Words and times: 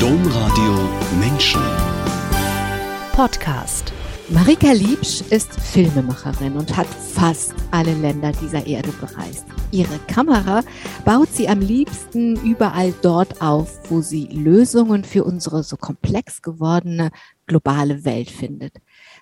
Domradio 0.00 0.90
Menschen. 1.18 1.60
Podcast. 3.12 3.92
Marika 4.28 4.72
Liebsch 4.72 5.22
ist 5.30 5.58
Filmemacherin 5.58 6.52
und 6.52 6.76
hat 6.76 6.86
fast 6.86 7.54
alle 7.70 7.94
Länder 7.94 8.32
dieser 8.32 8.66
Erde 8.66 8.90
bereist. 9.00 9.46
Ihre 9.70 9.98
Kamera 10.06 10.62
baut 11.06 11.28
sie 11.32 11.48
am 11.48 11.60
liebsten 11.60 12.36
überall 12.44 12.92
dort 13.00 13.40
auf, 13.40 13.90
wo 13.90 14.02
sie 14.02 14.26
Lösungen 14.26 15.02
für 15.02 15.24
unsere 15.24 15.62
so 15.62 15.76
komplex 15.76 16.42
gewordene 16.42 17.10
globale 17.46 18.04
Welt 18.04 18.30
findet 18.30 18.74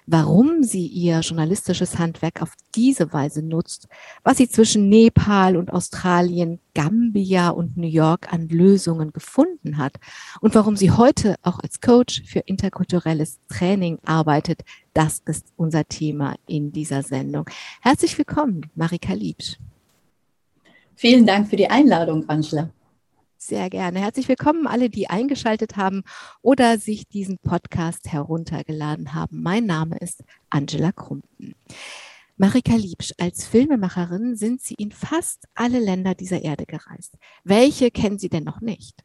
warum 0.07 0.63
sie 0.63 0.87
ihr 0.87 1.21
journalistisches 1.21 1.99
Handwerk 1.99 2.43
auf 2.43 2.53
diese 2.75 3.13
Weise 3.13 3.43
nutzt, 3.43 3.89
was 4.23 4.37
sie 4.37 4.49
zwischen 4.49 4.89
Nepal 4.89 5.57
und 5.57 5.73
Australien, 5.73 6.61
Gambia 6.75 7.51
und 7.51 7.77
New 7.77 7.89
York 7.89 8.33
an 8.33 8.49
Lösungen 8.49 9.13
gefunden 9.13 9.79
hat 9.79 9.95
und 10.41 10.55
warum 10.55 10.77
sie 10.77 10.91
heute 10.91 11.37
auch 11.43 11.61
als 11.61 11.81
Coach 11.81 12.23
für 12.27 12.41
interkulturelles 12.41 13.39
Training 13.49 13.99
arbeitet, 14.05 14.61
das 14.93 15.23
ist 15.25 15.47
unser 15.57 15.85
Thema 15.87 16.35
in 16.47 16.73
dieser 16.73 17.03
Sendung. 17.03 17.49
Herzlich 17.81 18.17
willkommen, 18.19 18.71
Marika 18.75 19.15
Liebsch. 19.15 19.57
Vielen 20.97 21.27
Dank 21.27 21.49
für 21.49 21.57
die 21.57 21.69
Einladung, 21.69 22.29
Angela. 22.29 22.71
Sehr 23.47 23.69
gerne. 23.69 24.01
Herzlich 24.01 24.27
willkommen 24.27 24.67
alle, 24.67 24.89
die 24.89 25.11
eingeschaltet 25.11 25.77
haben 25.77 26.03
oder 26.41 26.79
sich 26.79 27.09
diesen 27.09 27.37
Podcast 27.37 28.11
heruntergeladen 28.11 29.13
haben. 29.13 29.43
Mein 29.43 29.67
Name 29.67 29.99
ist 29.99 30.25
Angela 30.49 30.93
Krumpen. 30.93 31.55
Marika 32.39 32.75
Liebsch, 32.75 33.13
als 33.19 33.47
Filmemacherin 33.47 34.35
sind 34.35 34.63
Sie 34.63 34.73
in 34.73 34.93
fast 34.93 35.45
alle 35.55 35.79
Länder 35.79 36.15
dieser 36.15 36.41
Erde 36.41 36.65
gereist. 36.65 37.19
Welche 37.45 37.91
kennen 37.91 38.19
Sie 38.19 38.31
denn 38.31 38.45
noch 38.45 38.63
nicht? 38.63 39.05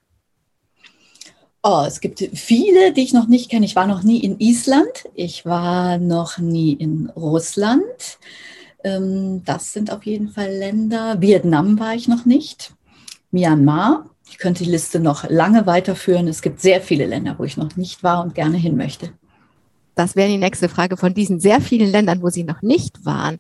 Oh, 1.62 1.84
es 1.86 2.00
gibt 2.00 2.20
viele, 2.34 2.94
die 2.94 3.02
ich 3.04 3.12
noch 3.12 3.28
nicht 3.28 3.52
kenne. 3.52 3.66
Ich 3.66 3.76
war 3.76 3.88
noch 3.88 4.04
nie 4.04 4.20
in 4.20 4.40
Island. 4.40 5.10
Ich 5.16 5.46
war 5.46 5.98
noch 5.98 6.38
nie 6.38 6.72
in 6.72 7.10
Russland. 7.10 8.20
Ähm, 8.86 9.44
das 9.44 9.74
sind 9.74 9.92
auf 9.92 10.06
jeden 10.06 10.30
Fall 10.30 10.50
Länder. 10.50 11.20
Vietnam 11.20 11.78
war 11.78 11.94
ich 11.94 12.08
noch 12.08 12.24
nicht. 12.24 12.74
Myanmar 13.32 14.06
ich 14.30 14.38
könnte 14.38 14.64
die 14.64 14.70
Liste 14.70 15.00
noch 15.00 15.30
lange 15.30 15.66
weiterführen. 15.66 16.28
Es 16.28 16.42
gibt 16.42 16.62
sehr 16.62 16.82
viele 16.82 17.06
Länder, 17.06 17.36
wo 17.38 17.44
ich 17.44 17.58
noch 17.58 17.76
nicht 17.76 18.04
war 18.04 18.24
und 18.24 18.36
gerne 18.36 18.58
hin 18.58 18.78
möchte. 18.78 19.12
Das 19.96 20.16
wäre 20.16 20.30
die 20.30 20.38
nächste 20.38 20.70
Frage 20.70 20.96
von 20.96 21.14
diesen 21.14 21.40
sehr 21.40 21.60
vielen 21.60 21.92
Ländern, 21.92 22.22
wo 22.22 22.30
Sie 22.30 22.44
noch 22.44 22.62
nicht 22.62 23.06
waren. 23.06 23.40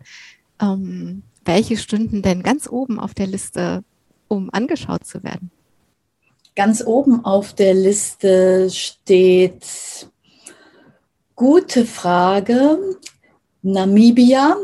Ähm, 0.61 1.23
welche 1.45 1.77
stünden 1.77 2.21
denn 2.21 2.43
ganz 2.43 2.67
oben 2.67 2.99
auf 2.99 3.13
der 3.13 3.27
Liste, 3.27 3.83
um 4.27 4.49
angeschaut 4.51 5.05
zu 5.05 5.23
werden? 5.23 5.51
Ganz 6.55 6.83
oben 6.85 7.23
auf 7.23 7.53
der 7.53 7.73
Liste 7.73 8.69
steht, 8.69 10.09
gute 11.35 11.85
Frage, 11.85 12.77
Namibia, 13.61 14.57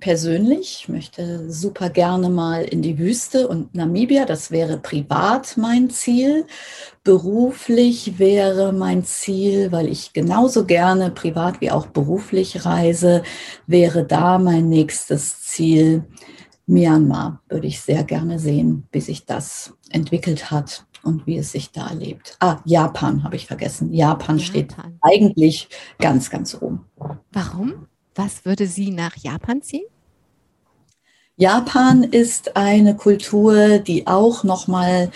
persönlich. 0.00 0.80
Ich 0.80 0.88
möchte 0.88 1.50
super 1.52 1.90
gerne 1.90 2.28
mal 2.28 2.64
in 2.64 2.82
die 2.82 2.98
Wüste 2.98 3.46
und 3.46 3.74
Namibia. 3.74 4.24
Das 4.24 4.50
wäre 4.50 4.78
privat 4.78 5.56
mein 5.56 5.90
Ziel. 5.90 6.46
Beruflich 7.04 8.18
wäre 8.18 8.72
mein 8.72 9.04
Ziel, 9.04 9.70
weil 9.72 9.88
ich 9.88 10.12
genauso 10.12 10.64
gerne 10.64 11.10
privat 11.10 11.60
wie 11.60 11.70
auch 11.70 11.86
beruflich 11.86 12.64
reise, 12.64 13.22
wäre 13.66 14.04
da 14.04 14.38
mein 14.38 14.68
nächstes 14.68 15.42
Ziel. 15.42 16.04
Myanmar 16.66 17.42
würde 17.48 17.66
ich 17.66 17.80
sehr 17.80 18.04
gerne 18.04 18.38
sehen, 18.38 18.86
wie 18.92 19.00
sich 19.00 19.26
das 19.26 19.74
entwickelt 19.90 20.50
hat 20.50 20.86
und 21.02 21.26
wie 21.26 21.38
es 21.38 21.52
sich 21.52 21.72
da 21.72 21.88
erlebt. 21.88 22.36
Ah, 22.40 22.58
Japan 22.64 23.24
habe 23.24 23.36
ich 23.36 23.46
vergessen. 23.46 23.92
Japan, 23.92 24.38
Japan. 24.38 24.38
steht 24.38 24.76
eigentlich 25.00 25.68
ganz, 25.98 26.30
ganz 26.30 26.54
oben. 26.60 26.86
Warum? 27.32 27.86
Was 28.22 28.44
würde 28.44 28.66
Sie 28.66 28.90
nach 28.90 29.16
Japan 29.16 29.62
ziehen? 29.62 29.86
Japan 31.36 32.02
ist 32.02 32.54
eine 32.54 32.94
Kultur, 32.94 33.78
die 33.78 34.06
auch 34.06 34.44
noch 34.44 34.66
mal 34.66 35.10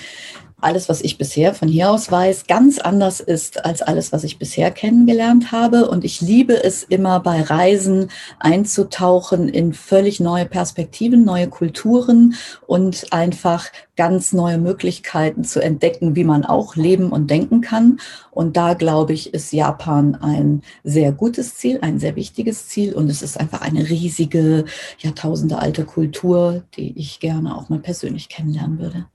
alles, 0.64 0.88
was 0.88 1.02
ich 1.02 1.18
bisher 1.18 1.54
von 1.54 1.68
hier 1.68 1.90
aus 1.90 2.10
weiß, 2.10 2.46
ganz 2.46 2.78
anders 2.78 3.20
ist 3.20 3.64
als 3.64 3.82
alles, 3.82 4.12
was 4.12 4.24
ich 4.24 4.38
bisher 4.38 4.70
kennengelernt 4.70 5.52
habe. 5.52 5.88
Und 5.88 6.04
ich 6.04 6.20
liebe 6.20 6.62
es 6.64 6.82
immer 6.82 7.20
bei 7.20 7.42
Reisen 7.42 8.10
einzutauchen 8.38 9.48
in 9.48 9.74
völlig 9.74 10.20
neue 10.20 10.46
Perspektiven, 10.46 11.24
neue 11.24 11.48
Kulturen 11.48 12.34
und 12.66 13.12
einfach 13.12 13.66
ganz 13.96 14.32
neue 14.32 14.58
Möglichkeiten 14.58 15.44
zu 15.44 15.60
entdecken, 15.60 16.16
wie 16.16 16.24
man 16.24 16.44
auch 16.44 16.76
leben 16.76 17.10
und 17.10 17.30
denken 17.30 17.60
kann. 17.60 18.00
Und 18.30 18.56
da 18.56 18.74
glaube 18.74 19.12
ich, 19.12 19.32
ist 19.32 19.52
Japan 19.52 20.16
ein 20.16 20.62
sehr 20.82 21.12
gutes 21.12 21.56
Ziel, 21.56 21.78
ein 21.82 22.00
sehr 22.00 22.16
wichtiges 22.16 22.68
Ziel. 22.68 22.94
Und 22.94 23.08
es 23.10 23.22
ist 23.22 23.38
einfach 23.38 23.60
eine 23.60 23.88
riesige, 23.88 24.64
Jahrtausende 24.98 25.58
alte 25.58 25.84
Kultur, 25.84 26.64
die 26.76 26.98
ich 26.98 27.20
gerne 27.20 27.56
auch 27.56 27.68
mal 27.68 27.78
persönlich 27.78 28.28
kennenlernen 28.28 28.78
würde. 28.78 29.06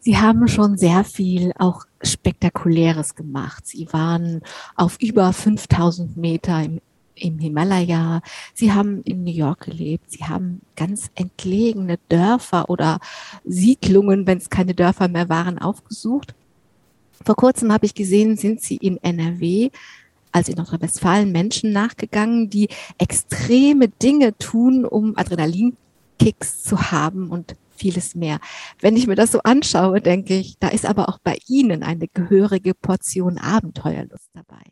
Sie 0.00 0.16
haben 0.16 0.48
schon 0.48 0.78
sehr 0.78 1.04
viel 1.04 1.52
auch 1.58 1.84
Spektakuläres 2.02 3.14
gemacht. 3.14 3.66
Sie 3.66 3.86
waren 3.92 4.40
auf 4.74 4.96
über 5.00 5.32
5000 5.32 6.16
Meter 6.16 6.62
im, 6.62 6.80
im 7.14 7.38
Himalaya. 7.38 8.22
Sie 8.54 8.72
haben 8.72 9.02
in 9.02 9.24
New 9.24 9.32
York 9.32 9.66
gelebt. 9.66 10.10
Sie 10.10 10.24
haben 10.24 10.62
ganz 10.74 11.10
entlegene 11.14 11.98
Dörfer 12.08 12.70
oder 12.70 12.98
Siedlungen, 13.44 14.26
wenn 14.26 14.38
es 14.38 14.48
keine 14.48 14.74
Dörfer 14.74 15.08
mehr 15.08 15.28
waren, 15.28 15.58
aufgesucht. 15.58 16.34
Vor 17.22 17.36
kurzem 17.36 17.70
habe 17.70 17.84
ich 17.84 17.94
gesehen, 17.94 18.38
sind 18.38 18.62
Sie 18.62 18.76
in 18.76 18.96
NRW 19.02 19.68
also 20.32 20.52
in 20.52 20.58
Nordrhein-Westfalen 20.58 21.32
Menschen 21.32 21.72
nachgegangen, 21.72 22.50
die 22.50 22.68
extreme 22.98 23.88
Dinge 23.88 24.36
tun, 24.38 24.84
um 24.84 25.16
Adrenalinkicks 25.16 26.62
zu 26.62 26.92
haben 26.92 27.30
und 27.30 27.56
vieles 27.80 28.14
mehr. 28.14 28.38
Wenn 28.78 28.96
ich 28.96 29.06
mir 29.06 29.16
das 29.16 29.32
so 29.32 29.40
anschaue, 29.40 30.00
denke 30.00 30.34
ich, 30.34 30.58
da 30.58 30.68
ist 30.68 30.84
aber 30.84 31.08
auch 31.08 31.18
bei 31.18 31.38
Ihnen 31.48 31.82
eine 31.82 32.08
gehörige 32.08 32.74
Portion 32.74 33.38
Abenteuerlust 33.38 34.30
dabei. 34.34 34.62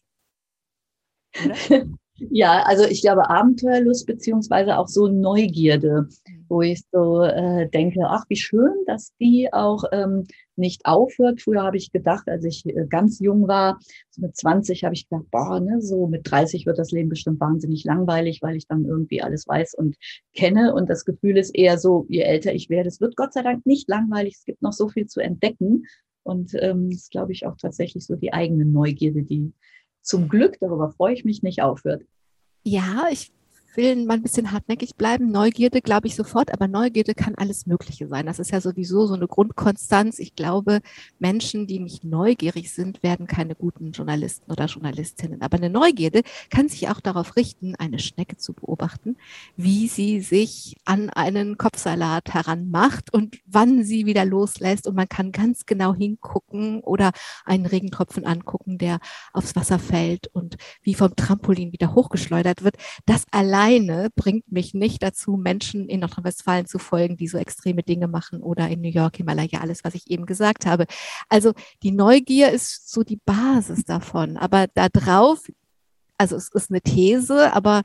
Ja, 2.30 2.62
also 2.64 2.84
ich 2.84 3.00
glaube 3.00 3.30
Abenteuerlust 3.30 4.06
beziehungsweise 4.06 4.76
auch 4.76 4.88
so 4.88 5.06
Neugierde. 5.06 6.08
Wo 6.48 6.62
ich 6.62 6.82
so 6.92 7.22
äh, 7.22 7.68
denke, 7.68 8.00
ach 8.06 8.24
wie 8.28 8.36
schön, 8.36 8.74
dass 8.86 9.12
die 9.20 9.48
auch 9.52 9.84
ähm, 9.92 10.26
nicht 10.56 10.86
aufhört. 10.86 11.40
Früher 11.40 11.62
habe 11.62 11.76
ich 11.76 11.92
gedacht, 11.92 12.28
als 12.28 12.44
ich 12.44 12.66
äh, 12.66 12.86
ganz 12.88 13.20
jung 13.20 13.48
war, 13.48 13.78
so 14.10 14.22
mit 14.22 14.36
20 14.36 14.84
habe 14.84 14.94
ich 14.94 15.08
gedacht, 15.08 15.30
boah, 15.30 15.60
ne, 15.60 15.80
so 15.80 16.06
mit 16.06 16.30
30 16.30 16.66
wird 16.66 16.78
das 16.78 16.90
Leben 16.90 17.08
bestimmt 17.08 17.40
wahnsinnig 17.40 17.84
langweilig, 17.84 18.40
weil 18.42 18.56
ich 18.56 18.66
dann 18.66 18.84
irgendwie 18.84 19.22
alles 19.22 19.46
weiß 19.46 19.74
und 19.74 19.96
kenne. 20.34 20.74
Und 20.74 20.90
das 20.90 21.04
Gefühl 21.04 21.36
ist 21.36 21.54
eher 21.54 21.78
so, 21.78 22.06
je 22.08 22.20
älter 22.20 22.52
ich 22.52 22.68
werde, 22.68 22.88
es 22.88 23.00
wird 23.00 23.16
Gott 23.16 23.32
sei 23.32 23.42
Dank 23.42 23.64
nicht 23.66 23.88
langweilig, 23.88 24.34
es 24.36 24.44
gibt 24.44 24.62
noch 24.62 24.72
so 24.72 24.88
viel 24.88 25.06
zu 25.06 25.20
entdecken. 25.20 25.84
Und 26.22 26.52
ähm, 26.60 26.90
das 26.90 27.02
ist, 27.02 27.10
glaube 27.10 27.32
ich, 27.32 27.46
auch 27.46 27.56
tatsächlich 27.56 28.04
so 28.04 28.16
die 28.16 28.32
eigene 28.32 28.64
Neugierde, 28.64 29.22
die 29.22 29.52
zum 30.02 30.28
Glück, 30.28 30.58
darüber 30.60 30.90
freue 30.90 31.14
ich 31.14 31.24
mich, 31.24 31.42
nicht 31.42 31.62
aufhört. 31.62 32.02
Ja, 32.64 33.06
ich 33.10 33.32
will 33.78 33.94
mal 34.04 34.14
ein 34.14 34.22
bisschen 34.24 34.50
hartnäckig 34.50 34.96
bleiben. 34.96 35.30
Neugierde 35.30 35.80
glaube 35.80 36.08
ich 36.08 36.16
sofort, 36.16 36.52
aber 36.52 36.66
Neugierde 36.66 37.14
kann 37.14 37.36
alles 37.36 37.64
Mögliche 37.64 38.08
sein. 38.08 38.26
Das 38.26 38.40
ist 38.40 38.50
ja 38.50 38.60
sowieso 38.60 39.06
so 39.06 39.14
eine 39.14 39.28
Grundkonstanz. 39.28 40.18
Ich 40.18 40.34
glaube, 40.34 40.80
Menschen, 41.20 41.68
die 41.68 41.78
nicht 41.78 42.02
neugierig 42.02 42.72
sind, 42.72 43.04
werden 43.04 43.28
keine 43.28 43.54
guten 43.54 43.92
Journalisten 43.92 44.50
oder 44.50 44.66
Journalistinnen. 44.66 45.42
Aber 45.42 45.58
eine 45.58 45.70
Neugierde 45.70 46.22
kann 46.50 46.68
sich 46.68 46.88
auch 46.88 46.98
darauf 46.98 47.36
richten, 47.36 47.76
eine 47.76 48.00
Schnecke 48.00 48.36
zu 48.36 48.52
beobachten, 48.52 49.16
wie 49.56 49.86
sie 49.86 50.20
sich 50.20 50.76
an 50.84 51.08
einen 51.10 51.56
Kopfsalat 51.56 52.34
heranmacht 52.34 53.14
und 53.14 53.38
wann 53.46 53.84
sie 53.84 54.06
wieder 54.06 54.24
loslässt. 54.24 54.88
Und 54.88 54.96
man 54.96 55.08
kann 55.08 55.30
ganz 55.30 55.66
genau 55.66 55.94
hingucken 55.94 56.80
oder 56.80 57.12
einen 57.44 57.66
Regentropfen 57.66 58.26
angucken, 58.26 58.78
der 58.78 58.98
aufs 59.32 59.54
Wasser 59.54 59.78
fällt 59.78 60.26
und 60.34 60.56
wie 60.82 60.94
vom 60.94 61.14
Trampolin 61.14 61.72
wieder 61.72 61.94
hochgeschleudert 61.94 62.64
wird. 62.64 62.74
Das 63.06 63.24
allein 63.30 63.67
alleine 63.68 64.08
bringt 64.14 64.50
mich 64.50 64.74
nicht 64.74 65.02
dazu, 65.02 65.36
Menschen 65.36 65.88
in 65.88 66.00
Nordrhein-Westfalen 66.00 66.66
zu 66.66 66.78
folgen, 66.78 67.16
die 67.16 67.28
so 67.28 67.38
extreme 67.38 67.82
Dinge 67.82 68.08
machen 68.08 68.42
oder 68.42 68.68
in 68.68 68.80
New 68.80 68.90
York, 68.90 69.16
Himalaya, 69.16 69.60
alles, 69.60 69.84
was 69.84 69.94
ich 69.94 70.10
eben 70.10 70.26
gesagt 70.26 70.66
habe. 70.66 70.86
Also 71.28 71.52
die 71.82 71.92
Neugier 71.92 72.50
ist 72.50 72.90
so 72.90 73.02
die 73.02 73.20
Basis 73.24 73.84
davon. 73.84 74.36
Aber 74.36 74.66
da 74.74 74.88
drauf, 74.88 75.50
also 76.16 76.36
es 76.36 76.48
ist 76.52 76.70
eine 76.70 76.80
These, 76.80 77.52
aber 77.52 77.82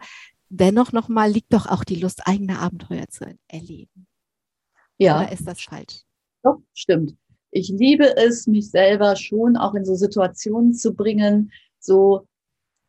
dennoch 0.50 0.92
nochmal 0.92 1.32
liegt 1.32 1.54
doch 1.54 1.68
auch 1.68 1.84
die 1.84 2.00
Lust, 2.00 2.28
eigene 2.28 2.60
Abenteuer 2.60 3.08
zu 3.10 3.26
erleben. 3.48 4.08
Ja. 4.98 5.22
Oder 5.22 5.32
ist 5.32 5.48
das 5.48 5.62
falsch? 5.62 6.02
Doch, 6.44 6.60
stimmt. 6.74 7.16
Ich 7.52 7.70
liebe 7.70 8.16
es, 8.18 8.48
mich 8.48 8.72
selber 8.72 9.16
schon 9.16 9.58
auch 9.58 9.76
in 9.76 9.86
so 9.86 9.96
Situationen 9.96 10.74
zu 10.74 10.94
bringen, 10.94 11.52
so 11.80 12.28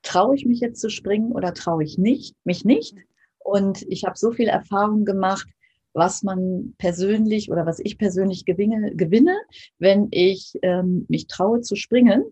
traue 0.04 0.36
ich 0.36 0.46
mich 0.46 0.60
jetzt 0.60 0.80
zu 0.80 0.90
springen 0.90 1.32
oder 1.32 1.54
traue 1.54 1.82
ich 1.82 1.98
nicht, 1.98 2.36
mich 2.44 2.64
nicht? 2.64 2.96
Und 3.38 3.82
ich 3.88 4.04
habe 4.04 4.16
so 4.16 4.30
viel 4.30 4.48
Erfahrung 4.48 5.04
gemacht, 5.04 5.48
was 5.92 6.22
man 6.22 6.74
persönlich 6.78 7.50
oder 7.50 7.66
was 7.66 7.78
ich 7.78 7.98
persönlich 7.98 8.44
gewinne, 8.44 8.94
gewinne 8.94 9.36
wenn 9.78 10.08
ich 10.10 10.54
ähm, 10.62 11.06
mich 11.08 11.26
traue 11.26 11.60
zu 11.60 11.76
springen 11.76 12.24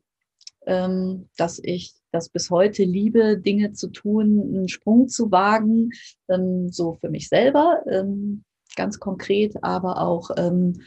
ähm, 0.67 1.29
dass 1.37 1.61
ich 1.63 1.93
das 2.13 2.29
bis 2.29 2.51
heute 2.51 2.85
liebe, 2.85 3.39
Dinge 3.39 3.73
zu 3.73 3.89
tun, 3.89 4.41
einen 4.41 4.69
Sprung 4.69 5.09
zu 5.09 5.31
wagen, 5.31 5.91
ähm, 6.29 6.69
so 6.69 6.95
für 6.95 7.09
mich 7.09 7.29
selber, 7.29 7.83
ähm, 7.89 8.45
ganz 8.77 8.99
konkret, 8.99 9.55
aber 9.63 10.01
auch 10.01 10.31
ähm, 10.37 10.81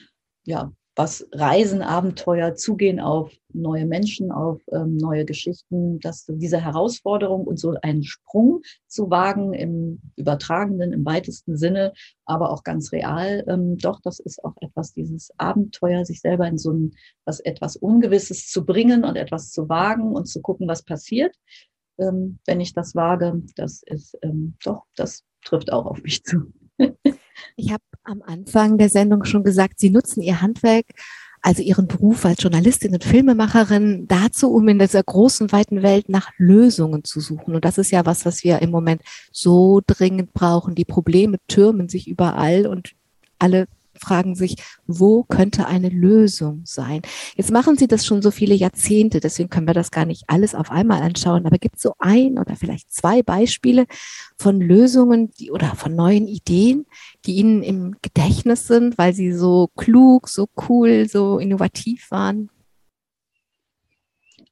ja, 0.44 0.72
was 0.96 1.28
Reisen, 1.34 1.82
Abenteuer, 1.82 2.56
Zugehen 2.56 3.00
auf 3.00 3.34
neue 3.54 3.86
Menschen, 3.86 4.32
auf 4.32 4.62
ähm, 4.72 4.96
neue 4.98 5.26
Geschichten, 5.26 6.00
dass 6.00 6.26
diese 6.28 6.60
Herausforderung 6.60 7.46
und 7.46 7.60
so 7.60 7.76
einen 7.82 8.04
Sprung 8.04 8.62
zu 8.88 9.10
wagen 9.10 9.54
im 9.54 10.02
übertragenen, 10.16 10.94
im 10.94 11.06
weitesten 11.06 11.58
Sinne, 11.58 11.94
aber 12.26 12.52
auch 12.52 12.64
ganz 12.64 12.92
real, 12.94 13.44
ähm, 13.48 13.78
doch, 13.78 14.00
das 14.02 14.20
ist 14.20 14.44
auch 14.44 14.56
etwas, 14.62 14.94
dieses 14.94 15.32
Abenteuer, 15.38 16.06
sich 16.06 16.22
selber 16.22 16.48
in 16.48 16.58
so 16.58 16.72
ein, 16.72 16.92
was 17.26 17.40
etwas 17.42 17.76
Ungewisses 17.76 18.48
zu 18.48 18.66
bringen 18.66 19.04
und 19.04 19.18
etwas 19.18 19.52
zu 19.52 19.68
wagen 19.68 20.14
und 20.14 20.26
zu 20.26 20.42
gucken, 20.42 20.68
was 20.68 20.84
passiert, 20.84 21.36
ähm, 21.98 22.40
wenn 22.46 22.62
ich 22.62 22.74
das 22.74 22.96
wage, 22.96 23.42
das 23.56 23.84
ist 23.86 24.18
ähm, 24.22 24.56
doch, 24.64 24.84
das 24.96 25.24
trifft 25.44 25.72
auch 25.72 25.86
auf 25.86 26.02
mich 26.02 26.24
zu. 26.24 26.54
Ich 27.56 27.72
habe 27.72 27.84
am 28.04 28.22
Anfang 28.22 28.78
der 28.78 28.90
Sendung 28.90 29.26
schon 29.26 29.44
gesagt, 29.44 29.80
Sie 29.80 29.90
nutzen 29.90 30.22
Ihr 30.22 30.42
Handwerk, 30.42 30.86
also 31.42 31.62
Ihren 31.62 31.88
Beruf 31.88 32.26
als 32.26 32.42
Journalistin 32.42 32.94
und 32.94 33.04
Filmemacherin, 33.04 34.08
dazu, 34.08 34.52
um 34.52 34.68
in 34.68 34.80
dieser 34.80 35.04
großen, 35.04 35.52
weiten 35.52 35.84
Welt 35.84 36.10
nach 36.10 36.32
Lösungen 36.38 37.04
zu 37.04 37.20
suchen. 37.20 37.56
Und 37.56 37.66
das 37.66 37.78
ist 37.78 37.92
ja 37.92 38.06
was, 38.06 38.26
was 38.26 38.44
wir 38.44 38.62
im 38.62 38.72
Moment 38.72 39.02
so 39.32 39.82
dringend 39.86 40.34
brauchen. 40.34 40.76
Die 40.76 40.86
Probleme 40.86 41.38
türmen 41.48 41.88
sich 41.88 42.08
überall 42.08 42.66
und 42.66 42.94
alle 43.38 43.68
fragen 44.00 44.36
sich, 44.36 44.56
wo 44.88 45.24
könnte 45.24 45.68
eine 45.68 45.90
Lösung 45.90 46.62
sein? 46.66 47.02
Jetzt 47.36 47.52
machen 47.52 47.78
Sie 47.78 47.88
das 47.88 48.06
schon 48.06 48.22
so 48.22 48.32
viele 48.32 48.56
Jahrzehnte, 48.56 49.20
deswegen 49.20 49.50
können 49.50 49.68
wir 49.68 49.74
das 49.74 49.92
gar 49.92 50.06
nicht 50.06 50.24
alles 50.28 50.56
auf 50.56 50.72
einmal 50.72 51.02
anschauen, 51.02 51.46
aber 51.46 51.58
gibt 51.58 51.78
es 51.78 51.82
so 51.82 51.94
ein 52.00 52.38
oder 52.40 52.56
vielleicht 52.56 52.94
zwei 52.94 53.24
Beispiele 53.24 53.86
von 54.38 54.60
Lösungen 54.60 55.32
die, 55.32 55.52
oder 55.52 55.76
von 55.76 55.96
neuen 55.96 56.28
Ideen, 56.28 56.86
die 57.26 57.36
Ihnen 57.36 57.64
im 57.64 57.96
Gedächtnis 58.02 58.68
sind, 58.68 58.98
weil 58.98 59.14
sie 59.14 59.32
so 59.32 59.70
klug, 59.76 60.28
so 60.30 60.48
cool, 60.70 61.08
so 61.08 61.40
innovativ 61.40 62.12
waren? 62.12 62.50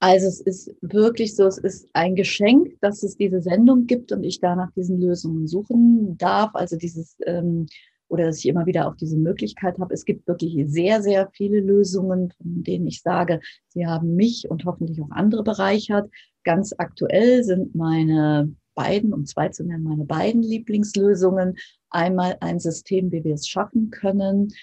Also 0.04 0.28
es 0.28 0.42
ist 0.42 0.76
wirklich 0.82 1.34
so, 1.34 1.46
es 1.46 1.58
ist 1.58 1.88
ein 1.94 2.16
Geschenk, 2.16 2.78
dass 2.82 3.04
es 3.04 3.16
diese 3.16 3.42
Sendung 3.42 3.88
gibt 3.88 4.12
und 4.12 4.26
ich 4.26 4.42
da 4.42 4.54
nach 4.54 4.70
diesen 4.74 5.00
Lösungen 5.00 5.48
suchen 5.48 6.18
darf. 6.18 6.56
Also 6.56 6.76
dieses 6.76 7.16
ähm, 7.26 7.68
oder 8.14 8.28
dass 8.28 8.38
ich 8.38 8.48
immer 8.48 8.68
wieder 8.68 8.88
auch 8.88 8.96
diese 8.96 9.18
Möglichkeit 9.18 9.80
habe. 9.80 9.92
Es 9.92 10.06
gibt 10.06 10.28
wirklich 10.28 10.56
sehr, 10.68 11.02
sehr 11.02 11.32
viele 11.34 11.60
Lösungen, 11.60 12.32
von 12.32 12.64
denen 12.64 12.86
ich 12.86 13.02
sage, 13.02 13.40
sie 13.70 13.88
haben 13.88 14.16
mich 14.16 14.48
und 14.52 14.66
hoffentlich 14.66 15.02
auch 15.02 15.10
andere 15.10 15.44
bereichert. 15.44 16.12
Ganz 16.44 16.76
aktuell 16.78 17.44
sind 17.44 17.74
meine 17.74 18.54
beiden, 18.76 19.14
um 19.14 19.26
zwei 19.26 19.50
zu 19.50 19.64
nennen, 19.64 19.84
meine 19.84 20.06
beiden 20.06 20.44
Lieblingslösungen. 20.44 21.58
Einmal 21.90 22.38
ein 22.40 22.60
System, 22.60 23.12
wie 23.12 23.24
wir 23.24 23.34
es 23.34 23.48
schaffen 23.48 23.90
können, 23.90 24.54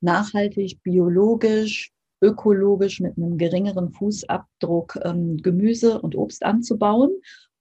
nachhaltig, 0.00 0.82
biologisch, 0.82 1.92
ökologisch 2.20 2.98
mit 2.98 3.16
einem 3.16 3.38
geringeren 3.38 3.92
Fußabdruck 3.92 4.98
ähm, 5.04 5.36
Gemüse 5.36 6.00
und 6.00 6.16
Obst 6.16 6.44
anzubauen 6.44 7.12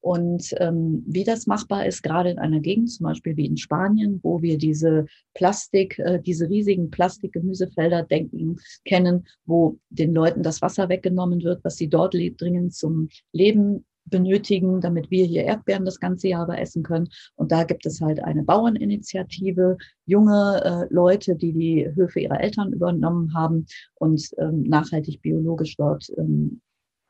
und 0.06 0.54
ähm, 0.60 1.04
wie 1.07 1.24
das 1.24 1.48
machbar 1.48 1.88
ist, 1.88 2.04
gerade 2.04 2.30
in 2.30 2.38
einer 2.38 2.60
Gegend, 2.60 2.92
zum 2.92 3.06
Beispiel 3.06 3.36
wie 3.38 3.48
in 3.48 3.57
Spanien, 3.57 4.19
wo 4.22 4.40
wir 4.44 4.60
diese 4.60 5.07
Plastik, 5.34 5.98
äh, 5.98 6.22
diese 6.22 6.48
riesigen 6.48 6.92
Plastikgemüsefelder 6.92 8.04
denken, 8.04 8.57
kennen, 8.86 9.25
wo 9.48 9.80
den 9.90 10.13
Leuten 10.13 10.44
das 10.44 10.62
Wasser 10.62 10.90
weggenommen 10.90 11.42
wird, 11.42 11.63
was 11.63 11.78
sie 11.78 11.90
dort 11.90 12.13
dringend 12.13 12.75
zum 12.75 13.10
Leben 13.31 13.84
benötigen, 14.04 14.80
damit 14.80 15.10
wir 15.10 15.25
hier 15.25 15.44
Erdbeeren 15.46 15.86
das 15.86 16.00
ganze 16.00 16.28
Jahr 16.28 16.44
über 16.44 16.60
essen 16.60 16.84
können. 16.84 17.10
Und 17.34 17.52
da 17.52 17.63
gibt 17.63 17.88
es 17.88 18.00
halt 18.00 18.24
eine 18.24 18.44
Bauerninitiative, 18.44 19.75
junge 20.06 20.62
äh, 20.63 20.94
Leute, 20.94 21.36
die 21.36 21.52
die 21.52 21.96
Höfe 21.96 22.19
ihrer 22.19 22.42
Eltern 22.42 22.74
übernommen 22.74 23.34
haben 23.34 23.66
und 23.96 24.30
ähm, 24.38 24.62
nachhaltig 24.62 25.24
biologisch 25.24 25.75
dort 25.78 26.12
ähm, 26.16 26.62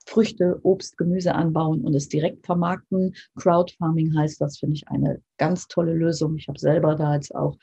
Früchte, 0.06 0.60
Obst, 0.63 0.98
Gemüse 0.98 1.34
anbauen 1.34 1.81
und 1.81 1.96
es 1.96 2.10
direkt 2.10 2.46
vermarkten. 2.46 3.16
Crowdfarming 3.36 4.18
heißt 4.18 4.40
das, 4.40 4.60
finde 4.60 4.75
ich 4.75 4.88
eine 4.88 5.22
ganz 5.38 5.68
tolle 5.68 5.94
Lösung. 5.94 6.38
Ich 6.38 6.48
habe 6.48 6.60
selber 6.60 6.96
da 6.96 7.16
jetzt 7.16 7.34
auch 7.34 7.57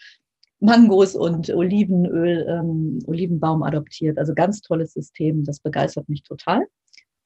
Mangos 0.61 1.17
und 1.17 1.50
Olivenöl, 1.50 2.47
ähm, 2.49 3.00
Olivenbaum 3.06 3.62
adoptiert. 3.62 4.19
Also 4.19 4.35
ganz 4.35 4.61
tolles 4.61 4.93
System. 4.93 5.44
Das 5.44 5.61
begeistert 5.61 6.09
mich 6.09 6.23
total. 6.23 6.67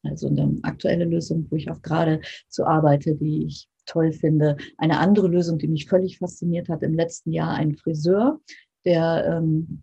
Also 0.02 0.28
eine 0.28 0.58
aktuelle 0.62 1.04
Lösung, 1.04 1.46
wo 1.50 1.56
ich 1.56 1.70
auch 1.70 1.82
gerade 1.82 2.20
zu 2.48 2.64
arbeite, 2.64 3.14
die 3.14 3.46
ich 3.46 3.68
toll 3.84 4.12
finde. 4.12 4.56
Eine 4.78 4.98
andere 4.98 5.28
Lösung, 5.28 5.58
die 5.58 5.68
mich 5.68 5.86
völlig 5.86 6.18
fasziniert 6.18 6.68
hat 6.68 6.82
im 6.82 6.94
letzten 6.94 7.32
Jahr, 7.32 7.54
ein 7.54 7.74
Friseur, 7.74 8.40
der 8.84 9.26
ähm, 9.36 9.82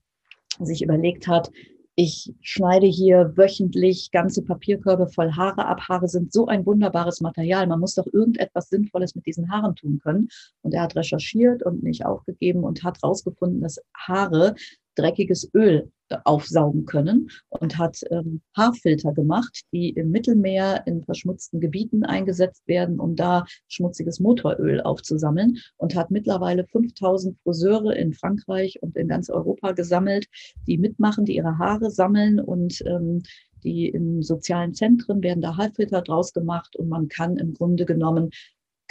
sich 0.60 0.84
überlegt 0.84 1.28
hat, 1.28 1.52
ich 1.96 2.34
schneide 2.42 2.88
hier 2.88 3.34
wöchentlich 3.38 4.10
ganze 4.12 4.44
Papierkörbe 4.44 5.08
voll 5.08 5.32
Haare 5.34 5.66
ab. 5.66 5.82
Haare 5.88 6.08
sind 6.08 6.34
so 6.34 6.48
ein 6.48 6.66
wunderbares 6.66 7.22
Material. 7.22 7.68
Man 7.68 7.80
muss 7.80 7.94
doch 7.96 8.08
irgendetwas 8.12 8.70
Sinnvolles 8.70 9.14
mit 9.14 9.28
diesen 9.28 9.52
Haaren 9.52 9.76
tun 9.76 10.00
können. 10.02 10.30
Und 10.62 10.74
er 10.74 10.82
hat 10.82 10.96
recherchiert 10.96 11.64
und 11.64 11.84
nicht 11.84 12.06
aufgegeben 12.06 12.64
und 12.64 12.84
hat 12.84 12.98
herausgefunden, 13.04 13.62
dass 13.62 13.80
Haare 13.96 14.56
dreckiges 14.96 15.50
Öl 15.54 15.92
aufsaugen 16.26 16.86
können 16.86 17.30
und 17.50 17.78
hat 17.78 18.02
ähm, 18.12 18.42
Haarfilter 18.56 19.14
gemacht, 19.14 19.62
die 19.72 19.90
im 19.90 20.12
Mittelmeer 20.12 20.84
in 20.86 21.04
verschmutzten 21.04 21.60
Gebieten 21.60 22.04
eingesetzt 22.04 22.68
werden, 22.68 23.00
um 23.00 23.16
da 23.16 23.46
schmutziges 23.68 24.20
Motoröl 24.20 24.82
aufzusammeln 24.82 25.58
und 25.78 25.96
hat 25.96 26.12
mittlerweile 26.12 26.66
5000 26.66 27.38
Friseure 27.44 27.96
in 27.96 28.14
Frankreich 28.14 28.82
und 28.82 28.96
in 28.96 29.08
ganz 29.08 29.30
Europa 29.30 29.72
gesammelt, 29.72 30.28
die 30.68 30.78
mitmachen, 30.78 31.26
die 31.26 31.36
ihre 31.36 31.58
Haare 31.58 31.90
sammeln 31.90 32.40
und 32.40 32.84
ähm, 32.86 33.24
die 33.64 33.88
in 33.88 34.22
sozialen 34.22 34.74
Zentren 34.74 35.24
werden 35.24 35.42
da 35.42 35.56
Haarfilter 35.56 36.02
draus 36.02 36.34
gemacht 36.34 36.76
und 36.76 36.90
man 36.90 37.08
kann 37.08 37.38
im 37.38 37.54
Grunde 37.54 37.86
genommen 37.86 38.30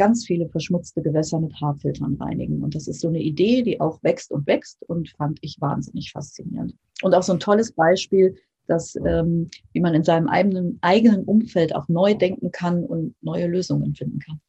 ganz 0.03 0.27
viele 0.27 0.49
verschmutzte 0.49 1.01
Gewässer 1.01 1.39
mit 1.39 1.55
Haarfiltern 1.61 2.17
reinigen. 2.17 2.61
Und 2.61 2.75
das 2.75 2.89
ist 2.89 3.01
so 3.03 3.07
eine 3.07 3.21
Idee, 3.21 3.63
die 3.63 3.81
auch 3.81 4.03
wächst 4.03 4.33
und 4.33 4.49
wächst 4.49 4.83
und 4.89 5.11
fand 5.11 5.39
ich 5.43 5.61
wahnsinnig 5.61 6.11
faszinierend. 6.11 6.75
Und 7.03 7.15
auch 7.15 7.23
so 7.23 7.33
ein 7.33 7.39
tolles 7.39 7.71
Beispiel, 7.71 8.35
dass, 8.67 8.97
ähm, 8.97 9.49
wie 9.73 9.79
man 9.79 9.95
in 9.95 10.03
seinem 10.03 10.27
eigenen, 10.27 10.79
eigenen 10.81 11.23
Umfeld 11.23 11.73
auch 11.77 11.87
neu 11.87 12.15
denken 12.15 12.51
kann 12.51 12.83
und 12.83 13.15
neue 13.23 13.47
Lösungen 13.47 13.95
finden 13.95 14.19
kann. 14.19 14.41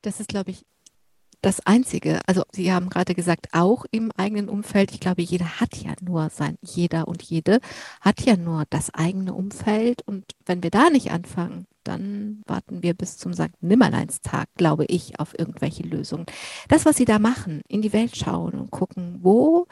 Das 0.00 0.18
ist, 0.18 0.28
glaube 0.28 0.50
ich, 0.50 0.64
das 1.42 1.60
Einzige. 1.66 2.20
Also 2.26 2.44
Sie 2.52 2.72
haben 2.72 2.88
gerade 2.88 3.14
gesagt, 3.14 3.48
auch 3.52 3.84
im 3.90 4.10
eigenen 4.12 4.48
Umfeld. 4.48 4.92
Ich 4.92 5.00
glaube, 5.00 5.22
jeder 5.22 5.60
hat 5.60 5.76
ja 5.76 5.92
nur 6.00 6.30
sein, 6.30 6.56
jeder 6.62 7.08
und 7.08 7.22
jede 7.22 7.60
hat 8.00 8.22
ja 8.22 8.36
nur 8.36 8.64
das 8.70 8.94
eigene 8.94 9.34
Umfeld. 9.34 10.02
Und 10.06 10.24
wenn 10.46 10.62
wir 10.62 10.70
da 10.70 10.88
nicht 10.88 11.10
anfangen, 11.10 11.66
dann 11.84 12.42
warten 12.46 12.82
wir 12.82 12.94
bis 12.94 13.18
zum 13.18 13.34
St. 13.34 13.50
Nimmerleinstag, 13.60 14.48
glaube 14.56 14.84
ich, 14.86 15.18
auf 15.18 15.36
irgendwelche 15.36 15.82
Lösungen. 15.82 16.26
Das, 16.68 16.84
was 16.86 16.96
Sie 16.96 17.04
da 17.04 17.18
machen, 17.18 17.62
in 17.68 17.82
die 17.82 17.92
Welt 17.92 18.16
schauen 18.16 18.54
und 18.54 18.70
gucken, 18.70 19.18
wo 19.20 19.66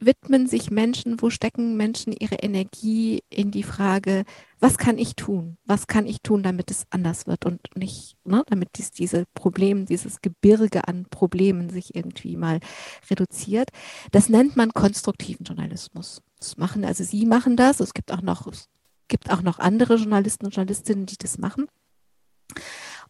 widmen 0.00 0.46
sich 0.46 0.70
Menschen, 0.70 1.20
wo 1.22 1.30
stecken 1.30 1.76
Menschen 1.76 2.12
ihre 2.12 2.36
Energie 2.36 3.22
in 3.30 3.50
die 3.50 3.62
Frage, 3.62 4.24
was 4.60 4.78
kann 4.78 4.98
ich 4.98 5.14
tun? 5.14 5.56
Was 5.64 5.86
kann 5.86 6.06
ich 6.06 6.20
tun, 6.22 6.42
damit 6.42 6.70
es 6.70 6.86
anders 6.90 7.26
wird 7.26 7.46
und 7.46 7.60
nicht, 7.76 8.16
ne, 8.24 8.42
damit 8.46 8.70
dies, 8.76 8.90
diese 8.90 9.24
Probleme, 9.34 9.84
dieses 9.84 10.20
Gebirge 10.20 10.88
an 10.88 11.06
Problemen 11.10 11.70
sich 11.70 11.94
irgendwie 11.94 12.36
mal 12.36 12.60
reduziert. 13.10 13.70
Das 14.10 14.28
nennt 14.28 14.56
man 14.56 14.72
konstruktiven 14.72 15.44
Journalismus. 15.44 16.22
Das 16.38 16.56
machen, 16.56 16.84
also 16.84 17.04
Sie 17.04 17.26
machen 17.26 17.56
das. 17.56 17.80
Es 17.80 17.94
gibt 17.94 18.12
auch 18.12 18.22
noch, 18.22 18.46
es 18.46 18.68
gibt 19.08 19.30
auch 19.30 19.42
noch 19.42 19.58
andere 19.58 19.96
Journalisten 19.96 20.46
und 20.46 20.54
Journalistinnen, 20.54 21.06
die 21.06 21.18
das 21.18 21.38
machen. 21.38 21.66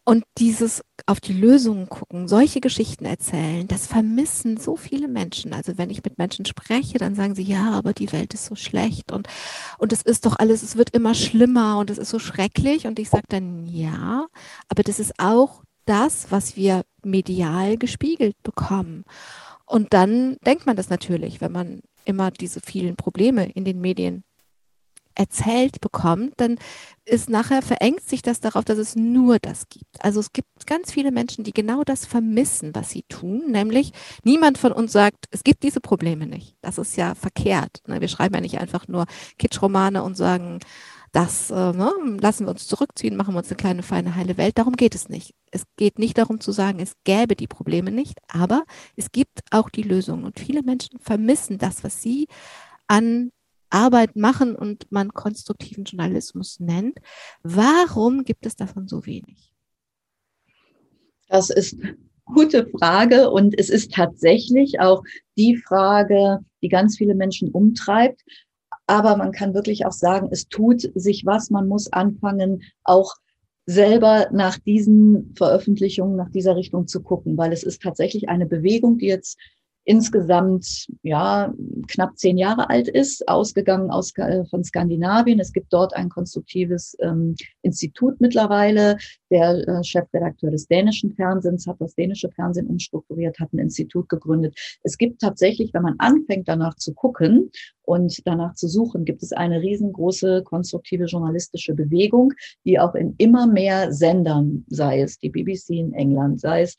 Und 0.08 0.24
dieses 0.38 0.80
auf 1.04 1.20
die 1.20 1.34
Lösungen 1.34 1.90
gucken, 1.90 2.28
solche 2.28 2.62
Geschichten 2.62 3.04
erzählen, 3.04 3.68
das 3.68 3.86
vermissen 3.86 4.56
so 4.56 4.74
viele 4.74 5.06
Menschen. 5.06 5.52
Also 5.52 5.76
wenn 5.76 5.90
ich 5.90 6.02
mit 6.02 6.16
Menschen 6.16 6.46
spreche, 6.46 6.96
dann 6.96 7.14
sagen 7.14 7.34
sie, 7.34 7.42
ja, 7.42 7.72
aber 7.72 7.92
die 7.92 8.10
Welt 8.10 8.32
ist 8.32 8.46
so 8.46 8.54
schlecht 8.54 9.12
und, 9.12 9.28
und 9.76 9.92
es 9.92 10.00
ist 10.00 10.24
doch 10.24 10.38
alles, 10.38 10.62
es 10.62 10.76
wird 10.76 10.96
immer 10.96 11.12
schlimmer 11.12 11.76
und 11.76 11.90
es 11.90 11.98
ist 11.98 12.08
so 12.08 12.18
schrecklich. 12.18 12.86
Und 12.86 12.98
ich 12.98 13.10
sage 13.10 13.26
dann, 13.28 13.66
ja, 13.66 14.28
aber 14.70 14.82
das 14.82 14.98
ist 14.98 15.12
auch 15.18 15.62
das, 15.84 16.28
was 16.30 16.56
wir 16.56 16.86
medial 17.04 17.76
gespiegelt 17.76 18.42
bekommen. 18.42 19.04
Und 19.66 19.92
dann 19.92 20.38
denkt 20.46 20.64
man 20.64 20.76
das 20.76 20.88
natürlich, 20.88 21.42
wenn 21.42 21.52
man 21.52 21.82
immer 22.06 22.30
diese 22.30 22.62
vielen 22.62 22.96
Probleme 22.96 23.50
in 23.50 23.66
den 23.66 23.82
Medien 23.82 24.24
erzählt 25.18 25.80
bekommt, 25.80 26.34
dann 26.36 26.56
ist 27.04 27.28
nachher 27.28 27.60
verengt 27.60 28.02
sich 28.02 28.22
das 28.22 28.40
darauf, 28.40 28.64
dass 28.64 28.78
es 28.78 28.94
nur 28.94 29.38
das 29.38 29.68
gibt. 29.68 30.02
Also 30.02 30.20
es 30.20 30.32
gibt 30.32 30.66
ganz 30.66 30.92
viele 30.92 31.10
Menschen, 31.10 31.42
die 31.42 31.52
genau 31.52 31.82
das 31.82 32.06
vermissen, 32.06 32.74
was 32.74 32.90
sie 32.90 33.02
tun, 33.08 33.50
nämlich 33.50 33.92
niemand 34.24 34.58
von 34.58 34.72
uns 34.72 34.92
sagt, 34.92 35.26
es 35.30 35.42
gibt 35.42 35.62
diese 35.64 35.80
Probleme 35.80 36.26
nicht. 36.26 36.56
Das 36.60 36.78
ist 36.78 36.96
ja 36.96 37.14
verkehrt. 37.14 37.82
Ne? 37.86 38.00
Wir 38.00 38.08
schreiben 38.08 38.34
ja 38.34 38.40
nicht 38.40 38.60
einfach 38.60 38.86
nur 38.86 39.06
Kitschromane 39.38 40.02
und 40.02 40.16
sagen, 40.16 40.60
das 41.12 41.50
äh, 41.50 41.72
ne, 41.72 41.90
lassen 42.20 42.46
wir 42.46 42.50
uns 42.50 42.68
zurückziehen, 42.68 43.16
machen 43.16 43.34
wir 43.34 43.38
uns 43.38 43.48
eine 43.48 43.56
kleine, 43.56 43.82
feine, 43.82 44.14
heile 44.14 44.36
Welt. 44.36 44.58
Darum 44.58 44.76
geht 44.76 44.94
es 44.94 45.08
nicht. 45.08 45.34
Es 45.50 45.64
geht 45.76 45.98
nicht 45.98 46.18
darum 46.18 46.38
zu 46.40 46.52
sagen, 46.52 46.80
es 46.80 46.92
gäbe 47.04 47.34
die 47.34 47.46
Probleme 47.46 47.90
nicht, 47.90 48.18
aber 48.28 48.64
es 48.94 49.10
gibt 49.10 49.40
auch 49.50 49.70
die 49.70 49.82
Lösungen. 49.82 50.24
Und 50.24 50.38
viele 50.38 50.62
Menschen 50.62 50.98
vermissen 51.00 51.58
das, 51.58 51.82
was 51.82 52.02
sie 52.02 52.28
an 52.86 53.30
Arbeit 53.70 54.16
machen 54.16 54.54
und 54.54 54.90
man 54.90 55.12
konstruktiven 55.12 55.84
Journalismus 55.84 56.60
nennt. 56.60 56.98
Warum 57.42 58.24
gibt 58.24 58.46
es 58.46 58.56
davon 58.56 58.88
so 58.88 59.06
wenig? 59.06 59.52
Das 61.28 61.50
ist 61.50 61.76
gute 62.24 62.66
Frage 62.66 63.30
und 63.30 63.58
es 63.58 63.70
ist 63.70 63.92
tatsächlich 63.92 64.80
auch 64.80 65.02
die 65.36 65.56
Frage, 65.56 66.40
die 66.62 66.68
ganz 66.68 66.96
viele 66.96 67.14
Menschen 67.14 67.50
umtreibt. 67.50 68.22
Aber 68.86 69.16
man 69.16 69.32
kann 69.32 69.54
wirklich 69.54 69.84
auch 69.84 69.92
sagen, 69.92 70.28
es 70.30 70.48
tut 70.48 70.90
sich 70.94 71.26
was. 71.26 71.50
Man 71.50 71.68
muss 71.68 71.92
anfangen, 71.92 72.62
auch 72.84 73.14
selber 73.66 74.28
nach 74.32 74.58
diesen 74.58 75.34
Veröffentlichungen, 75.36 76.16
nach 76.16 76.30
dieser 76.30 76.56
Richtung 76.56 76.86
zu 76.86 77.02
gucken, 77.02 77.36
weil 77.36 77.52
es 77.52 77.62
ist 77.62 77.82
tatsächlich 77.82 78.30
eine 78.30 78.46
Bewegung, 78.46 78.96
die 78.96 79.06
jetzt 79.08 79.38
insgesamt 79.88 80.86
ja 81.02 81.54
knapp 81.88 82.18
zehn 82.18 82.36
Jahre 82.36 82.68
alt 82.68 82.88
ist, 82.88 83.26
ausgegangen 83.26 83.90
aus, 83.90 84.12
äh, 84.18 84.44
von 84.44 84.62
Skandinavien. 84.62 85.40
Es 85.40 85.50
gibt 85.50 85.72
dort 85.72 85.96
ein 85.96 86.10
konstruktives 86.10 86.94
ähm, 87.00 87.34
Institut 87.62 88.20
mittlerweile. 88.20 88.98
Der 89.30 89.66
äh, 89.66 89.82
Chefredakteur 89.82 90.50
des 90.50 90.66
dänischen 90.66 91.14
Fernsehens 91.14 91.66
hat 91.66 91.80
das 91.80 91.94
dänische 91.94 92.30
Fernsehen 92.30 92.66
umstrukturiert, 92.66 93.40
hat 93.40 93.54
ein 93.54 93.60
Institut 93.60 94.10
gegründet. 94.10 94.58
Es 94.82 94.98
gibt 94.98 95.22
tatsächlich, 95.22 95.72
wenn 95.72 95.82
man 95.82 95.94
anfängt 95.96 96.48
danach 96.48 96.74
zu 96.74 96.92
gucken 96.92 97.50
und 97.80 98.26
danach 98.26 98.52
zu 98.56 98.68
suchen, 98.68 99.06
gibt 99.06 99.22
es 99.22 99.32
eine 99.32 99.62
riesengroße 99.62 100.42
konstruktive 100.44 101.06
journalistische 101.06 101.72
Bewegung, 101.72 102.34
die 102.66 102.78
auch 102.78 102.94
in 102.94 103.14
immer 103.16 103.46
mehr 103.46 103.90
Sendern, 103.90 104.66
sei 104.68 105.00
es 105.00 105.18
die 105.18 105.30
BBC 105.30 105.70
in 105.70 105.94
England, 105.94 106.40
sei 106.40 106.60
es 106.60 106.76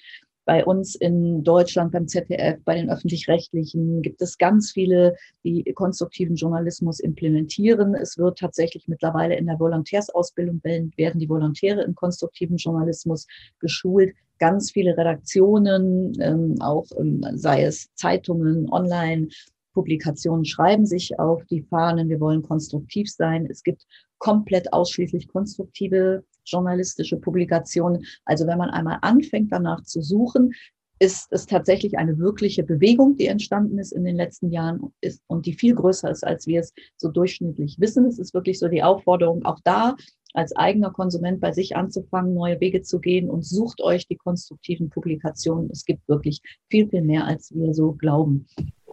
bei 0.50 0.66
uns 0.66 0.96
in 0.96 1.44
Deutschland 1.44 1.92
beim 1.92 2.08
ZDF, 2.08 2.58
bei 2.66 2.74
den 2.74 2.90
öffentlich-rechtlichen 2.90 4.02
gibt 4.02 4.20
es 4.20 4.40
ganz 4.40 4.72
viele, 4.72 5.16
die 5.44 5.64
konstruktiven 5.76 6.36
Journalismus 6.36 7.00
implementieren. 7.00 7.94
Es 7.94 8.18
wird 8.18 8.40
tatsächlich 8.40 8.88
mittlerweile 8.88 9.36
in 9.36 9.46
der 9.46 9.60
Volontärsausbildung 9.60 10.60
werden 10.64 11.20
die 11.20 11.30
Volontäre 11.30 11.84
im 11.84 11.94
konstruktiven 11.94 12.58
Journalismus 12.58 13.28
geschult. 13.60 14.16
Ganz 14.40 14.72
viele 14.72 14.98
Redaktionen, 14.98 16.20
ähm, 16.20 16.56
auch 16.62 16.88
ähm, 17.00 17.24
sei 17.36 17.66
es 17.66 17.94
Zeitungen, 17.94 18.72
online, 18.72 19.28
Publikationen 19.76 20.46
schreiben 20.46 20.88
sich 20.88 21.20
auf 21.20 21.46
die 21.46 21.62
Fahnen, 21.62 22.10
wir 22.10 22.20
wollen 22.20 22.42
konstruktiv 22.42 23.08
sein. 23.08 23.46
Es 23.48 23.62
gibt 23.62 23.86
komplett 24.18 24.74
ausschließlich 24.74 25.28
konstruktive 25.28 26.24
journalistische 26.50 27.18
Publikationen. 27.18 28.06
Also 28.26 28.48
wenn 28.48 28.58
man 28.58 28.70
einmal 28.70 29.00
anfängt 29.02 29.52
danach 29.52 29.84
zu 29.84 30.02
suchen, 30.02 30.54
ist 31.00 31.28
es 31.32 31.46
tatsächlich 31.46 31.98
eine 31.98 32.20
wirkliche 32.20 32.64
Bewegung, 32.64 33.16
die 33.16 33.28
entstanden 33.28 33.80
ist 33.80 33.94
in 33.94 34.04
den 34.04 34.18
letzten 34.18 34.52
Jahren 34.52 34.94
ist, 35.00 35.24
und 35.28 35.46
die 35.46 35.54
viel 35.54 35.74
größer 35.74 36.12
ist, 36.12 36.26
als 36.26 36.46
wir 36.46 36.60
es 36.60 36.74
so 36.98 37.10
durchschnittlich 37.10 37.78
wissen. 37.80 38.06
Es 38.06 38.20
ist 38.20 38.34
wirklich 38.34 38.60
so 38.60 38.68
die 38.68 38.84
Aufforderung, 38.84 39.46
auch 39.46 39.60
da 39.64 39.96
als 40.34 40.56
eigener 40.56 40.92
Konsument 40.92 41.40
bei 41.40 41.54
sich 41.54 41.76
anzufangen, 41.76 42.34
neue 42.34 42.60
Wege 42.60 42.82
zu 42.82 43.00
gehen 43.00 43.30
und 43.30 43.46
sucht 43.46 43.82
euch 43.82 44.08
die 44.08 44.18
konstruktiven 44.18 44.90
Publikationen. 44.90 45.70
Es 45.72 45.86
gibt 45.86 46.08
wirklich 46.08 46.42
viel, 46.70 46.88
viel 46.88 47.02
mehr, 47.02 47.26
als 47.26 47.52
wir 47.56 47.74
so 47.74 47.94
glauben. 47.94 48.46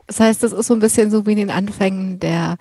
Das 0.07 0.21
heißt, 0.21 0.43
das 0.43 0.53
ist 0.53 0.69
so 0.69 0.75
ein 0.75 0.81
bisschen 0.81 1.11
so 1.11 1.27
wie 1.27 1.33
in 1.33 1.39
den 1.39 1.51
Anfängen 1.51 2.21
der 2.21 2.57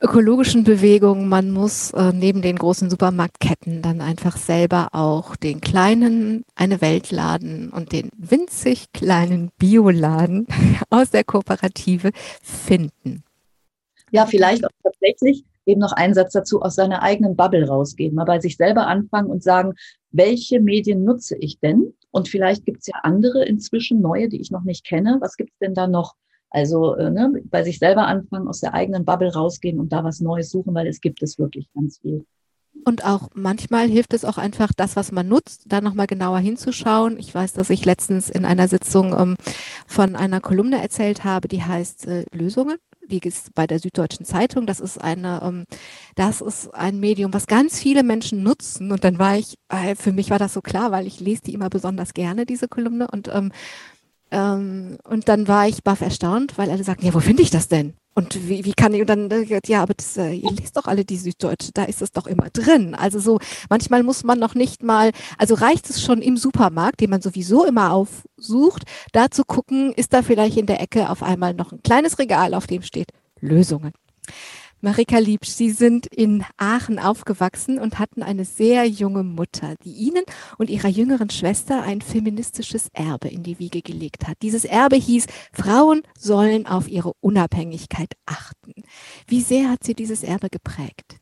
ökologischen 0.00 0.64
Bewegung. 0.64 1.28
Man 1.28 1.50
muss 1.50 1.92
äh, 1.92 2.12
neben 2.12 2.42
den 2.42 2.56
großen 2.56 2.90
Supermarktketten 2.90 3.82
dann 3.82 4.00
einfach 4.00 4.36
selber 4.36 4.88
auch 4.92 5.36
den 5.36 5.60
kleinen 5.60 6.44
eine 6.54 6.80
Weltladen 6.80 7.70
und 7.70 7.92
den 7.92 8.10
winzig 8.16 8.92
kleinen 8.92 9.50
Bioladen 9.58 10.46
aus 10.90 11.10
der 11.10 11.24
Kooperative 11.24 12.10
finden. 12.42 13.22
Ja, 14.10 14.26
vielleicht 14.26 14.64
auch 14.64 14.70
tatsächlich 14.82 15.44
eben 15.66 15.80
noch 15.80 15.92
einen 15.92 16.14
Satz 16.14 16.32
dazu 16.32 16.60
aus 16.62 16.74
seiner 16.74 17.02
eigenen 17.02 17.36
Bubble 17.36 17.66
rausgehen, 17.66 18.14
mal 18.14 18.24
bei 18.24 18.38
sich 18.38 18.56
selber 18.56 18.86
anfangen 18.86 19.30
und 19.30 19.42
sagen, 19.42 19.74
welche 20.10 20.60
Medien 20.60 21.04
nutze 21.04 21.36
ich 21.36 21.58
denn? 21.58 21.94
Und 22.10 22.28
vielleicht 22.28 22.64
gibt 22.64 22.80
es 22.80 22.86
ja 22.86 22.94
andere 23.02 23.44
inzwischen, 23.44 24.00
neue, 24.00 24.28
die 24.28 24.40
ich 24.40 24.50
noch 24.50 24.62
nicht 24.62 24.86
kenne. 24.86 25.18
Was 25.20 25.36
gibt 25.36 25.50
es 25.52 25.58
denn 25.58 25.74
da 25.74 25.88
noch? 25.88 26.14
Also 26.54 26.94
äh, 26.94 27.10
ne, 27.10 27.42
bei 27.46 27.64
sich 27.64 27.80
selber 27.80 28.06
anfangen, 28.06 28.46
aus 28.46 28.60
der 28.60 28.74
eigenen 28.74 29.04
Bubble 29.04 29.32
rausgehen 29.32 29.80
und 29.80 29.92
da 29.92 30.04
was 30.04 30.20
Neues 30.20 30.50
suchen, 30.50 30.72
weil 30.72 30.86
es 30.86 31.00
gibt 31.00 31.20
es 31.20 31.36
wirklich 31.36 31.68
ganz 31.74 31.98
viel. 31.98 32.24
Und 32.84 33.04
auch 33.04 33.28
manchmal 33.34 33.88
hilft 33.88 34.14
es 34.14 34.24
auch 34.24 34.38
einfach, 34.38 34.72
das, 34.72 34.94
was 34.94 35.10
man 35.10 35.26
nutzt, 35.26 35.64
da 35.66 35.80
nochmal 35.80 36.06
genauer 36.06 36.38
hinzuschauen. 36.38 37.18
Ich 37.18 37.34
weiß, 37.34 37.54
dass 37.54 37.70
ich 37.70 37.84
letztens 37.84 38.30
in 38.30 38.44
einer 38.44 38.68
Sitzung 38.68 39.18
ähm, 39.18 39.36
von 39.88 40.14
einer 40.14 40.40
Kolumne 40.40 40.80
erzählt 40.80 41.24
habe, 41.24 41.48
die 41.48 41.62
heißt 41.62 42.06
äh, 42.06 42.24
Lösungen. 42.30 42.76
Die 43.08 43.18
ist 43.18 43.54
bei 43.54 43.66
der 43.66 43.80
Süddeutschen 43.80 44.24
Zeitung. 44.24 44.66
Das 44.66 44.78
ist 44.78 45.02
eine, 45.02 45.40
ähm, 45.42 45.64
das 46.14 46.40
ist 46.40 46.72
ein 46.72 47.00
Medium, 47.00 47.34
was 47.34 47.46
ganz 47.48 47.80
viele 47.80 48.04
Menschen 48.04 48.44
nutzen. 48.44 48.92
Und 48.92 49.02
dann 49.02 49.18
war 49.18 49.36
ich, 49.36 49.56
äh, 49.70 49.96
für 49.96 50.12
mich 50.12 50.30
war 50.30 50.38
das 50.38 50.54
so 50.54 50.60
klar, 50.60 50.92
weil 50.92 51.06
ich 51.06 51.18
lese 51.18 51.42
die 51.42 51.54
immer 51.54 51.68
besonders 51.70 52.14
gerne, 52.14 52.46
diese 52.46 52.68
Kolumne. 52.68 53.08
Und 53.10 53.28
ähm, 53.28 53.50
ähm, 54.30 54.98
und 55.04 55.28
dann 55.28 55.48
war 55.48 55.68
ich 55.68 55.82
baff 55.82 56.00
erstaunt, 56.00 56.58
weil 56.58 56.70
alle 56.70 56.84
sagten, 56.84 57.06
ja, 57.06 57.14
wo 57.14 57.20
finde 57.20 57.42
ich 57.42 57.50
das 57.50 57.68
denn? 57.68 57.94
Und 58.16 58.48
wie, 58.48 58.64
wie 58.64 58.74
kann 58.74 58.94
ich, 58.94 59.00
und 59.00 59.08
dann, 59.08 59.28
ja, 59.66 59.82
aber 59.82 59.94
das, 59.94 60.16
äh, 60.16 60.32
ihr 60.32 60.52
lest 60.52 60.76
doch 60.76 60.86
alle 60.86 61.04
die 61.04 61.16
Süddeutsche, 61.16 61.72
da 61.74 61.82
ist 61.82 62.00
es 62.00 62.12
doch 62.12 62.28
immer 62.28 62.48
drin. 62.50 62.94
Also 62.94 63.18
so, 63.18 63.40
manchmal 63.68 64.04
muss 64.04 64.22
man 64.22 64.38
noch 64.38 64.54
nicht 64.54 64.84
mal, 64.84 65.10
also 65.36 65.54
reicht 65.54 65.90
es 65.90 66.00
schon 66.00 66.22
im 66.22 66.36
Supermarkt, 66.36 67.00
den 67.00 67.10
man 67.10 67.22
sowieso 67.22 67.64
immer 67.64 67.92
aufsucht, 67.92 68.84
da 69.12 69.30
zu 69.32 69.44
gucken, 69.44 69.92
ist 69.92 70.12
da 70.12 70.22
vielleicht 70.22 70.56
in 70.56 70.66
der 70.66 70.80
Ecke 70.80 71.10
auf 71.10 71.24
einmal 71.24 71.54
noch 71.54 71.72
ein 71.72 71.82
kleines 71.82 72.20
Regal, 72.20 72.54
auf 72.54 72.68
dem 72.68 72.82
steht 72.82 73.08
Lösungen. 73.40 73.92
Marika 74.84 75.16
Liebsch, 75.16 75.48
Sie 75.48 75.70
sind 75.70 76.04
in 76.08 76.44
Aachen 76.58 76.98
aufgewachsen 76.98 77.78
und 77.78 77.98
hatten 77.98 78.22
eine 78.22 78.44
sehr 78.44 78.84
junge 78.84 79.22
Mutter, 79.22 79.76
die 79.82 79.94
Ihnen 79.94 80.24
und 80.58 80.68
Ihrer 80.68 80.88
jüngeren 80.88 81.30
Schwester 81.30 81.82
ein 81.82 82.02
feministisches 82.02 82.90
Erbe 82.92 83.28
in 83.28 83.42
die 83.42 83.58
Wiege 83.58 83.80
gelegt 83.80 84.28
hat. 84.28 84.36
Dieses 84.42 84.66
Erbe 84.66 84.96
hieß, 84.96 85.24
Frauen 85.54 86.02
sollen 86.18 86.66
auf 86.66 86.86
ihre 86.86 87.14
Unabhängigkeit 87.20 88.12
achten. 88.26 88.74
Wie 89.26 89.40
sehr 89.40 89.70
hat 89.70 89.84
Sie 89.84 89.94
dieses 89.94 90.22
Erbe 90.22 90.50
geprägt? 90.50 91.16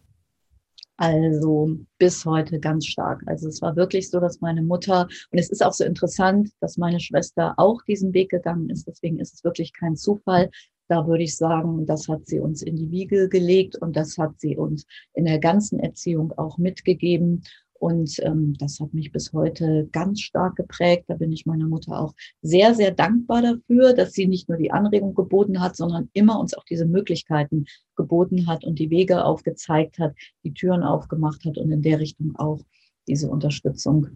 Also 0.96 1.76
bis 1.98 2.24
heute 2.24 2.58
ganz 2.58 2.86
stark. 2.86 3.22
Also 3.26 3.48
es 3.48 3.62
war 3.62 3.76
wirklich 3.76 4.10
so, 4.10 4.18
dass 4.18 4.40
meine 4.40 4.62
Mutter, 4.62 5.06
und 5.30 5.38
es 5.38 5.50
ist 5.50 5.64
auch 5.64 5.72
so 5.72 5.84
interessant, 5.84 6.50
dass 6.58 6.78
meine 6.78 6.98
Schwester 6.98 7.54
auch 7.58 7.80
diesen 7.82 8.12
Weg 8.12 8.30
gegangen 8.30 8.70
ist. 8.70 8.88
Deswegen 8.88 9.20
ist 9.20 9.34
es 9.34 9.44
wirklich 9.44 9.72
kein 9.72 9.94
Zufall, 9.94 10.50
da 10.92 11.06
würde 11.06 11.24
ich 11.24 11.38
sagen, 11.38 11.86
das 11.86 12.06
hat 12.06 12.26
sie 12.26 12.38
uns 12.38 12.60
in 12.60 12.76
die 12.76 12.90
Wiege 12.90 13.30
gelegt 13.30 13.76
und 13.76 13.96
das 13.96 14.18
hat 14.18 14.38
sie 14.38 14.58
uns 14.58 14.84
in 15.14 15.24
der 15.24 15.38
ganzen 15.38 15.80
Erziehung 15.80 16.32
auch 16.32 16.58
mitgegeben. 16.58 17.44
Und 17.72 18.20
ähm, 18.22 18.54
das 18.58 18.78
hat 18.78 18.92
mich 18.92 19.10
bis 19.10 19.32
heute 19.32 19.88
ganz 19.90 20.20
stark 20.20 20.56
geprägt. 20.56 21.04
Da 21.08 21.14
bin 21.14 21.32
ich 21.32 21.46
meiner 21.46 21.66
Mutter 21.66 21.98
auch 21.98 22.12
sehr, 22.42 22.74
sehr 22.74 22.90
dankbar 22.90 23.40
dafür, 23.40 23.94
dass 23.94 24.12
sie 24.12 24.26
nicht 24.26 24.50
nur 24.50 24.58
die 24.58 24.70
Anregung 24.70 25.14
geboten 25.14 25.62
hat, 25.62 25.76
sondern 25.76 26.10
immer 26.12 26.38
uns 26.38 26.52
auch 26.52 26.64
diese 26.64 26.84
Möglichkeiten 26.84 27.64
geboten 27.96 28.46
hat 28.46 28.62
und 28.62 28.78
die 28.78 28.90
Wege 28.90 29.24
aufgezeigt 29.24 29.98
hat, 29.98 30.14
die 30.44 30.52
Türen 30.52 30.82
aufgemacht 30.82 31.42
hat 31.46 31.56
und 31.56 31.72
in 31.72 31.80
der 31.80 32.00
Richtung 32.00 32.36
auch 32.36 32.60
diese 33.08 33.30
Unterstützung 33.30 34.08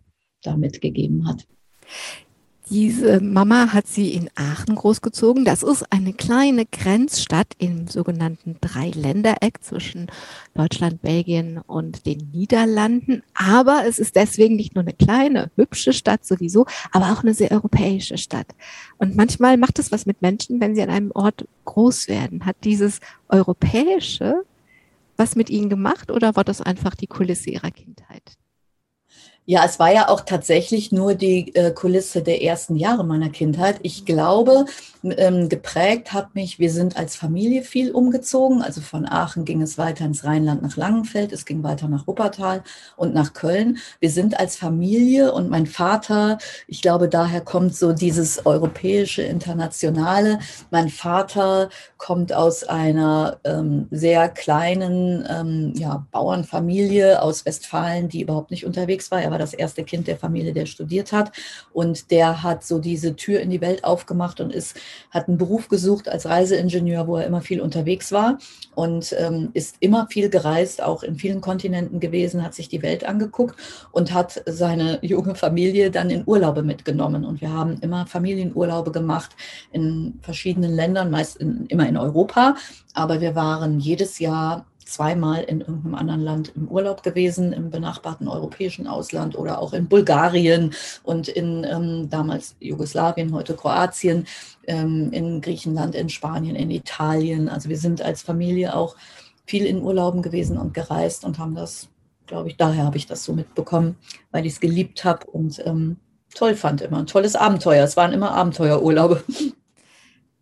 da 0.43 0.59
mitgegeben 0.59 1.27
hat. 1.27 1.49
Diese 2.69 3.21
Mama 3.21 3.73
hat 3.73 3.87
sie 3.87 4.13
in 4.13 4.29
Aachen 4.35 4.75
großgezogen. 4.75 5.45
Das 5.45 5.63
ist 5.63 5.85
eine 5.93 6.13
kleine 6.13 6.67
Grenzstadt 6.67 7.55
im 7.59 7.87
sogenannten 7.87 8.57
Dreiländereck 8.61 9.63
zwischen 9.63 10.09
Deutschland, 10.55 11.01
Belgien 11.01 11.59
und 11.59 12.07
den 12.07 12.29
Niederlanden. 12.33 13.23
Aber 13.35 13.85
es 13.87 14.01
ist 14.01 14.17
deswegen 14.17 14.57
nicht 14.57 14.75
nur 14.75 14.83
eine 14.83 14.95
kleine, 14.95 15.53
hübsche 15.55 15.93
Stadt 15.93 16.27
sowieso, 16.27 16.67
aber 16.91 17.13
auch 17.13 17.23
eine 17.23 17.35
sehr 17.35 17.53
europäische 17.53 18.19
Stadt. 18.19 18.49
Und 18.99 19.15
manchmal 19.15 19.59
macht 19.59 19.79
es 19.79 19.93
was 19.93 20.05
mit 20.05 20.21
Menschen, 20.21 20.61
wenn 20.61 20.75
sie 20.75 20.83
an 20.83 20.91
einem 20.91 21.13
Ort 21.13 21.47
groß 21.67 22.09
werden. 22.09 22.47
Hat 22.47 22.57
dieses 22.65 22.99
Europäische 23.29 24.43
was 25.17 25.37
mit 25.37 25.51
ihnen 25.51 25.71
gemacht 25.71 26.11
oder 26.11 26.37
war 26.37 26.45
das 26.45 26.61
einfach 26.61 26.95
die 26.95 27.07
Kulisse 27.07 27.51
ihrer 27.51 27.71
Kindheit? 27.71 28.37
Ja, 29.49 29.65
es 29.65 29.79
war 29.79 29.93
ja 29.93 30.09
auch 30.09 30.23
tatsächlich 30.23 30.91
nur 30.91 31.15
die 31.15 31.55
äh, 31.55 31.71
Kulisse 31.71 32.21
der 32.21 32.43
ersten 32.43 32.75
Jahre 32.75 33.05
meiner 33.05 33.31
Kindheit. 33.31 33.79
Ich 33.83 34.05
glaube, 34.05 34.65
ähm, 35.05 35.49
geprägt 35.49 36.13
hat 36.13 36.35
mich, 36.35 36.59
wir 36.59 36.71
sind 36.71 36.97
als 36.97 37.17
Familie 37.17 37.63
viel 37.63 37.93
umgezogen. 37.93 38.63
Also 38.63 38.81
von 38.81 39.07
Aachen 39.07 39.45
ging 39.45 39.63
es 39.63 39.79
weiter 39.79 40.05
ins 40.05 40.25
Rheinland 40.25 40.63
nach 40.63 40.77
Langenfeld, 40.77 41.33
es 41.33 41.45
ging 41.45 41.63
weiter 41.63 41.89
nach 41.89 42.07
Wuppertal 42.07 42.63
und 42.97 43.15
nach 43.15 43.33
Köln. 43.35 43.79
Wir 44.01 44.11
sind 44.11 44.39
als 44.39 44.57
Familie 44.57 45.33
und 45.33 45.49
mein 45.51 45.67
Vater, 45.67 46.39
ich 46.67 46.83
glaube, 46.83 47.09
daher 47.09 47.41
kommt 47.41 47.77
so 47.77 47.93
dieses 47.93 48.47
europäische, 48.47 49.23
internationale. 49.23 50.39
Mein 50.71 50.89
Vater 50.89 51.69
kommt 51.99 52.33
aus 52.33 52.65
einer 52.65 53.39
ähm, 53.45 53.87
sehr 53.91 54.29
kleinen 54.29 55.27
ähm, 55.29 55.73
ja, 55.77 56.07
Bauernfamilie 56.11 57.23
aus 57.23 57.47
Westfalen, 57.47 58.09
die 58.09 58.23
überhaupt 58.23 58.51
nicht 58.51 58.67
unterwegs 58.67 59.11
war. 59.11 59.21
Er 59.23 59.31
war 59.31 59.36
das 59.39 59.55
erste 59.55 59.85
Kind 59.85 60.07
der 60.07 60.17
Familie, 60.17 60.53
der 60.53 60.67
studiert 60.67 61.13
hat. 61.13 61.33
Und 61.73 62.11
der 62.11 62.43
hat 62.43 62.65
so 62.65 62.79
diese 62.79 63.17
Tür 63.17 63.41
in 63.41 63.51
die 63.51 63.61
Welt 63.61 63.85
aufgemacht 63.85 64.41
und 64.41 64.53
ist 64.53 64.77
hat 65.11 65.29
einen 65.29 65.39
Beruf 65.39 65.69
gesucht 65.69 66.09
als 66.09 66.27
Reiseingenieur, 66.27 67.07
wo 67.07 67.17
er 67.17 67.27
immer 67.27 67.41
viel 67.41 67.61
unterwegs 67.61 68.13
war 68.13 68.39
und 68.75 69.15
ähm, 69.19 69.51
ist 69.55 69.77
immer 69.81 70.07
viel 70.09 70.29
gereist, 70.29 70.83
auch 70.83 71.03
in 71.03 71.17
vielen 71.17 71.41
Kontinenten 71.41 72.01
gewesen, 72.01 72.43
hat 72.43 72.55
sich 72.55 72.69
die 72.69 72.83
Welt 72.83 73.05
angeguckt 73.05 73.57
und 73.93 74.13
hat 74.13 74.43
seine 74.47 74.99
junge 75.03 75.35
Familie 75.35 75.91
dann 75.91 76.11
in 76.11 76.25
Urlaube 76.27 76.63
mitgenommen. 76.63 77.25
Und 77.25 77.41
wir 77.41 77.53
haben 77.53 77.79
immer 77.81 78.07
Familienurlaube 78.07 78.93
gemacht 78.93 79.31
in 79.73 80.19
verschiedenen 80.23 80.75
Ländern, 80.75 81.11
meist 81.11 81.37
in, 81.37 81.67
immer 81.67 81.89
in 81.89 81.97
Europa. 81.97 82.57
Aber 82.95 83.21
wir 83.21 83.35
waren 83.35 83.81
jedes 83.81 84.19
Jahr 84.19 84.67
zweimal 84.87 85.43
in 85.43 85.61
irgendeinem 85.61 85.95
anderen 85.95 86.21
Land 86.23 86.53
im 86.55 86.69
Urlaub 86.69 87.03
gewesen, 87.03 87.53
im 87.53 87.71
benachbarten 87.71 88.29
europäischen 88.29 88.87
Ausland 88.87 89.37
oder 89.37 89.61
auch 89.61 89.73
in 89.73 89.89
Bulgarien 89.89 90.73
und 91.03 91.29
in 91.29 91.65
ähm, 91.65 92.09
damals 92.09 92.57
Jugoslawien, 92.61 93.35
heute 93.35 93.55
Kroatien, 93.55 94.27
ähm, 94.67 95.11
in 95.13 95.41
Griechenland, 95.41 95.95
in 95.95 96.09
Spanien, 96.09 96.57
in 96.57 96.71
Italien. 96.71 97.49
Also 97.49 97.69
wir 97.69 97.79
sind 97.79 98.01
als 98.01 98.23
Familie 98.23 98.75
auch 98.75 98.97
viel 99.45 99.67
in 99.67 99.83
Urlauben 99.83 100.23
gewesen 100.23 100.57
und 100.57 100.73
gereist 100.73 101.25
und 101.25 101.39
haben 101.39 101.55
das, 101.55 101.89
glaube 102.27 102.49
ich, 102.49 102.57
daher 102.57 102.85
habe 102.85 102.97
ich 102.97 103.07
das 103.07 103.25
so 103.25 103.33
mitbekommen, 103.33 103.97
weil 104.31 104.47
ich 104.47 104.55
es 104.55 104.61
geliebt 104.61 105.05
habe 105.05 105.27
und 105.27 105.61
ähm, 105.67 105.97
toll 106.35 106.55
fand 106.55 106.81
immer. 106.81 106.99
Ein 106.99 107.07
tolles 107.07 107.35
Abenteuer. 107.35 107.85
Es 107.85 107.97
waren 107.97 108.13
immer 108.13 108.33
Abenteuerurlaube. 108.33 109.23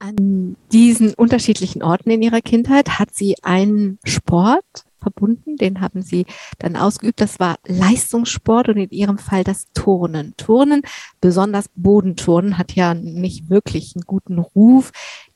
An 0.04 0.56
diesen 0.70 1.14
unterschiedlichen 1.14 1.82
Orten 1.82 2.10
in 2.10 2.20
ihrer 2.20 2.42
Kindheit 2.42 2.98
hat 2.98 3.14
sie 3.14 3.36
einen 3.42 3.98
Sport 4.04 4.84
verbunden, 5.00 5.56
den 5.56 5.80
haben 5.80 6.02
sie 6.02 6.26
dann 6.58 6.76
ausgeübt. 6.76 7.22
Das 7.22 7.40
war 7.40 7.56
Leistungssport 7.66 8.68
und 8.68 8.76
in 8.76 8.90
ihrem 8.90 9.16
Fall 9.16 9.44
das 9.44 9.64
Turnen. 9.72 10.34
Turnen, 10.36 10.82
besonders 11.22 11.70
Bodenturnen, 11.74 12.58
hat 12.58 12.72
ja 12.74 12.92
nicht 12.92 13.48
wirklich 13.48 13.94
einen 13.96 14.04
guten 14.06 14.38
Ruf. 14.38 14.92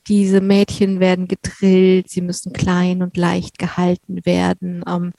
Diese 0.07 0.39
Mädchen 0.39 0.99
werden 0.99 1.27
gedrillt, 1.27 2.07
sie 2.07 2.21
müssen 2.21 2.53
klein 2.53 3.01
und 3.01 3.17
leicht 3.17 3.57
gehalten 3.57 4.23
werden. 4.23 4.83
Ähm, 4.87 5.13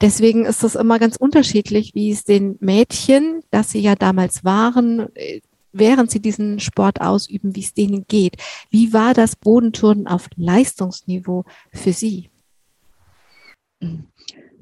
deswegen 0.00 0.44
ist 0.44 0.64
das 0.64 0.74
immer 0.74 0.98
ganz 0.98 1.14
unterschiedlich, 1.14 1.94
wie 1.94 2.10
es 2.10 2.24
den 2.24 2.56
Mädchen, 2.58 3.42
das 3.52 3.70
sie 3.70 3.80
ja 3.80 3.94
damals 3.94 4.42
waren, 4.42 5.14
äh, 5.14 5.40
während 5.72 6.10
sie 6.10 6.20
diesen 6.20 6.60
Sport 6.60 7.00
ausüben, 7.00 7.54
wie 7.54 7.60
es 7.60 7.74
denen 7.74 8.06
geht. 8.06 8.36
Wie 8.70 8.92
war 8.92 9.14
das 9.14 9.36
Bodenturnen 9.36 10.06
auf 10.06 10.28
Leistungsniveau 10.36 11.44
für 11.72 11.92
Sie? 11.92 12.30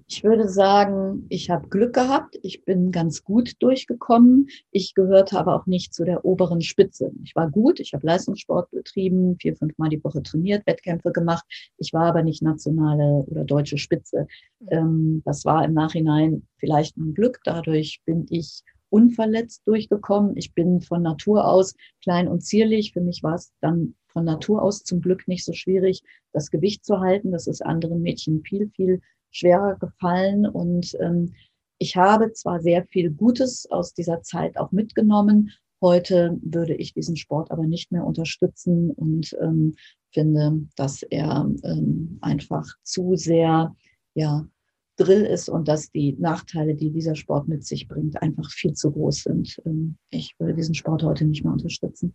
Ich 0.08 0.22
würde 0.22 0.48
sagen, 0.48 1.26
ich 1.30 1.50
habe 1.50 1.68
Glück 1.68 1.94
gehabt. 1.94 2.38
Ich 2.42 2.64
bin 2.64 2.92
ganz 2.92 3.25
gut 3.25 3.54
durchgekommen. 3.58 4.48
Ich 4.70 4.94
gehörte 4.94 5.36
aber 5.36 5.56
auch 5.56 5.66
nicht 5.66 5.94
zu 5.94 6.04
der 6.04 6.25
oberen 6.25 6.60
Spitze. 6.60 7.10
Ich 7.25 7.34
war 7.34 7.50
gut. 7.50 7.80
Ich 7.80 7.92
habe 7.92 8.06
Leistungssport 8.06 8.70
betrieben, 8.70 9.36
vier, 9.40 9.56
fünf 9.56 9.76
Mal 9.78 9.88
die 9.88 10.02
Woche 10.04 10.22
trainiert, 10.22 10.64
Wettkämpfe 10.66 11.10
gemacht. 11.10 11.44
Ich 11.78 11.92
war 11.92 12.04
aber 12.04 12.22
nicht 12.22 12.40
nationale 12.40 13.25
oder 13.26 13.44
deutsche 13.44 13.78
Spitze. 13.78 14.28
Mhm. 14.60 14.68
Ähm, 14.70 15.22
das 15.25 15.44
war 15.44 15.64
im 15.64 15.75
Nachhinein 15.75 16.46
vielleicht 16.58 16.96
ein 16.96 17.12
Glück. 17.12 17.40
Dadurch 17.42 18.00
bin 18.04 18.26
ich 18.30 18.62
unverletzt 18.90 19.66
durchgekommen. 19.66 20.36
Ich 20.36 20.54
bin 20.54 20.80
von 20.80 21.02
Natur 21.02 21.46
aus 21.46 21.74
klein 22.02 22.28
und 22.28 22.42
zierlich. 22.42 22.92
Für 22.92 23.00
mich 23.00 23.22
war 23.22 23.34
es 23.34 23.52
dann 23.60 23.94
von 24.08 24.24
Natur 24.24 24.62
aus 24.62 24.82
zum 24.84 25.00
Glück 25.00 25.28
nicht 25.28 25.44
so 25.44 25.52
schwierig, 25.52 26.02
das 26.32 26.50
Gewicht 26.50 26.84
zu 26.84 27.00
halten. 27.00 27.32
Das 27.32 27.46
ist 27.46 27.64
anderen 27.64 28.02
Mädchen 28.02 28.42
viel, 28.42 28.70
viel 28.74 29.00
schwerer 29.30 29.76
gefallen. 29.76 30.46
Und 30.46 30.96
ähm, 31.00 31.34
ich 31.78 31.96
habe 31.96 32.32
zwar 32.32 32.60
sehr 32.60 32.84
viel 32.86 33.10
Gutes 33.10 33.70
aus 33.70 33.92
dieser 33.92 34.22
Zeit 34.22 34.56
auch 34.56 34.72
mitgenommen. 34.72 35.52
Heute 35.82 36.38
würde 36.40 36.75
ich 36.75 36.94
diesen 36.94 37.16
Sport 37.16 37.50
aber 37.50 37.66
nicht 37.66 37.92
mehr 37.92 38.04
unterstützen 38.04 38.90
und 38.90 39.36
ähm, 39.40 39.75
finde, 40.10 40.66
dass 40.76 41.02
er 41.02 41.50
ähm, 41.64 42.18
einfach 42.22 42.66
zu 42.82 43.16
sehr 43.16 43.76
ja, 44.14 44.49
Drill 44.97 45.25
ist 45.25 45.49
und 45.49 45.69
dass 45.69 45.91
die 45.91 46.15
Nachteile, 46.19 46.75
die 46.75 46.91
dieser 46.91 47.15
Sport 47.15 47.49
mit 47.49 47.65
sich 47.65 47.87
bringt, 47.87 48.21
einfach 48.23 48.50
viel 48.50 48.73
zu 48.73 48.91
groß 48.91 49.25
sind. 49.25 49.61
Ähm, 49.65 49.99
ich 50.11 50.35
würde 50.39 50.54
diesen 50.54 50.75
Sport 50.75 51.02
heute 51.02 51.25
nicht 51.25 51.45
mehr 51.45 51.52
unterstützen. 51.52 52.15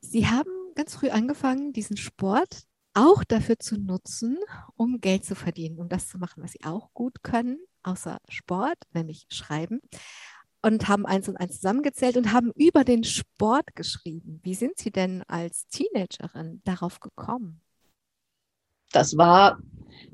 Sie 0.00 0.26
haben 0.26 0.50
ganz 0.74 0.94
früh 0.94 1.08
angefangen, 1.08 1.72
diesen 1.72 1.96
Sport 1.96 2.64
auch 2.94 3.24
dafür 3.24 3.58
zu 3.58 3.78
nutzen, 3.78 4.38
um 4.76 5.00
Geld 5.00 5.24
zu 5.24 5.34
verdienen, 5.34 5.78
um 5.78 5.88
das 5.88 6.08
zu 6.08 6.18
machen, 6.18 6.42
was 6.42 6.52
Sie 6.52 6.64
auch 6.64 6.92
gut 6.94 7.22
können, 7.22 7.58
außer 7.82 8.18
Sport, 8.28 8.78
nämlich 8.94 9.26
schreiben. 9.28 9.80
Und 10.62 10.88
haben 10.88 11.06
eins 11.06 11.28
und 11.28 11.36
eins 11.36 11.56
zusammengezählt 11.56 12.16
und 12.16 12.32
haben 12.32 12.50
über 12.56 12.84
den 12.84 13.04
Sport 13.04 13.76
geschrieben. 13.76 14.40
Wie 14.42 14.54
sind 14.54 14.78
Sie 14.78 14.90
denn 14.90 15.22
als 15.28 15.68
Teenagerin 15.68 16.60
darauf 16.64 16.98
gekommen? 16.98 17.60
Das 18.96 19.14
war 19.18 19.58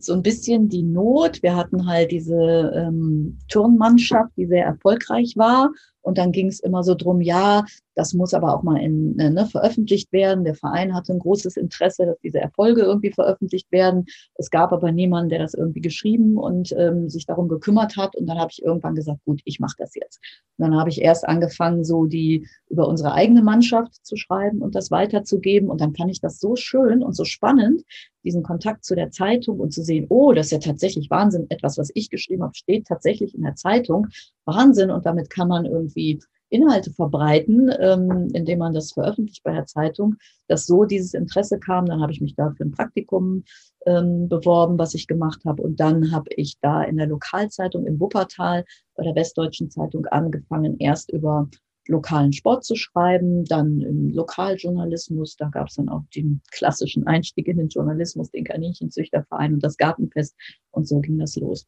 so 0.01 0.13
ein 0.13 0.25
bisschen 0.25 0.69
die 0.69 0.83
Not. 0.83 1.41
Wir 1.41 1.55
hatten 1.55 1.87
halt 1.87 2.11
diese 2.11 2.73
ähm, 2.75 3.39
Turnmannschaft, 3.49 4.33
die 4.37 4.47
sehr 4.47 4.65
erfolgreich 4.65 5.35
war. 5.37 5.71
Und 6.03 6.19
dann 6.19 6.33
ging 6.33 6.49
es 6.49 6.61
immer 6.61 6.83
so 6.83 6.95
drum, 6.95 7.21
ja, 7.21 7.65
das 7.95 8.15
muss 8.15 8.35
aber 8.35 8.55
auch 8.55 8.63
mal 8.63 8.81
in, 8.81 9.19
äh, 9.19 9.31
ne, 9.31 9.47
veröffentlicht 9.47 10.13
werden. 10.13 10.45
Der 10.45 10.55
Verein 10.55 10.95
hatte 10.95 11.13
ein 11.13 11.19
großes 11.19 11.57
Interesse, 11.57 12.07
dass 12.07 12.19
diese 12.21 12.41
Erfolge 12.41 12.83
irgendwie 12.83 13.13
veröffentlicht 13.13 13.71
werden. 13.71 14.07
Es 14.35 14.51
gab 14.51 14.73
aber 14.73 14.93
niemanden, 14.93 15.29
der 15.29 15.39
das 15.39 15.55
irgendwie 15.55 15.81
geschrieben 15.81 16.37
und 16.37 16.75
ähm, 16.77 17.09
sich 17.09 17.27
darum 17.27 17.49
gekümmert 17.49 17.97
hat. 17.97 18.17
Und 18.17 18.27
dann 18.27 18.39
habe 18.39 18.51
ich 18.51 18.63
irgendwann 18.63 18.95
gesagt, 18.95 19.21
gut, 19.25 19.41
ich 19.45 19.61
mache 19.61 19.77
das 19.79 19.95
jetzt. 19.95 20.21
Und 20.59 20.71
dann 20.71 20.79
habe 20.79 20.91
ich 20.91 21.01
erst 21.03 21.27
angefangen, 21.29 21.85
so 21.85 22.07
die 22.07 22.47
über 22.69 22.89
unsere 22.89 23.13
eigene 23.13 23.43
Mannschaft 23.43 24.05
zu 24.05 24.17
schreiben 24.17 24.63
und 24.63 24.75
das 24.75 24.91
weiterzugeben. 24.91 25.69
Und 25.69 25.81
dann 25.81 25.95
fand 25.95 26.11
ich 26.11 26.21
das 26.21 26.41
so 26.41 26.57
schön 26.57 27.03
und 27.03 27.15
so 27.15 27.25
spannend, 27.25 27.83
diesen 28.25 28.43
Kontakt 28.43 28.85
zu 28.85 28.95
der 28.95 29.11
Zeitung 29.11 29.59
und 29.59 29.73
zu 29.73 29.83
sehen, 29.83 30.07
oh, 30.09 30.33
das 30.33 30.47
ist 30.47 30.53
ja 30.53 30.59
tatsächlich 30.59 31.11
Wahnsinn. 31.11 31.47
Etwas, 31.51 31.79
was 31.79 31.91
ich 31.95 32.09
geschrieben 32.09 32.43
habe, 32.43 32.55
steht 32.55 32.87
tatsächlich 32.87 33.35
in 33.35 33.43
der 33.43 33.57
Zeitung. 33.57 34.09
Wahnsinn. 34.45 34.91
Und 34.91 35.07
damit 35.07 35.31
kann 35.31 35.49
man 35.49 35.65
irgendwie 35.65 36.21
Inhalte 36.53 36.93
verbreiten, 36.93 37.71
ähm, 37.81 38.29
indem 38.35 38.59
man 38.59 38.75
das 38.75 38.93
veröffentlicht 38.93 39.43
bei 39.43 39.55
der 39.55 39.65
Zeitung, 39.65 40.17
dass 40.49 40.67
so 40.67 40.85
dieses 40.85 41.15
Interesse 41.15 41.59
kam. 41.59 41.87
Dann 41.87 42.03
habe 42.03 42.13
ich 42.13 42.21
mich 42.21 42.35
da 42.35 42.51
für 42.51 42.65
ein 42.65 42.73
Praktikum 42.73 43.45
ähm, 43.87 44.29
beworben, 44.29 44.79
was 44.79 44.95
ich 44.95 45.07
gemacht 45.07 45.41
habe. 45.47 45.63
Und 45.63 45.81
dann 45.81 46.13
habe 46.13 46.29
ich 46.37 46.59
da 46.61 46.83
in 46.83 46.99
der 46.99 47.07
Lokalzeitung 47.07 47.87
in 47.87 47.99
Wuppertal 47.99 48.65
bei 48.95 49.03
der 49.03 49.15
Westdeutschen 49.15 49.71
Zeitung 49.71 50.07
angefangen, 50.07 50.77
erst 50.79 51.11
über 51.11 51.49
lokalen 51.89 52.33
Sport 52.33 52.65
zu 52.65 52.77
schreiben, 52.77 53.45
dann 53.45 53.81
im 53.81 54.11
Lokaljournalismus, 54.11 55.37
da 55.37 55.49
gab 55.49 55.69
es 55.69 55.75
dann 55.75 55.89
auch 55.89 56.03
den 56.15 56.41
klassischen 56.53 57.07
Einstieg 57.07 57.49
in 57.49 57.57
den 57.57 57.69
Journalismus, 57.69 58.31
den 58.31 58.45
Kaninchenzüchterverein 58.45 59.55
und 59.55 59.65
das 59.65 59.77
Gartenfest 59.77 60.37
und 60.71 60.87
so 60.87 61.01
ging 61.01 61.19
das 61.19 61.35
los. 61.37 61.67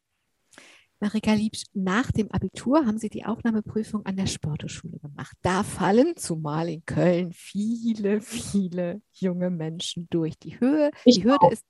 Marika 1.05 1.35
Liebsch, 1.35 1.64
nach 1.75 2.11
dem 2.12 2.33
Abitur 2.33 2.87
haben 2.87 2.97
Sie 2.97 3.11
die 3.11 3.27
Aufnahmeprüfung 3.27 4.07
an 4.07 4.17
der 4.17 4.25
Sporthochschule 4.25 4.99
gemacht. 5.01 5.37
Da 5.43 5.62
fallen 5.62 6.17
zumal 6.17 6.71
in 6.71 6.83
Köln 6.87 7.35
viele, 7.35 8.23
viele 8.23 9.03
junge 9.12 9.51
Menschen 9.51 10.07
durch. 10.09 10.38
Die 10.38 10.59
Höhe, 10.61 10.90
ich 11.05 11.17
die 11.17 11.25
Hürde 11.25 11.49
ist 11.51 11.62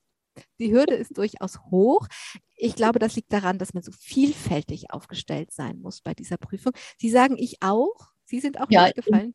die 0.61 0.73
Hürde 0.73 0.95
ist 0.95 1.19
durchaus 1.19 1.59
hoch. 1.69 2.07
Ich 2.55 2.77
glaube, 2.77 3.01
das 3.01 3.17
liegt 3.17 3.33
daran, 3.33 3.59
dass 3.59 3.75
man 3.75 3.83
so 3.83 3.91
vielfältig 3.91 4.93
aufgestellt 4.93 5.53
sein 5.53 5.81
muss 5.81 6.01
bei 6.01 6.15
dieser 6.15 6.37
Prüfung. 6.37 6.73
Sie 6.97 7.11
sagen, 7.11 7.37
ich 7.37 7.57
auch. 7.61 8.13
Sie 8.27 8.39
sind 8.39 8.61
auch 8.61 8.71
ja, 8.71 8.85
durchgefallen. 8.85 9.35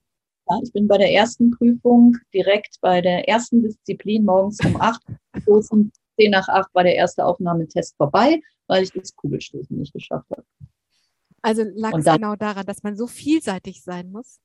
Ja, 0.50 0.60
ich 0.64 0.72
bin 0.72 0.88
bei 0.88 0.98
der 0.98 1.12
ersten 1.12 1.52
Prüfung 1.52 2.16
direkt 2.34 2.78
bei 2.80 3.02
der 3.02 3.28
ersten 3.28 3.64
Disziplin 3.64 4.24
morgens 4.24 4.64
um 4.64 4.80
acht. 4.80 5.02
Um 5.46 5.92
10 6.20 6.32
nach 6.32 6.48
acht 6.50 6.74
war 6.74 6.84
der 6.84 6.96
erste 6.96 7.26
Aufnahmetest 7.26 7.96
vorbei 7.98 8.42
weil 8.70 8.84
ich 8.84 8.94
das 8.94 9.16
Kugelstoßen 9.16 9.78
nicht 9.78 9.94
geschafft 9.94 10.30
habe. 10.30 10.46
Also 11.42 11.64
lag 11.74 11.94
es 11.98 12.06
genau 12.06 12.36
daran, 12.36 12.66
dass 12.66 12.84
man 12.84 12.96
so 12.96 13.08
vielseitig 13.08 13.84
sein 13.84 14.12
muss? 14.12 14.40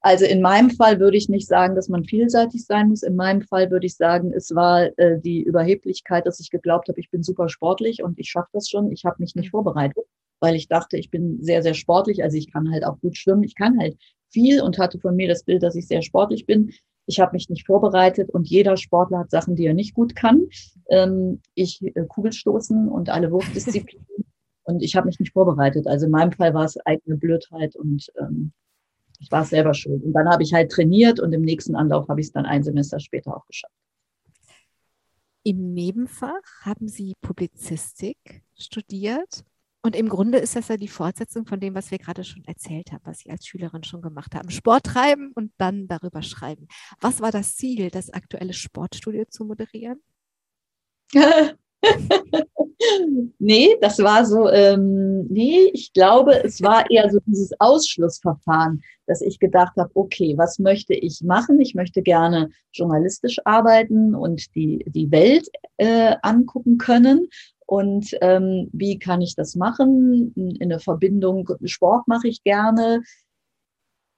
Also 0.00 0.24
in 0.24 0.40
meinem 0.40 0.70
Fall 0.70 1.00
würde 1.00 1.16
ich 1.16 1.28
nicht 1.28 1.46
sagen, 1.46 1.74
dass 1.74 1.88
man 1.88 2.04
vielseitig 2.04 2.64
sein 2.64 2.88
muss. 2.88 3.02
In 3.02 3.16
meinem 3.16 3.42
Fall 3.42 3.70
würde 3.70 3.86
ich 3.86 3.96
sagen, 3.96 4.32
es 4.32 4.54
war 4.54 4.86
äh, 4.98 5.20
die 5.20 5.42
Überheblichkeit, 5.42 6.26
dass 6.26 6.40
ich 6.40 6.50
geglaubt 6.50 6.88
habe, 6.88 7.00
ich 7.00 7.10
bin 7.10 7.22
super 7.22 7.48
sportlich 7.48 8.02
und 8.02 8.18
ich 8.18 8.30
schaffe 8.30 8.50
das 8.52 8.68
schon. 8.68 8.90
Ich 8.92 9.04
habe 9.04 9.16
mich 9.18 9.34
nicht 9.34 9.46
mhm. 9.46 9.50
vorbereitet, 9.50 10.04
weil 10.40 10.54
ich 10.54 10.68
dachte, 10.68 10.96
ich 10.96 11.10
bin 11.10 11.42
sehr, 11.42 11.62
sehr 11.62 11.74
sportlich. 11.74 12.22
Also 12.22 12.36
ich 12.36 12.52
kann 12.52 12.70
halt 12.70 12.84
auch 12.84 13.00
gut 13.00 13.16
schwimmen. 13.16 13.42
Ich 13.42 13.54
kann 13.54 13.78
halt 13.78 13.96
viel 14.30 14.60
und 14.60 14.78
hatte 14.78 14.98
von 14.98 15.16
mir 15.16 15.28
das 15.28 15.44
Bild, 15.44 15.62
dass 15.62 15.76
ich 15.76 15.86
sehr 15.86 16.02
sportlich 16.02 16.46
bin. 16.46 16.72
Ich 17.06 17.20
habe 17.20 17.32
mich 17.32 17.48
nicht 17.48 17.66
vorbereitet 17.66 18.30
und 18.30 18.48
jeder 18.48 18.76
Sportler 18.76 19.20
hat 19.20 19.30
Sachen, 19.30 19.56
die 19.56 19.66
er 19.66 19.74
nicht 19.74 19.94
gut 19.94 20.16
kann. 20.16 20.48
Ähm, 20.88 21.40
ich 21.54 21.82
äh, 21.82 22.04
Kugelstoßen 22.06 22.88
und 22.88 23.10
alle 23.10 23.30
Wurfdisziplinen. 23.30 24.06
und 24.64 24.82
ich 24.82 24.96
habe 24.96 25.06
mich 25.06 25.20
nicht 25.20 25.32
vorbereitet. 25.32 25.86
Also 25.86 26.06
in 26.06 26.12
meinem 26.12 26.32
Fall 26.32 26.52
war 26.52 26.64
es 26.64 26.76
eigene 26.84 27.16
Blödheit 27.16 27.76
und 27.76 28.10
ähm, 28.18 28.52
ich 29.20 29.30
war 29.30 29.44
selber 29.44 29.72
schuld. 29.72 30.02
Und 30.04 30.12
dann 30.12 30.28
habe 30.28 30.42
ich 30.42 30.52
halt 30.52 30.70
trainiert 30.70 31.20
und 31.20 31.32
im 31.32 31.42
nächsten 31.42 31.74
Anlauf 31.74 32.08
habe 32.08 32.20
ich 32.20 32.26
es 32.26 32.32
dann 32.32 32.44
ein 32.44 32.62
Semester 32.62 33.00
später 33.00 33.36
auch 33.36 33.46
geschafft. 33.46 33.72
Im 35.42 35.72
Nebenfach 35.74 36.42
haben 36.62 36.88
Sie 36.88 37.14
Publizistik 37.20 38.42
studiert. 38.58 39.44
Und 39.86 39.94
im 39.94 40.08
Grunde 40.08 40.38
ist 40.38 40.56
das 40.56 40.66
ja 40.66 40.76
die 40.76 40.88
Fortsetzung 40.88 41.46
von 41.46 41.60
dem, 41.60 41.76
was 41.76 41.92
wir 41.92 41.98
gerade 41.98 42.24
schon 42.24 42.42
erzählt 42.44 42.90
haben, 42.90 43.02
was 43.04 43.20
Sie 43.20 43.30
als 43.30 43.46
Schülerin 43.46 43.84
schon 43.84 44.02
gemacht 44.02 44.34
haben. 44.34 44.50
Sport 44.50 44.82
treiben 44.82 45.30
und 45.36 45.52
dann 45.58 45.86
darüber 45.86 46.22
schreiben. 46.22 46.66
Was 47.00 47.20
war 47.20 47.30
das 47.30 47.54
Ziel, 47.54 47.90
das 47.90 48.10
aktuelle 48.10 48.52
Sportstudio 48.52 49.26
zu 49.26 49.44
moderieren? 49.44 50.02
nee, 53.38 53.76
das 53.80 54.00
war 54.00 54.26
so, 54.26 54.48
ähm, 54.48 55.28
nee, 55.28 55.70
ich 55.72 55.92
glaube, 55.92 56.42
es 56.42 56.60
war 56.62 56.90
eher 56.90 57.08
so 57.08 57.20
dieses 57.24 57.52
Ausschlussverfahren, 57.60 58.82
dass 59.06 59.20
ich 59.20 59.38
gedacht 59.38 59.76
habe, 59.76 59.92
okay, 59.94 60.34
was 60.36 60.58
möchte 60.58 60.94
ich 60.94 61.22
machen? 61.22 61.60
Ich 61.60 61.76
möchte 61.76 62.02
gerne 62.02 62.50
journalistisch 62.72 63.38
arbeiten 63.44 64.16
und 64.16 64.52
die, 64.56 64.84
die 64.88 65.12
Welt 65.12 65.48
äh, 65.76 66.16
angucken 66.22 66.76
können. 66.76 67.28
Und 67.66 68.16
ähm, 68.20 68.68
wie 68.72 68.98
kann 68.98 69.20
ich 69.20 69.34
das 69.34 69.56
machen? 69.56 70.32
In 70.34 70.68
der 70.68 70.80
Verbindung, 70.80 71.48
Sport 71.64 72.06
mache 72.06 72.28
ich 72.28 72.42
gerne. 72.42 73.02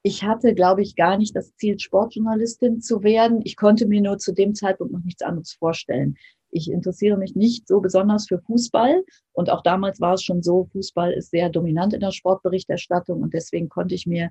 Ich 0.03 0.23
hatte, 0.23 0.55
glaube 0.55 0.83
ich, 0.83 0.97
gar 0.97 1.17
nicht 1.17 1.35
das 1.35 1.55
Ziel, 1.57 1.79
Sportjournalistin 1.79 2.81
zu 2.81 3.03
werden. 3.03 3.41
Ich 3.45 3.57
konnte 3.57 3.87
mir 3.87 4.01
nur 4.01 4.19
zu 4.19 4.33
dem 4.33 4.55
Zeitpunkt 4.55 4.93
noch 4.93 5.05
nichts 5.05 5.23
anderes 5.23 5.55
vorstellen 5.55 6.17
ich 6.51 6.71
interessiere 6.71 7.17
mich 7.17 7.35
nicht 7.35 7.69
so 7.69 7.81
besonders 7.81 8.27
für 8.27 8.39
Fußball. 8.41 9.05
Und 9.33 9.51
auch 9.51 9.63
damals 9.63 10.01
war 10.01 10.15
es 10.15 10.23
schon 10.23 10.43
so, 10.43 10.65
Fußball 10.73 11.13
ist 11.13 11.31
sehr 11.31 11.51
dominant 11.51 11.95
in 11.95 12.01
der 12.01 12.13
Sportberichterstattung 12.13 13.23
und 13.23 13.35
deswegen 13.35 13.69
konnte 13.69 13.95
ich 13.95 14.07
mir 14.07 14.31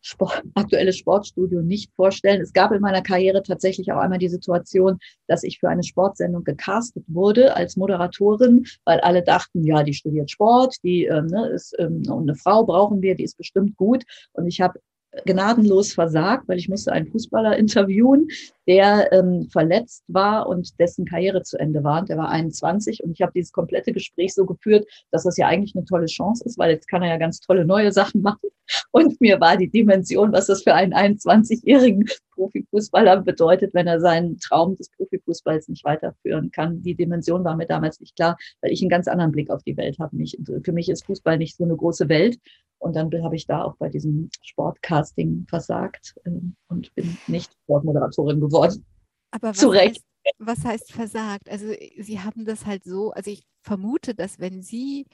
Sport, 0.00 0.42
aktuelles 0.54 0.96
Sportstudio 0.96 1.62
nicht 1.62 1.92
vorstellen. 1.94 2.40
Es 2.40 2.52
gab 2.52 2.72
in 2.72 2.80
meiner 2.80 3.02
Karriere 3.02 3.42
tatsächlich 3.42 3.90
auch 3.92 3.98
einmal 3.98 4.18
die 4.18 4.28
Situation, 4.28 4.98
dass 5.26 5.42
ich 5.42 5.58
für 5.58 5.68
eine 5.68 5.82
Sportsendung 5.82 6.44
gecastet 6.44 7.04
wurde 7.08 7.56
als 7.56 7.76
Moderatorin, 7.76 8.66
weil 8.84 9.00
alle 9.00 9.22
dachten, 9.22 9.64
ja, 9.64 9.82
die 9.82 9.94
studiert 9.94 10.30
Sport, 10.30 10.76
die 10.82 11.04
ähm, 11.04 11.26
ne, 11.26 11.48
ist 11.48 11.74
ähm, 11.78 12.02
eine 12.10 12.36
Frau 12.36 12.64
brauchen 12.64 13.02
wir, 13.02 13.14
die 13.14 13.24
ist 13.24 13.36
bestimmt 13.36 13.76
gut. 13.76 14.04
Und 14.32 14.46
ich 14.46 14.60
habe 14.60 14.80
gnadenlos 15.24 15.92
versagt, 15.92 16.48
weil 16.48 16.58
ich 16.58 16.68
musste 16.68 16.92
einen 16.92 17.06
Fußballer 17.06 17.56
interviewen, 17.56 18.28
der 18.66 19.12
ähm, 19.12 19.48
verletzt 19.50 20.04
war 20.08 20.46
und 20.46 20.78
dessen 20.78 21.06
Karriere 21.06 21.42
zu 21.42 21.58
Ende 21.58 21.82
war. 21.82 22.00
Und 22.00 22.08
der 22.08 22.18
war 22.18 22.28
21 22.28 23.02
und 23.02 23.12
ich 23.12 23.22
habe 23.22 23.32
dieses 23.34 23.52
komplette 23.52 23.92
Gespräch 23.92 24.34
so 24.34 24.44
geführt, 24.44 24.86
dass 25.10 25.24
das 25.24 25.36
ja 25.36 25.46
eigentlich 25.46 25.74
eine 25.74 25.86
tolle 25.86 26.06
Chance 26.06 26.44
ist, 26.44 26.58
weil 26.58 26.70
jetzt 26.70 26.88
kann 26.88 27.02
er 27.02 27.08
ja 27.08 27.16
ganz 27.16 27.40
tolle 27.40 27.64
neue 27.64 27.92
Sachen 27.92 28.20
machen. 28.22 28.50
Und 28.90 29.18
mir 29.20 29.40
war 29.40 29.56
die 29.56 29.70
Dimension, 29.70 30.32
was 30.32 30.46
das 30.46 30.62
für 30.62 30.74
einen 30.74 30.92
21-jährigen 30.92 32.04
Profifußballer 32.34 33.22
bedeutet, 33.22 33.72
wenn 33.72 33.86
er 33.86 34.00
seinen 34.00 34.38
Traum 34.38 34.76
des 34.76 34.90
Profifußballs 34.90 35.68
nicht 35.68 35.84
weiterführen 35.84 36.50
kann. 36.50 36.82
Die 36.82 36.94
Dimension 36.94 37.44
war 37.44 37.56
mir 37.56 37.66
damals 37.66 37.98
nicht 38.00 38.14
klar, 38.14 38.36
weil 38.60 38.72
ich 38.72 38.82
einen 38.82 38.90
ganz 38.90 39.08
anderen 39.08 39.32
Blick 39.32 39.50
auf 39.50 39.62
die 39.62 39.76
Welt 39.76 39.98
habe. 39.98 40.16
Für 40.62 40.72
mich 40.72 40.88
ist 40.88 41.06
Fußball 41.06 41.38
nicht 41.38 41.56
so 41.56 41.64
eine 41.64 41.76
große 41.76 42.08
Welt. 42.10 42.38
Und 42.78 42.94
dann 42.94 43.10
habe 43.24 43.36
ich 43.36 43.46
da 43.46 43.64
auch 43.64 43.76
bei 43.76 43.88
diesem 43.88 44.30
Sportcasting 44.40 45.46
versagt 45.48 46.14
äh, 46.24 46.30
und 46.68 46.94
bin 46.94 47.18
nicht 47.26 47.52
Sportmoderatorin 47.64 48.40
geworden. 48.40 48.84
Aber 49.30 49.48
was, 49.48 49.62
Heißt, 49.62 50.04
was 50.38 50.64
heißt 50.64 50.92
versagt? 50.92 51.48
Also 51.48 51.72
Sie 51.98 52.20
haben 52.20 52.44
das 52.44 52.66
halt 52.66 52.84
so, 52.84 53.10
also 53.12 53.30
ich 53.30 53.44
vermute, 53.62 54.14
dass 54.14 54.38
wenn 54.38 54.62
Sie 54.62 55.06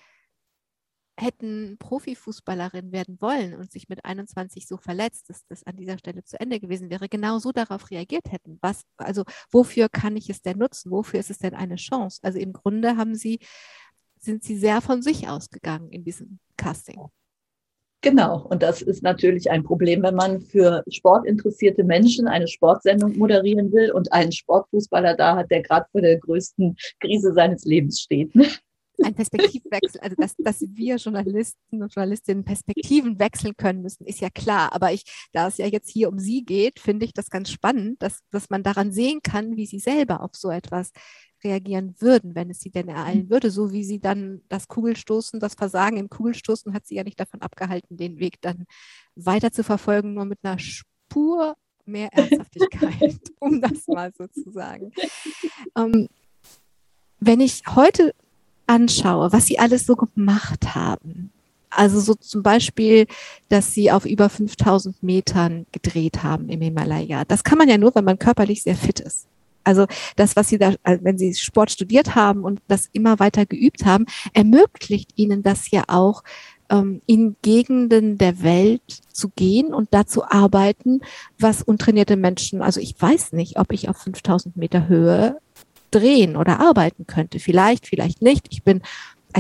hätten 1.17 1.77
Profifußballerin 1.79 2.91
werden 2.91 3.21
wollen 3.21 3.55
und 3.55 3.71
sich 3.71 3.89
mit 3.89 4.05
21 4.05 4.67
so 4.67 4.77
verletzt, 4.77 5.31
dass 5.31 5.47
das 5.47 5.63
an 5.65 5.77
dieser 5.77 5.99
Stelle 5.99 6.25
zu 6.25 6.39
Ende 6.41 6.59
gewesen 6.59 6.91
wäre, 6.91 7.09
genau 7.09 7.39
so 7.39 7.53
darauf 7.53 7.91
reagiert 7.91 8.33
hätten. 8.33 8.59
Was, 8.63 8.83
also 8.97 9.25
wofür 9.51 9.89
kann 9.89 10.17
ich 10.17 10.29
es 10.29 10.43
denn 10.43 10.59
nutzen? 10.59 10.91
Wofür 10.91 11.21
ist 11.21 11.31
es 11.31 11.39
denn 11.39 11.55
eine 11.55 11.77
Chance? 11.77 12.19
Also 12.23 12.39
im 12.39 12.53
Grunde 12.53 12.97
haben 12.97 13.15
sie, 13.15 13.39
sind 14.19 14.43
sie 14.43 14.57
sehr 14.59 14.81
von 14.81 15.03
sich 15.03 15.29
ausgegangen 15.29 15.91
in 15.91 16.05
diesem 16.05 16.41
Casting. 16.57 17.01
Genau, 18.05 18.47
und 18.51 18.63
das 18.63 18.83
ist 18.83 19.03
natürlich 19.03 19.51
ein 19.51 19.65
Problem, 19.65 20.03
wenn 20.03 20.15
man 20.15 20.43
für 20.43 20.85
sportinteressierte 20.91 21.85
Menschen 21.85 22.29
eine 22.29 22.47
Sportsendung 22.47 23.17
moderieren 23.17 23.73
will 23.73 23.93
und 23.93 24.13
einen 24.13 24.31
Sportfußballer 24.31 25.17
da 25.17 25.37
hat, 25.37 25.51
der 25.51 25.63
gerade 25.63 25.87
vor 25.91 26.03
der 26.03 26.19
größten 26.19 26.77
Krise 27.01 27.33
seines 27.33 27.65
Lebens 27.65 28.03
steht. 28.03 28.31
Ein 29.03 29.15
Perspektivwechsel, 29.15 30.03
also 30.03 30.17
dass, 30.19 30.37
dass 30.37 30.61
wir 30.61 30.97
Journalisten 30.97 31.83
und 31.83 31.95
Journalistinnen 31.95 32.45
Perspektiven 32.45 33.19
wechseln 33.19 33.57
können 33.57 33.81
müssen, 33.81 34.05
ist 34.05 34.21
ja 34.21 34.29
klar. 34.29 34.75
Aber 34.75 34.93
ich, 34.93 35.05
da 35.33 35.49
es 35.49 35.57
ja 35.57 35.67
jetzt 35.67 35.91
hier 35.91 36.11
um 36.11 36.19
Sie 36.19 36.45
geht, 36.45 36.81
finde 36.81 37.07
ich 37.07 37.15
das 37.15 37.31
ganz 37.31 37.51
spannend, 37.51 38.03
dass, 38.03 38.21
dass 38.31 38.51
man 38.51 38.63
daran 38.63 38.93
sehen 38.93 39.21
kann, 39.23 39.57
wie 39.57 39.67
Sie 39.67 39.79
selber 39.79 40.21
auf 40.21 40.35
so 40.35 40.51
etwas 40.51 40.91
reagieren 41.45 41.95
würden, 41.99 42.35
wenn 42.35 42.51
es 42.51 42.61
sie 42.61 42.71
denn 42.71 42.89
ereilen 42.89 43.27
mhm. 43.27 43.31
würde, 43.31 43.51
so 43.51 43.73
wie 43.73 43.85
sie 43.85 44.01
dann 44.01 44.41
das 44.49 44.69
Kugelstoßen, 44.69 45.41
das 45.41 45.55
Versagen 45.55 45.97
im 45.97 46.09
Kugelstoßen 46.09 46.73
hat 46.73 46.87
sie 46.87 46.97
ja 46.97 47.05
nicht 47.05 47.21
davon 47.21 47.43
abgehalten, 47.43 47.97
den 47.97 48.19
Weg 48.19 48.41
dann 48.41 48.65
weiter 49.15 49.53
zu 49.53 49.63
verfolgen, 49.63 50.15
nur 50.15 50.25
mit 50.25 50.39
einer 50.43 50.59
Spur 50.59 51.55
mehr 51.87 52.13
Ernsthaftigkeit, 52.13 53.21
um 53.41 53.61
das 53.61 53.87
mal 53.87 54.13
so 54.17 54.27
zu 54.27 54.51
sagen. 54.51 54.93
Ähm, 55.77 56.09
wenn 57.21 57.41
ich 57.41 57.63
heute 57.75 58.15
anschaue, 58.67 59.33
was 59.33 59.47
sie 59.47 59.59
alles 59.59 59.87
so 59.87 59.95
gemacht 59.95 60.75
haben, 60.75 61.31
also 61.71 62.01
so 62.01 62.15
zum 62.15 62.43
Beispiel, 62.43 63.07
dass 63.49 63.75
sie 63.75 63.91
auf 63.91 64.07
über 64.07 64.29
5000 64.29 65.03
Metern 65.03 65.67
gedreht 65.73 66.23
haben 66.23 66.49
im 66.49 66.61
Himalaya. 66.61 67.25
Das 67.25 67.45
kann 67.45 67.59
man 67.59 67.69
ja 67.69 67.79
nur, 67.79 67.95
wenn 67.95 68.05
man 68.05 68.19
körperlich 68.19 68.63
sehr 68.63 68.77
fit 68.77 69.01
ist. 69.01 69.27
Also 69.65 69.87
das, 70.17 70.37
was 70.37 70.49
Sie 70.49 70.59
da, 70.59 70.75
also 70.83 71.05
wenn 71.05 71.19
Sie 71.19 71.35
Sport 71.35 71.71
studiert 71.71 72.15
haben 72.15 72.45
und 72.45 72.61
das 72.69 72.89
immer 72.93 73.19
weiter 73.19 73.47
geübt 73.47 73.85
haben, 73.85 74.07
ermöglicht 74.33 75.13
Ihnen 75.17 75.43
das 75.43 75.71
ja 75.71 75.85
auch, 75.89 76.23
ähm, 76.71 77.03
in 77.07 77.37
Gegenden 77.43 78.19
der 78.19 78.43
Welt 78.43 78.83
zu 79.13 79.31
gehen 79.31 79.75
und 79.75 79.89
da 79.93 80.07
zu 80.07 80.25
arbeiten, 80.25 81.01
was 81.39 81.63
untrainierte 81.63 82.17
Menschen, 82.17 82.63
also 82.63 82.81
ich 82.81 82.95
weiß 82.99 83.33
nicht, 83.33 83.59
ob 83.59 83.73
ich 83.73 83.89
auf 83.89 83.99
5000 83.99 84.57
Meter 84.57 84.89
Höhe 84.89 85.39
drehen 85.91 86.37
oder 86.37 86.61
arbeiten 86.61 87.07
könnte. 87.07 87.39
Vielleicht, 87.39 87.87
vielleicht 87.87 88.21
nicht. 88.21 88.49
Ich 88.51 88.65
bin 88.65 88.83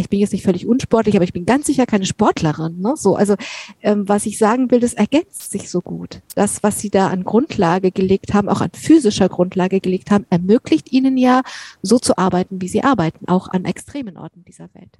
ich 0.00 0.08
bin 0.08 0.20
jetzt 0.20 0.32
nicht 0.32 0.44
völlig 0.44 0.66
unsportlich, 0.66 1.14
aber 1.16 1.24
ich 1.24 1.32
bin 1.32 1.46
ganz 1.46 1.66
sicher 1.66 1.86
keine 1.86 2.06
Sportlerin. 2.06 2.80
Ne? 2.80 2.94
So, 2.96 3.16
also 3.16 3.34
ähm, 3.82 4.08
was 4.08 4.26
ich 4.26 4.38
sagen 4.38 4.70
will, 4.70 4.80
das 4.80 4.94
ergänzt 4.94 5.50
sich 5.50 5.70
so 5.70 5.80
gut. 5.80 6.20
Das, 6.34 6.62
was 6.62 6.80
Sie 6.80 6.90
da 6.90 7.08
an 7.08 7.24
Grundlage 7.24 7.90
gelegt 7.90 8.34
haben, 8.34 8.48
auch 8.48 8.60
an 8.60 8.70
physischer 8.72 9.28
Grundlage 9.28 9.80
gelegt 9.80 10.10
haben, 10.10 10.26
ermöglicht 10.30 10.92
Ihnen 10.92 11.16
ja, 11.16 11.42
so 11.82 11.98
zu 11.98 12.18
arbeiten, 12.18 12.60
wie 12.60 12.68
Sie 12.68 12.82
arbeiten, 12.82 13.28
auch 13.28 13.48
an 13.48 13.64
extremen 13.64 14.16
Orten 14.16 14.44
dieser 14.44 14.68
Welt. 14.74 14.98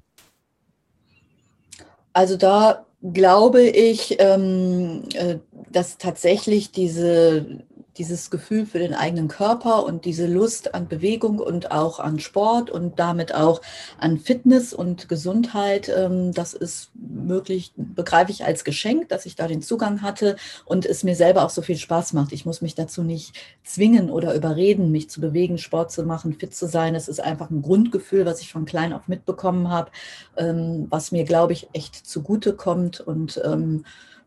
Also 2.12 2.36
da 2.36 2.86
glaube 3.12 3.62
ich, 3.62 4.16
ähm, 4.18 5.02
äh, 5.14 5.36
dass 5.70 5.98
tatsächlich 5.98 6.70
diese 6.70 7.64
dieses 7.96 8.30
Gefühl 8.30 8.66
für 8.66 8.78
den 8.78 8.94
eigenen 8.94 9.28
Körper 9.28 9.84
und 9.84 10.04
diese 10.04 10.26
Lust 10.26 10.74
an 10.74 10.88
Bewegung 10.88 11.38
und 11.38 11.70
auch 11.70 12.00
an 12.00 12.18
Sport 12.18 12.70
und 12.70 12.98
damit 12.98 13.34
auch 13.34 13.60
an 13.98 14.18
Fitness 14.18 14.72
und 14.72 15.08
Gesundheit, 15.08 15.88
ähm, 15.88 16.32
das 16.32 16.54
ist 16.54 16.90
möglich, 16.94 17.72
begreife 17.76 18.32
ich 18.32 18.44
als 18.44 18.64
Geschenk, 18.64 19.08
dass 19.08 19.26
ich 19.26 19.36
da 19.36 19.46
den 19.46 19.62
Zugang 19.62 20.02
hatte 20.02 20.36
und 20.64 20.86
es 20.86 21.04
mir 21.04 21.14
selber 21.14 21.44
auch 21.44 21.50
so 21.50 21.62
viel 21.62 21.76
Spaß 21.76 22.12
macht. 22.14 22.32
Ich 22.32 22.44
muss 22.44 22.60
mich 22.60 22.74
dazu 22.74 23.02
nicht 23.02 23.34
zwingen 23.62 24.10
oder 24.10 24.34
überreden, 24.34 24.90
mich 24.90 25.08
zu 25.10 25.20
bewegen, 25.20 25.58
Sport 25.58 25.92
zu 25.92 26.02
machen, 26.04 26.34
fit 26.34 26.54
zu 26.54 26.66
sein. 26.66 26.94
Es 26.94 27.08
ist 27.08 27.20
einfach 27.20 27.50
ein 27.50 27.62
Grundgefühl, 27.62 28.26
was 28.26 28.40
ich 28.40 28.52
von 28.52 28.64
klein 28.64 28.92
auf 28.92 29.08
mitbekommen 29.08 29.70
habe, 29.70 29.90
ähm, 30.36 30.86
was 30.90 31.12
mir, 31.12 31.24
glaube 31.24 31.52
ich, 31.52 31.68
echt 31.72 31.94
zugute 31.94 32.54
kommt 32.54 33.00
und 33.00 33.40
ähm, 33.44 33.84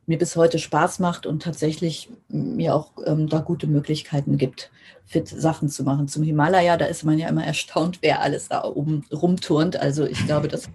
mir 0.07 0.17
bis 0.17 0.35
heute 0.35 0.57
Spaß 0.57 0.99
macht 0.99 1.25
und 1.25 1.43
tatsächlich 1.43 2.09
mir 2.29 2.73
auch 2.73 2.91
ähm, 3.05 3.27
da 3.27 3.39
gute 3.39 3.67
Möglichkeiten 3.67 4.37
gibt, 4.37 4.71
fit 5.05 5.27
Sachen 5.27 5.69
zu 5.69 5.83
machen. 5.83 6.07
Zum 6.07 6.23
Himalaya, 6.23 6.77
da 6.77 6.85
ist 6.85 7.03
man 7.03 7.19
ja 7.19 7.27
immer 7.27 7.45
erstaunt, 7.45 7.99
wer 8.01 8.21
alles 8.21 8.47
da 8.47 8.63
oben 8.63 9.05
rumturnt. 9.11 9.77
Also 9.77 10.05
ich 10.05 10.25
glaube, 10.25 10.47
das 10.47 10.69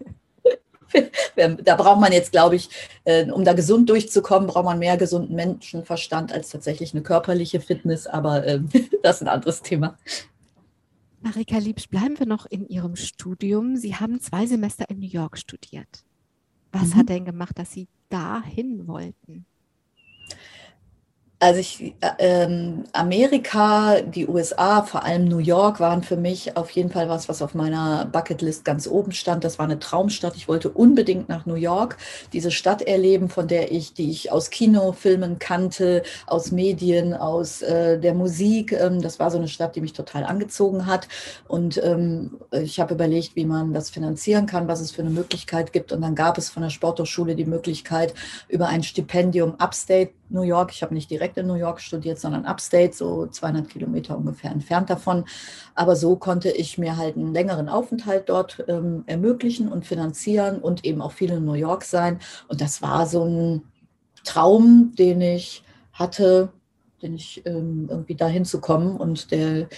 da 1.65 1.77
braucht 1.77 2.01
man 2.01 2.13
jetzt, 2.13 2.33
glaube 2.33 2.57
ich, 2.57 2.69
äh, 3.05 3.31
um 3.31 3.45
da 3.45 3.55
gesund 3.55 3.89
durchzukommen, 3.89 4.49
braucht 4.49 4.67
man 4.67 4.79
mehr 4.79 4.99
gesunden 4.99 5.35
Menschenverstand 5.35 6.31
als 6.31 6.51
tatsächlich 6.51 6.93
eine 6.93 7.03
körperliche 7.03 7.61
Fitness. 7.61 8.07
Aber 8.07 8.47
äh, 8.47 8.61
das 9.03 9.17
ist 9.17 9.23
ein 9.23 9.29
anderes 9.29 9.63
Thema. 9.63 9.97
Marika 11.21 11.57
Liebsch, 11.57 11.89
bleiben 11.89 12.19
wir 12.19 12.27
noch 12.27 12.47
in 12.47 12.69
Ihrem 12.69 12.97
Studium. 12.97 13.77
Sie 13.77 13.95
haben 13.95 14.21
zwei 14.21 14.47
Semester 14.47 14.91
in 14.91 14.99
New 14.99 15.09
York 15.09 15.39
studiert. 15.39 16.05
Was 16.73 16.95
mhm. 16.95 16.99
hat 16.99 17.09
denn 17.11 17.25
gemacht, 17.25 17.59
dass 17.59 17.73
Sie 17.73 17.87
dahin 18.09 18.87
wollten? 18.87 19.47
Also 21.43 21.59
ich, 21.59 21.93
äh, 22.01 22.11
ähm, 22.21 22.85
Amerika, 22.93 24.01
die 24.01 24.29
USA, 24.29 24.85
vor 24.85 25.03
allem 25.05 25.25
New 25.25 25.41
York 25.41 25.81
waren 25.81 26.05
für 26.05 26.17
mich 26.17 26.57
auf 26.57 26.71
jeden 26.71 26.89
Fall 26.89 27.09
was, 27.09 27.29
was 27.29 27.43
auf 27.43 27.53
meiner 27.53 28.05
Bucketlist 28.05 28.65
ganz 28.65 28.87
oben 28.87 29.11
stand. 29.11 29.43
Das 29.43 29.59
war 29.59 29.65
eine 29.65 29.81
Traumstadt. 29.81 30.37
Ich 30.37 30.47
wollte 30.47 30.71
unbedingt 30.71 31.29
nach 31.29 31.45
New 31.45 31.57
York, 31.57 31.97
diese 32.33 32.53
Stadt 32.53 32.83
erleben, 32.83 33.29
von 33.29 33.49
der 33.49 33.73
ich, 33.73 33.93
die 33.93 34.09
ich 34.09 34.31
aus 34.31 34.51
Kinofilmen 34.51 35.41
kannte, 35.41 36.05
aus 36.29 36.53
Medien, 36.53 37.13
aus 37.13 37.61
äh, 37.61 37.99
der 37.99 38.15
Musik. 38.15 38.71
Ähm, 38.71 39.03
das 39.03 39.19
war 39.19 39.33
so 39.33 39.39
eine 39.39 39.49
Stadt, 39.49 39.75
die 39.75 39.81
mich 39.81 39.95
total 39.95 40.23
angezogen 40.23 40.87
hat. 40.87 41.09
Und 41.49 41.77
ähm, 41.83 42.39
ich 42.53 42.79
habe 42.79 42.95
überlegt, 42.95 43.35
wie 43.35 43.47
man 43.47 43.73
das 43.73 43.91
finanzieren 43.91 44.47
kann, 44.47 44.69
was 44.69 44.81
es 44.81 44.93
für 44.93 45.03
eine 45.03 45.11
Möglichkeit 45.11 45.73
gibt. 45.73 45.91
Und 45.91 46.03
dann 46.03 46.15
gab 46.15 46.39
es 46.39 46.51
von 46.51 46.63
der 46.63 46.71
Sporthochschule 46.71 47.35
die 47.35 47.47
Möglichkeit, 47.47 48.15
über 48.47 48.69
ein 48.69 48.85
Stipendium 48.85 49.57
Upstate 49.59 50.13
New 50.33 50.43
York. 50.43 50.71
Ich 50.73 50.83
habe 50.83 50.95
nicht 50.95 51.11
direkt 51.11 51.37
in 51.37 51.47
New 51.47 51.55
York 51.55 51.81
studiert, 51.81 52.19
sondern 52.19 52.45
Upstate, 52.45 52.93
so 52.93 53.27
200 53.27 53.69
Kilometer 53.69 54.17
ungefähr 54.17 54.51
entfernt 54.51 54.91
davon. 54.91 55.25
Aber 55.75 55.97
so 55.97 56.17
konnte 56.17 56.51
ich 56.51 56.79
mir 56.79 56.97
halt 56.97 57.17
einen 57.17 57.33
längeren 57.33 57.69
Aufenthalt 57.69 58.29
dort 58.29 58.65
ähm, 58.69 59.05
ermöglichen 59.07 59.69
und 59.69 59.87
finanzieren 59.87 60.59
und 60.59 60.85
eben 60.85 61.03
auch 61.03 61.13
viel 61.13 61.31
in 61.31 61.45
New 61.45 61.55
York 61.55 61.85
sein. 61.85 62.19
Und 62.49 62.61
das 62.61 62.83
war 62.83 63.07
so 63.07 63.25
ein 63.25 63.63
Traum, 64.25 64.93
den 64.97 65.21
ich 65.21 65.63
hatte, 65.93 66.51
den 67.03 67.15
ich 67.15 67.43
ähm, 67.45 67.89
irgendwie 67.91 68.15
dahin 68.15 68.45
zu 68.45 68.61
kommen 68.61 68.97
und 68.97 69.31
der, 69.31 69.69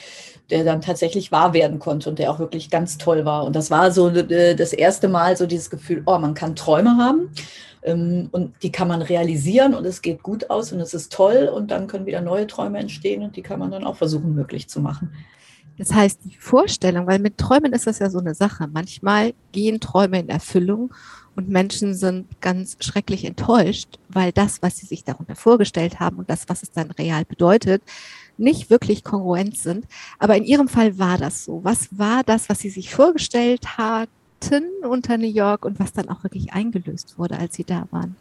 der 0.50 0.64
dann 0.64 0.80
tatsächlich 0.80 1.32
wahr 1.32 1.54
werden 1.54 1.78
konnte 1.78 2.10
und 2.10 2.18
der 2.18 2.30
auch 2.30 2.38
wirklich 2.38 2.70
ganz 2.70 2.98
toll 2.98 3.24
war. 3.24 3.44
Und 3.44 3.56
das 3.56 3.70
war 3.70 3.90
so 3.90 4.08
äh, 4.08 4.54
das 4.54 4.72
erste 4.72 5.08
Mal 5.08 5.36
so 5.36 5.46
dieses 5.46 5.70
Gefühl, 5.70 6.02
oh, 6.06 6.18
man 6.18 6.34
kann 6.34 6.54
Träume 6.54 6.96
haben 6.98 7.30
ähm, 7.82 8.28
und 8.32 8.62
die 8.62 8.70
kann 8.70 8.88
man 8.88 9.02
realisieren 9.02 9.74
und 9.74 9.84
es 9.86 10.02
geht 10.02 10.22
gut 10.22 10.50
aus 10.50 10.72
und 10.72 10.80
es 10.80 10.94
ist 10.94 11.12
toll 11.12 11.50
und 11.52 11.70
dann 11.70 11.86
können 11.86 12.06
wieder 12.06 12.20
neue 12.20 12.46
Träume 12.46 12.78
entstehen 12.78 13.22
und 13.22 13.36
die 13.36 13.42
kann 13.42 13.58
man 13.58 13.70
dann 13.70 13.84
auch 13.84 13.96
versuchen 13.96 14.34
möglich 14.34 14.68
zu 14.68 14.80
machen. 14.80 15.12
Das 15.76 15.92
heißt, 15.92 16.20
die 16.24 16.36
Vorstellung, 16.38 17.06
weil 17.06 17.18
mit 17.18 17.36
Träumen 17.36 17.72
ist 17.72 17.86
das 17.86 17.98
ja 17.98 18.08
so 18.08 18.20
eine 18.20 18.34
Sache. 18.34 18.68
Manchmal 18.72 19.34
gehen 19.50 19.80
Träume 19.80 20.20
in 20.20 20.28
Erfüllung 20.28 20.94
und 21.36 21.48
Menschen 21.48 21.94
sind 21.94 22.40
ganz 22.40 22.76
schrecklich 22.80 23.24
enttäuscht, 23.24 23.98
weil 24.08 24.32
das, 24.32 24.62
was 24.62 24.76
sie 24.78 24.86
sich 24.86 25.04
darunter 25.04 25.34
vorgestellt 25.34 26.00
haben 26.00 26.18
und 26.18 26.30
das, 26.30 26.48
was 26.48 26.62
es 26.62 26.70
dann 26.70 26.90
real 26.92 27.24
bedeutet, 27.24 27.82
nicht 28.36 28.70
wirklich 28.70 29.04
kongruent 29.04 29.56
sind. 29.56 29.86
Aber 30.18 30.36
in 30.36 30.44
Ihrem 30.44 30.68
Fall 30.68 30.98
war 30.98 31.18
das 31.18 31.44
so. 31.44 31.62
Was 31.62 31.88
war 31.96 32.24
das, 32.24 32.48
was 32.48 32.58
Sie 32.58 32.70
sich 32.70 32.92
vorgestellt 32.92 33.78
hat, 33.78 34.08
hatten 34.44 34.64
unter 34.84 35.18
New 35.18 35.26
York 35.30 35.64
und 35.64 35.78
was 35.80 35.92
dann 35.92 36.08
auch 36.08 36.22
wirklich 36.22 36.52
eingelöst 36.52 37.18
wurde, 37.18 37.38
als 37.38 37.54
Sie 37.54 37.64
da 37.64 37.86
waren? 37.90 38.16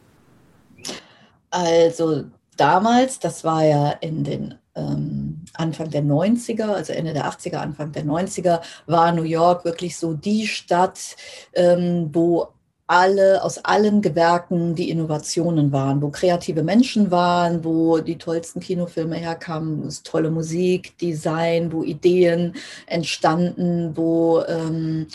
Also 1.50 2.26
damals, 2.58 3.20
das 3.20 3.44
war 3.44 3.64
ja 3.64 3.92
in 3.92 4.24
den 4.24 4.56
ähm, 4.76 5.42
Anfang 5.54 5.90
der 5.90 6.04
90er, 6.04 6.74
also 6.74 6.94
Ende 6.94 7.14
der 7.14 7.30
80er, 7.30 7.58
Anfang 7.58 7.92
der 7.92 8.06
90er, 8.06 8.62
war 8.88 9.12
New 9.12 9.24
York 9.24 9.66
wirklich 9.66 9.98
so 9.98 10.14
die 10.14 10.48
Stadt, 10.48 11.16
ähm, 11.54 12.10
wo 12.12 12.48
alle, 12.88 13.42
aus 13.44 13.64
allen 13.64 14.02
Gewerken 14.02 14.76
die 14.76 14.90
Innovationen 14.90 15.72
waren, 15.72 16.02
wo 16.02 16.10
kreative 16.10 16.64
Menschen 16.64 17.12
waren, 17.12 17.64
wo 17.64 18.00
die 18.00 18.18
tollsten 18.18 18.60
Kinofilme 18.60 19.16
herkamen, 19.16 19.90
tolle 20.04 20.30
Musik, 20.30 20.98
Design, 20.98 21.72
wo 21.72 21.84
Ideen 21.84 22.56
entstanden, 22.88 23.96
wo 23.96 24.42
ähm, 24.48 25.08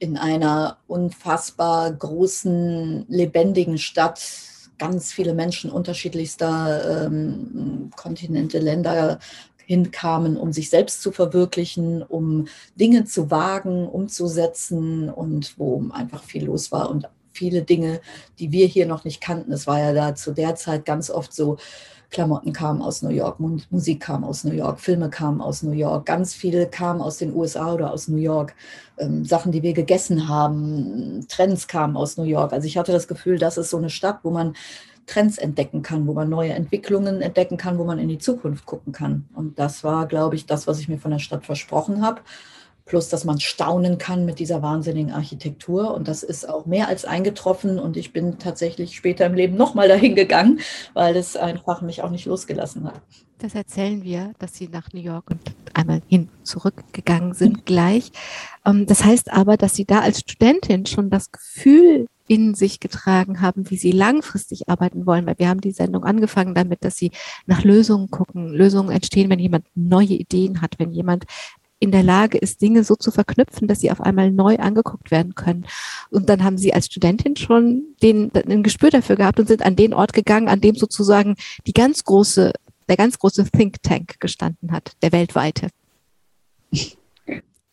in 0.00 0.16
einer 0.16 0.78
unfassbar 0.88 1.92
großen, 1.92 3.06
lebendigen 3.08 3.78
Stadt 3.78 4.20
ganz 4.78 5.12
viele 5.12 5.32
Menschen 5.32 5.70
unterschiedlichster 5.70 7.06
ähm, 7.06 7.92
Kontinente, 7.94 8.58
Länder 8.58 9.20
hinkamen, 9.66 10.36
um 10.36 10.52
sich 10.52 10.70
selbst 10.70 11.02
zu 11.02 11.12
verwirklichen, 11.12 12.02
um 12.02 12.46
Dinge 12.76 13.04
zu 13.04 13.30
wagen, 13.30 13.86
umzusetzen 13.88 15.08
und 15.08 15.54
wo 15.58 15.84
einfach 15.92 16.22
viel 16.22 16.44
los 16.44 16.72
war 16.72 16.90
und 16.90 17.08
viele 17.32 17.62
Dinge, 17.62 18.00
die 18.38 18.52
wir 18.52 18.66
hier 18.66 18.86
noch 18.86 19.04
nicht 19.04 19.20
kannten. 19.20 19.52
Es 19.52 19.66
war 19.66 19.78
ja 19.78 19.92
da 19.92 20.14
zu 20.14 20.32
der 20.32 20.54
Zeit 20.54 20.84
ganz 20.84 21.10
oft 21.10 21.32
so, 21.32 21.56
Klamotten 22.12 22.52
kamen 22.52 22.82
aus 22.82 23.00
New 23.00 23.10
York, 23.10 23.40
Musik 23.40 24.00
kam 24.00 24.22
aus 24.22 24.44
New 24.44 24.52
York, 24.52 24.80
Filme 24.80 25.08
kamen 25.08 25.40
aus 25.40 25.62
New 25.62 25.72
York, 25.72 26.04
ganz 26.04 26.34
viele 26.34 26.66
kamen 26.66 27.00
aus 27.00 27.16
den 27.16 27.34
USA 27.34 27.72
oder 27.72 27.90
aus 27.90 28.06
New 28.06 28.18
York. 28.18 28.54
Ähm, 28.98 29.24
Sachen, 29.24 29.50
die 29.50 29.62
wir 29.62 29.72
gegessen 29.72 30.28
haben, 30.28 31.26
Trends 31.28 31.66
kamen 31.66 31.96
aus 31.96 32.18
New 32.18 32.24
York. 32.24 32.52
Also 32.52 32.66
ich 32.66 32.76
hatte 32.76 32.92
das 32.92 33.08
Gefühl, 33.08 33.38
das 33.38 33.56
ist 33.56 33.70
so 33.70 33.78
eine 33.78 33.88
Stadt, 33.88 34.18
wo 34.22 34.30
man 34.30 34.54
Trends 35.06 35.38
entdecken 35.38 35.82
kann, 35.82 36.06
wo 36.06 36.12
man 36.12 36.28
neue 36.28 36.52
Entwicklungen 36.52 37.22
entdecken 37.22 37.56
kann, 37.56 37.78
wo 37.78 37.84
man 37.84 37.98
in 37.98 38.08
die 38.08 38.18
Zukunft 38.18 38.66
gucken 38.66 38.92
kann. 38.92 39.28
Und 39.34 39.58
das 39.58 39.84
war, 39.84 40.06
glaube 40.06 40.36
ich, 40.36 40.46
das, 40.46 40.66
was 40.66 40.78
ich 40.78 40.88
mir 40.88 40.98
von 40.98 41.10
der 41.10 41.18
Stadt 41.18 41.44
versprochen 41.44 42.02
habe 42.02 42.22
plus 42.84 43.08
dass 43.08 43.24
man 43.24 43.40
staunen 43.40 43.98
kann 43.98 44.24
mit 44.24 44.38
dieser 44.38 44.62
wahnsinnigen 44.62 45.12
Architektur. 45.12 45.94
Und 45.94 46.08
das 46.08 46.22
ist 46.22 46.48
auch 46.48 46.66
mehr 46.66 46.88
als 46.88 47.04
eingetroffen. 47.04 47.78
Und 47.78 47.96
ich 47.96 48.12
bin 48.12 48.38
tatsächlich 48.38 48.96
später 48.96 49.26
im 49.26 49.34
Leben 49.34 49.56
nochmal 49.56 49.88
dahin 49.88 50.14
gegangen, 50.14 50.60
weil 50.94 51.16
es 51.16 51.36
einfach 51.36 51.82
mich 51.82 52.02
auch 52.02 52.10
nicht 52.10 52.26
losgelassen 52.26 52.84
hat. 52.84 53.00
Das 53.38 53.54
erzählen 53.54 54.04
wir, 54.04 54.32
dass 54.38 54.54
Sie 54.54 54.68
nach 54.68 54.92
New 54.92 55.00
York 55.00 55.30
und 55.30 55.40
einmal 55.74 56.00
hin 56.06 56.28
zurückgegangen 56.44 57.34
sind 57.34 57.66
gleich. 57.66 58.12
Ähm, 58.64 58.86
das 58.86 59.04
heißt 59.04 59.32
aber, 59.32 59.56
dass 59.56 59.74
Sie 59.74 59.84
da 59.84 60.00
als 60.00 60.20
Studentin 60.20 60.86
schon 60.86 61.10
das 61.10 61.32
Gefühl 61.32 62.06
in 62.32 62.54
sich 62.54 62.80
getragen 62.80 63.42
haben, 63.42 63.68
wie 63.70 63.76
sie 63.76 63.92
langfristig 63.92 64.70
arbeiten 64.70 65.04
wollen, 65.04 65.26
weil 65.26 65.38
wir 65.38 65.50
haben 65.50 65.60
die 65.60 65.70
Sendung 65.70 66.02
angefangen 66.02 66.54
damit, 66.54 66.82
dass 66.82 66.96
sie 66.96 67.10
nach 67.44 67.62
Lösungen 67.62 68.10
gucken. 68.10 68.48
Lösungen 68.48 68.90
entstehen, 68.90 69.28
wenn 69.28 69.38
jemand 69.38 69.66
neue 69.74 70.14
Ideen 70.14 70.62
hat, 70.62 70.78
wenn 70.78 70.92
jemand 70.92 71.24
in 71.78 71.90
der 71.90 72.02
Lage 72.02 72.38
ist, 72.38 72.62
Dinge 72.62 72.84
so 72.84 72.94
zu 72.94 73.10
verknüpfen, 73.10 73.68
dass 73.68 73.80
sie 73.80 73.90
auf 73.90 74.00
einmal 74.00 74.30
neu 74.30 74.56
angeguckt 74.56 75.10
werden 75.10 75.34
können. 75.34 75.66
Und 76.08 76.30
dann 76.30 76.42
haben 76.42 76.56
sie 76.56 76.72
als 76.72 76.86
Studentin 76.86 77.36
schon 77.36 77.82
den, 78.02 78.30
ein 78.34 78.62
Gespür 78.62 78.88
dafür 78.88 79.16
gehabt 79.16 79.38
und 79.38 79.48
sind 79.48 79.62
an 79.62 79.76
den 79.76 79.92
Ort 79.92 80.14
gegangen, 80.14 80.48
an 80.48 80.62
dem 80.62 80.74
sozusagen 80.74 81.36
die 81.66 81.74
ganz 81.74 82.02
große, 82.04 82.52
der 82.88 82.96
ganz 82.96 83.18
große 83.18 83.44
Think 83.50 83.82
Tank 83.82 84.20
gestanden 84.20 84.72
hat, 84.72 84.92
der 85.02 85.12
weltweite. 85.12 85.68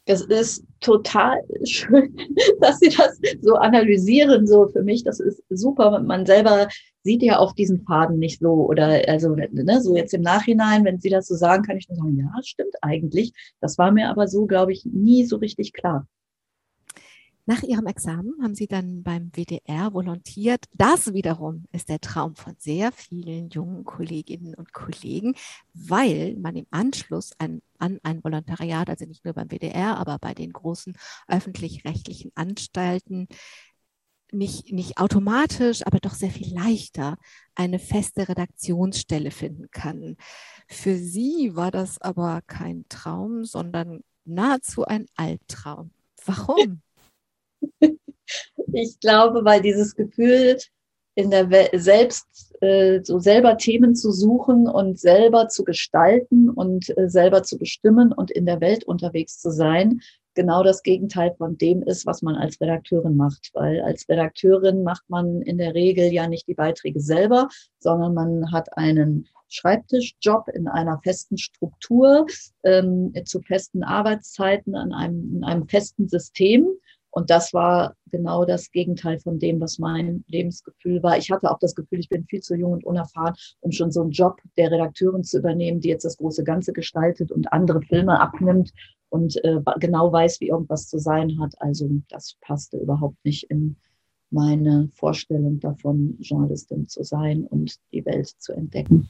Das 0.09 0.21
ist 0.21 0.65
total 0.79 1.39
schön, 1.65 2.17
dass 2.61 2.79
Sie 2.79 2.89
das 2.89 3.19
so 3.43 3.53
analysieren. 3.53 4.47
So 4.47 4.67
für 4.69 4.81
mich, 4.81 5.03
das 5.03 5.19
ist 5.19 5.43
super. 5.49 5.99
Man 5.99 6.25
selber 6.25 6.67
sieht 7.03 7.21
ja 7.21 7.37
auf 7.37 7.53
diesen 7.53 7.83
Faden 7.83 8.17
nicht 8.17 8.39
so 8.39 8.67
oder 8.67 9.07
also 9.07 9.35
ne, 9.35 9.81
so 9.81 9.95
jetzt 9.95 10.15
im 10.15 10.21
Nachhinein, 10.21 10.83
wenn 10.83 10.99
Sie 10.99 11.09
das 11.09 11.27
so 11.27 11.35
sagen, 11.35 11.61
kann 11.61 11.77
ich 11.77 11.87
nur 11.89 11.97
sagen, 11.97 12.17
ja, 12.17 12.31
stimmt 12.43 12.73
eigentlich. 12.81 13.33
Das 13.61 13.77
war 13.77 13.91
mir 13.91 14.09
aber 14.09 14.27
so, 14.27 14.47
glaube 14.47 14.71
ich, 14.71 14.83
nie 14.83 15.25
so 15.25 15.37
richtig 15.37 15.73
klar. 15.73 16.07
Nach 17.49 17.63
ihrem 17.63 17.87
Examen 17.87 18.35
haben 18.43 18.53
sie 18.53 18.67
dann 18.67 19.01
beim 19.01 19.31
WDR 19.31 19.91
volontiert. 19.91 20.65
Das 20.75 21.15
wiederum 21.15 21.65
ist 21.71 21.89
der 21.89 21.99
Traum 21.99 22.35
von 22.35 22.53
sehr 22.59 22.91
vielen 22.91 23.49
jungen 23.49 23.85
Kolleginnen 23.85 24.53
und 24.53 24.71
Kollegen, 24.71 25.33
weil 25.73 26.35
man 26.35 26.55
im 26.55 26.67
Anschluss 26.69 27.31
an, 27.39 27.63
an 27.79 27.97
ein 28.03 28.23
Volontariat, 28.23 28.87
also 28.87 29.05
nicht 29.05 29.25
nur 29.25 29.33
beim 29.33 29.49
WDR, 29.49 29.97
aber 29.97 30.19
bei 30.19 30.35
den 30.35 30.53
großen 30.53 30.95
öffentlich-rechtlichen 31.27 32.31
Anstalten, 32.35 33.27
nicht, 34.31 34.71
nicht 34.71 34.99
automatisch, 34.99 35.81
aber 35.87 35.97
doch 35.97 36.13
sehr 36.13 36.29
viel 36.29 36.53
leichter 36.53 37.17
eine 37.55 37.79
feste 37.79 38.29
Redaktionsstelle 38.29 39.31
finden 39.31 39.71
kann. 39.71 40.17
Für 40.67 40.95
sie 40.99 41.55
war 41.55 41.71
das 41.71 41.99
aber 41.99 42.43
kein 42.45 42.85
Traum, 42.89 43.43
sondern 43.43 44.03
nahezu 44.23 44.85
ein 44.85 45.07
Albtraum. 45.15 45.89
Warum? 46.27 46.83
Ich 48.73 48.99
glaube, 48.99 49.43
weil 49.43 49.61
dieses 49.61 49.95
Gefühl 49.95 50.57
in 51.15 51.31
der 51.31 51.49
Welt 51.49 51.71
selbst 51.73 52.55
äh, 52.61 53.01
so 53.03 53.19
selber 53.19 53.57
Themen 53.57 53.95
zu 53.95 54.11
suchen 54.11 54.67
und 54.67 54.99
selber 54.99 55.47
zu 55.47 55.63
gestalten 55.63 56.49
und 56.49 56.95
äh, 56.97 57.09
selber 57.09 57.43
zu 57.43 57.57
bestimmen 57.57 58.13
und 58.13 58.31
in 58.31 58.45
der 58.45 58.61
Welt 58.61 58.83
unterwegs 58.83 59.39
zu 59.39 59.51
sein, 59.51 60.01
genau 60.33 60.63
das 60.63 60.83
Gegenteil 60.83 61.33
von 61.37 61.57
dem 61.57 61.83
ist, 61.83 62.05
was 62.05 62.21
man 62.21 62.35
als 62.35 62.61
Redakteurin 62.61 63.17
macht. 63.17 63.49
Weil 63.53 63.81
als 63.81 64.07
Redakteurin 64.07 64.83
macht 64.83 65.09
man 65.09 65.41
in 65.41 65.57
der 65.57 65.73
Regel 65.73 66.13
ja 66.13 66.27
nicht 66.27 66.47
die 66.47 66.53
Beiträge 66.53 67.01
selber, 67.01 67.49
sondern 67.79 68.13
man 68.13 68.51
hat 68.51 68.77
einen 68.77 69.27
Schreibtischjob 69.49 70.47
in 70.53 70.67
einer 70.67 70.99
festen 71.03 71.37
Struktur, 71.37 72.27
ähm, 72.63 73.13
zu 73.25 73.41
festen 73.41 73.83
Arbeitszeiten, 73.83 74.75
an 74.75 74.93
einem, 74.93 75.37
in 75.37 75.43
einem 75.43 75.67
festen 75.67 76.07
System 76.07 76.67
und 77.11 77.29
das 77.29 77.53
war 77.53 77.95
genau 78.11 78.45
das 78.45 78.71
Gegenteil 78.71 79.19
von 79.19 79.39
dem, 79.39 79.59
was 79.59 79.79
mein 79.79 80.23
Lebensgefühl 80.27 81.01
war. 81.03 81.17
Ich 81.17 81.31
hatte 81.31 81.49
auch 81.51 81.59
das 81.59 81.75
Gefühl, 81.75 81.99
ich 81.99 82.09
bin 82.09 82.25
viel 82.25 82.41
zu 82.41 82.55
jung 82.55 82.73
und 82.73 82.85
unerfahren, 82.85 83.35
um 83.61 83.71
schon 83.71 83.91
so 83.91 84.01
einen 84.01 84.11
Job 84.11 84.39
der 84.57 84.71
Redakteurin 84.71 85.23
zu 85.23 85.39
übernehmen, 85.39 85.79
die 85.79 85.89
jetzt 85.89 86.05
das 86.05 86.17
große 86.17 86.43
Ganze 86.43 86.73
gestaltet 86.73 87.31
und 87.31 87.51
andere 87.51 87.81
Filme 87.81 88.19
abnimmt 88.19 88.71
und 89.09 89.43
äh, 89.43 89.59
genau 89.79 90.11
weiß, 90.11 90.39
wie 90.39 90.49
irgendwas 90.49 90.87
zu 90.87 90.99
sein 90.99 91.39
hat. 91.39 91.53
Also 91.59 91.89
das 92.09 92.35
passte 92.41 92.77
überhaupt 92.77 93.17
nicht 93.23 93.49
in 93.49 93.77
meine 94.31 94.89
Vorstellung 94.93 95.59
davon, 95.59 96.15
Journalistin 96.19 96.87
zu 96.87 97.03
sein 97.03 97.45
und 97.45 97.75
die 97.91 98.05
Welt 98.05 98.27
zu 98.27 98.53
entdecken. 98.53 99.07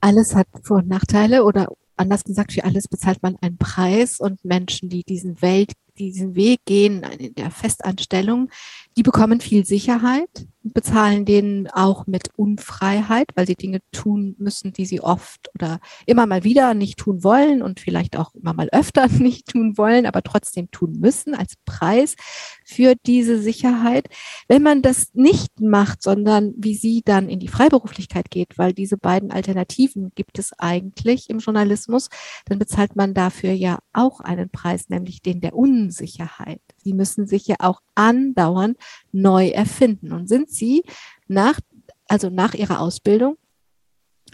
Alles 0.00 0.34
hat 0.34 0.46
Vor- 0.62 0.78
und 0.78 0.88
Nachteile 0.88 1.44
oder 1.44 1.68
anders 1.96 2.24
gesagt, 2.24 2.52
für 2.52 2.64
alles 2.64 2.88
bezahlt 2.88 3.22
man 3.22 3.36
einen 3.40 3.58
Preis 3.58 4.20
und 4.20 4.44
Menschen, 4.44 4.88
die 4.88 5.02
diesen 5.02 5.42
Welt, 5.42 5.72
diesen 5.98 6.34
Weg 6.34 6.60
gehen 6.64 7.02
in 7.02 7.34
der 7.34 7.50
Festanstellung, 7.50 8.50
die 8.98 9.04
bekommen 9.04 9.40
viel 9.40 9.64
Sicherheit, 9.64 10.48
bezahlen 10.64 11.24
denen 11.24 11.68
auch 11.68 12.08
mit 12.08 12.30
Unfreiheit, 12.36 13.28
weil 13.36 13.46
sie 13.46 13.54
Dinge 13.54 13.78
tun 13.92 14.34
müssen, 14.38 14.72
die 14.72 14.86
sie 14.86 15.00
oft 15.00 15.50
oder 15.54 15.78
immer 16.04 16.26
mal 16.26 16.42
wieder 16.42 16.74
nicht 16.74 16.98
tun 16.98 17.22
wollen 17.22 17.62
und 17.62 17.78
vielleicht 17.78 18.16
auch 18.16 18.34
immer 18.34 18.54
mal 18.54 18.68
öfter 18.72 19.06
nicht 19.18 19.46
tun 19.46 19.78
wollen, 19.78 20.04
aber 20.04 20.22
trotzdem 20.22 20.70
tun 20.72 20.98
müssen 20.98 21.36
als 21.36 21.54
Preis 21.64 22.16
für 22.64 22.94
diese 23.06 23.40
Sicherheit. 23.40 24.08
Wenn 24.48 24.62
man 24.62 24.82
das 24.82 25.14
nicht 25.14 25.60
macht, 25.60 26.02
sondern 26.02 26.52
wie 26.56 26.74
sie 26.74 27.02
dann 27.04 27.28
in 27.28 27.38
die 27.38 27.48
Freiberuflichkeit 27.48 28.30
geht, 28.30 28.58
weil 28.58 28.72
diese 28.72 28.96
beiden 28.96 29.30
Alternativen 29.30 30.10
gibt 30.16 30.40
es 30.40 30.52
eigentlich 30.58 31.30
im 31.30 31.38
Journalismus, 31.38 32.08
dann 32.46 32.58
bezahlt 32.58 32.96
man 32.96 33.14
dafür 33.14 33.52
ja 33.52 33.78
auch 33.92 34.18
einen 34.20 34.50
Preis, 34.50 34.88
nämlich 34.88 35.22
den 35.22 35.40
der 35.40 35.54
Unsicherheit. 35.54 36.60
Sie 36.82 36.94
müssen 36.94 37.28
sich 37.28 37.46
ja 37.46 37.56
auch 37.60 37.80
andauernd 37.94 38.76
neu 39.12 39.48
erfinden 39.48 40.12
und 40.12 40.28
sind 40.28 40.50
sie 40.50 40.82
nach, 41.26 41.60
also 42.08 42.30
nach 42.30 42.54
ihrer 42.54 42.80
Ausbildung 42.80 43.36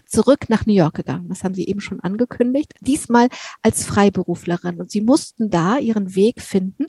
zurück 0.07 0.49
nach 0.49 0.67
New 0.67 0.75
York 0.75 0.95
gegangen. 0.95 1.29
Das 1.29 1.45
haben 1.45 1.55
Sie 1.55 1.67
eben 1.67 1.81
schon 1.81 2.01
angekündigt. 2.01 2.73
Diesmal 2.81 3.29
als 3.63 3.85
Freiberuflerin. 3.85 4.81
Und 4.81 4.91
Sie 4.91 5.01
mussten 5.01 5.51
da 5.51 5.79
Ihren 5.79 6.15
Weg 6.15 6.41
finden. 6.41 6.87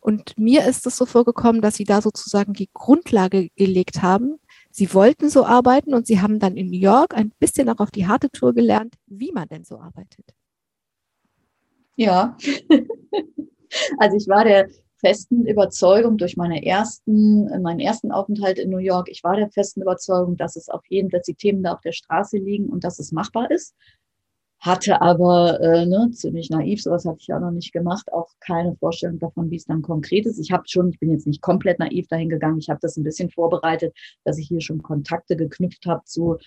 Und 0.00 0.38
mir 0.38 0.64
ist 0.66 0.86
es 0.86 0.96
so 0.96 1.06
vorgekommen, 1.06 1.62
dass 1.62 1.76
Sie 1.76 1.84
da 1.84 2.02
sozusagen 2.02 2.52
die 2.52 2.70
Grundlage 2.72 3.48
gelegt 3.56 4.02
haben. 4.02 4.38
Sie 4.70 4.92
wollten 4.92 5.30
so 5.30 5.44
arbeiten 5.44 5.94
und 5.94 6.06
Sie 6.06 6.20
haben 6.20 6.38
dann 6.38 6.56
in 6.56 6.68
New 6.68 6.78
York 6.78 7.14
ein 7.14 7.32
bisschen 7.38 7.68
auch 7.70 7.78
auf 7.78 7.90
die 7.90 8.06
harte 8.06 8.30
Tour 8.30 8.54
gelernt, 8.54 8.94
wie 9.06 9.32
man 9.32 9.48
denn 9.48 9.64
so 9.64 9.78
arbeitet. 9.78 10.26
Ja, 11.96 12.36
also 13.98 14.16
ich 14.16 14.28
war 14.28 14.44
der 14.44 14.68
festen 14.98 15.46
Überzeugung 15.46 16.16
durch 16.16 16.36
meine 16.36 16.64
ersten, 16.64 17.62
meinen 17.62 17.80
ersten 17.80 18.12
Aufenthalt 18.12 18.58
in 18.58 18.70
New 18.70 18.78
York, 18.78 19.08
ich 19.10 19.22
war 19.22 19.36
der 19.36 19.50
festen 19.50 19.82
Überzeugung, 19.82 20.36
dass 20.36 20.56
es 20.56 20.68
auf 20.68 20.82
jeden, 20.88 21.10
dass 21.10 21.22
die 21.22 21.34
Themen 21.34 21.62
da 21.62 21.74
auf 21.74 21.80
der 21.80 21.92
Straße 21.92 22.38
liegen 22.38 22.68
und 22.68 22.84
dass 22.84 22.98
es 22.98 23.12
machbar 23.12 23.50
ist. 23.50 23.74
Hatte 24.58 25.02
aber 25.02 25.60
äh, 25.60 25.84
ne, 25.84 26.10
ziemlich 26.12 26.48
naiv, 26.48 26.82
sowas 26.82 27.04
hatte 27.04 27.18
ich 27.20 27.26
ja 27.26 27.38
noch 27.38 27.50
nicht 27.50 27.72
gemacht, 27.72 28.10
auch 28.10 28.30
keine 28.40 28.74
Vorstellung 28.76 29.18
davon, 29.18 29.50
wie 29.50 29.56
es 29.56 29.66
dann 29.66 29.82
konkret 29.82 30.24
ist. 30.24 30.38
Ich 30.38 30.50
habe 30.50 30.64
schon, 30.66 30.88
ich 30.88 30.98
bin 30.98 31.10
jetzt 31.10 31.26
nicht 31.26 31.42
komplett 31.42 31.78
naiv 31.78 32.08
dahin 32.08 32.30
gegangen, 32.30 32.58
ich 32.58 32.70
habe 32.70 32.80
das 32.80 32.96
ein 32.96 33.04
bisschen 33.04 33.30
vorbereitet, 33.30 33.94
dass 34.24 34.38
ich 34.38 34.48
hier 34.48 34.62
schon 34.62 34.82
Kontakte 34.82 35.36
geknüpft 35.36 35.84
habe 35.84 36.04
zu 36.04 36.38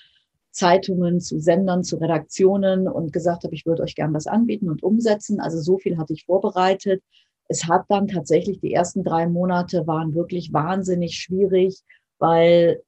Zeitungen, 0.51 1.19
zu 1.21 1.39
Sendern, 1.39 1.83
zu 1.83 1.97
Redaktionen 1.97 2.87
und 2.87 3.13
gesagt 3.13 3.43
habe, 3.43 3.53
ich 3.53 3.67
würde 3.67 3.83
euch 3.83 3.93
gern 3.93 4.13
was 4.13 4.25
anbieten 4.25 4.69
und 4.69 4.81
umsetzen. 4.81 5.39
Also 5.39 5.61
so 5.61 5.77
viel 5.77 5.99
hatte 5.99 6.13
ich 6.13 6.25
vorbereitet 6.25 7.03
es 7.49 7.67
hat 7.67 7.85
dann 7.89 8.07
tatsächlich, 8.07 8.61
die 8.61 8.73
ersten 8.73 9.03
drei 9.03 9.27
Monate 9.27 9.85
waren 9.87 10.13
wirklich 10.13 10.53
wahnsinnig 10.53 11.15
schwierig, 11.15 11.81
weil 12.19 12.81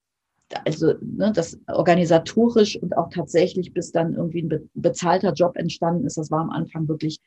also 0.65 0.93
ne, 1.01 1.31
das 1.33 1.57
organisatorisch 1.67 2.81
und 2.81 2.95
auch 2.97 3.09
tatsächlich, 3.09 3.73
bis 3.73 3.91
dann 3.91 4.13
irgendwie 4.13 4.43
ein 4.43 4.69
bezahlter 4.73 5.33
Job 5.33 5.57
entstanden 5.57 6.05
ist, 6.05 6.17
das 6.17 6.29
war 6.29 6.41
am 6.41 6.49
Anfang 6.49 6.87
wirklich 6.87 7.19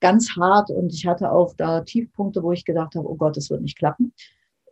ganz 0.00 0.36
hart 0.36 0.70
und 0.70 0.92
ich 0.92 1.06
hatte 1.06 1.32
auch 1.32 1.54
da 1.56 1.80
Tiefpunkte, 1.80 2.42
wo 2.42 2.52
ich 2.52 2.64
gedacht 2.64 2.94
habe, 2.94 3.08
oh 3.08 3.16
Gott, 3.16 3.36
das 3.36 3.50
wird 3.50 3.62
nicht 3.62 3.78
klappen. 3.78 4.12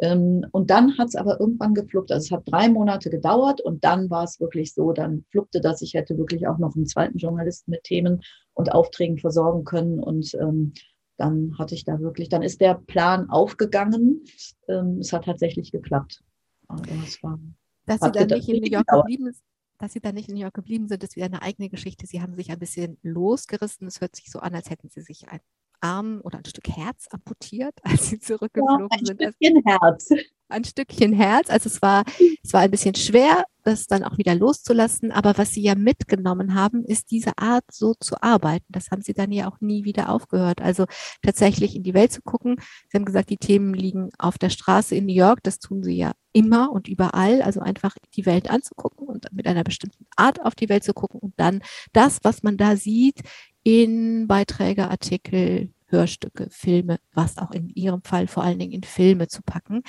Ähm, 0.01 0.45
und 0.53 0.71
dann 0.71 0.99
hat 0.99 1.09
es 1.09 1.17
aber 1.17 1.41
irgendwann 1.41 1.75
gefluppt. 1.75 2.13
Also 2.13 2.27
es 2.27 2.31
hat 2.33 2.43
drei 2.47 2.69
Monate 2.69 3.11
gedauert 3.11 3.61
und 3.61 3.85
dann 3.85 4.11
war 4.11 4.25
es 4.25 4.41
wirklich 4.41 4.75
so, 4.75 4.93
dann 4.93 5.25
fluppte 5.31 5.61
das. 5.61 5.83
Ich 5.83 5.95
hätte 5.95 6.19
wirklich 6.19 6.47
auch 6.47 6.59
noch 6.59 6.75
einen 6.75 6.87
zweiten 6.87 7.19
Journalisten 7.19 7.71
mit 7.71 7.85
Themen 7.85 8.23
und 8.55 8.73
Aufträgen 8.73 9.19
versorgen 9.19 9.65
können 9.65 10.01
und 10.01 10.35
ähm, 10.35 10.75
dann 11.17 11.57
hatte 11.59 11.75
ich 11.75 11.85
da 11.85 12.01
wirklich, 12.01 12.29
dann 12.29 12.43
ist 12.43 12.61
der 12.61 12.75
Plan 12.75 13.31
aufgegangen. 13.31 14.25
Ähm, 14.69 14.99
es 15.01 15.13
hat 15.13 15.25
tatsächlich 15.25 15.73
geklappt. 15.73 16.23
Aber 16.69 16.83
das 16.83 17.23
war, 17.23 17.39
dass 17.87 18.01
sie 18.01 18.13
dann 18.13 18.29
nicht 18.29 18.49
in 18.49 18.61
New 18.61 18.71
York 18.71 18.87
geblieben 18.87 19.27
ist, 19.27 19.43
dass 19.79 19.93
sie 19.93 20.01
dann 20.01 20.15
nicht 20.15 20.29
in 20.29 20.35
New 20.35 20.41
York 20.41 20.55
geblieben 20.55 20.89
sind, 20.89 21.03
ist 21.03 21.17
wieder 21.17 21.27
eine 21.27 21.43
eigene 21.43 21.69
Geschichte. 21.69 22.07
Sie 22.07 22.21
haben 22.23 22.35
sich 22.35 22.51
ein 22.51 22.59
bisschen 22.59 22.99
losgerissen. 23.03 23.87
Es 23.87 24.01
hört 24.01 24.17
sich 24.17 24.31
so 24.31 24.39
an, 24.41 24.55
als 24.55 24.71
hätten 24.71 24.89
sie 24.89 25.03
sich 25.03 25.29
ein 25.29 25.41
Arm 25.81 26.21
oder 26.23 26.39
ein 26.39 26.45
Stück 26.45 26.69
Herz 26.69 27.07
amputiert, 27.11 27.75
als 27.83 28.09
sie 28.09 28.19
zurückgeflogen 28.19 28.89
ja, 28.91 28.99
ein 28.99 29.05
sind. 29.05 29.21
Ein 29.21 29.33
Stückchen 29.33 29.63
Herz. 29.65 30.09
Ein 30.49 30.65
Stückchen 30.65 31.13
Herz. 31.13 31.49
Also 31.51 31.69
es 31.69 31.81
war, 31.81 32.05
es 32.43 32.53
war 32.53 32.61
ein 32.61 32.71
bisschen 32.71 32.95
schwer, 32.95 33.45
das 33.63 33.87
dann 33.87 34.05
auch 34.05 34.19
wieder 34.19 34.35
loszulassen. 34.35 35.11
Aber 35.11 35.39
was 35.39 35.53
sie 35.53 35.63
ja 35.63 35.75
mitgenommen 35.75 36.55
haben, 36.55 36.85
ist 36.85 37.11
diese 37.11 37.37
Art, 37.39 37.65
so 37.73 37.95
zu 37.95 38.23
arbeiten. 38.23 38.67
Das 38.69 38.91
haben 38.91 39.03
sie 39.03 39.15
dann 39.15 39.33
ja 39.33 39.49
auch 39.49 39.61
nie 39.61 39.85
wieder 39.85 40.11
aufgehört. 40.11 40.61
Also 40.61 40.85
tatsächlich 41.23 41.75
in 41.75 41.83
die 41.83 41.95
Welt 41.95 42.13
zu 42.13 42.21
gucken. 42.23 42.57
Sie 42.89 42.99
haben 42.99 43.07
gesagt, 43.07 43.31
die 43.31 43.39
Themen 43.39 43.75
liegen 43.75 44.11
auf 44.19 44.39
der 44.39 44.51
Straße 44.51 44.95
in 44.95 45.07
New 45.07 45.15
York. 45.15 45.43
Das 45.43 45.59
tun 45.59 45.83
sie 45.83 45.97
ja 45.97 46.13
immer 46.33 46.71
und 46.71 46.89
überall. 46.89 47.41
Also 47.41 47.61
einfach 47.61 47.97
die 48.15 48.27
Welt 48.27 48.51
anzugucken 48.51 49.09
und 49.09 49.27
mit 49.33 49.47
einer 49.47 49.65
bestimmten 49.65 50.07
Art 50.17 50.41
auf 50.45 50.55
die 50.55 50.69
Welt 50.69 50.85
zu 50.85 50.93
gucken 50.93 51.21
und 51.21 51.33
dann 51.39 51.63
das, 51.93 52.19
was 52.23 52.43
man 52.43 52.59
da 52.59 52.77
sieht, 52.77 53.23
in 53.63 54.27
Beiträge, 54.29 54.91
Artikel, 54.91 55.71
Hörstücke, 55.95 56.49
Filme, 56.51 56.99
was 57.13 57.39
auch 57.39 57.51
in 57.53 57.69
Ihrem 57.71 58.03
Fall 58.03 58.27
vor 58.27 58.43
allen 58.43 58.59
Dingen 58.59 58.73
in 58.73 58.83
Filme 58.83 59.29
zu 59.29 59.43
packen. 59.43 59.83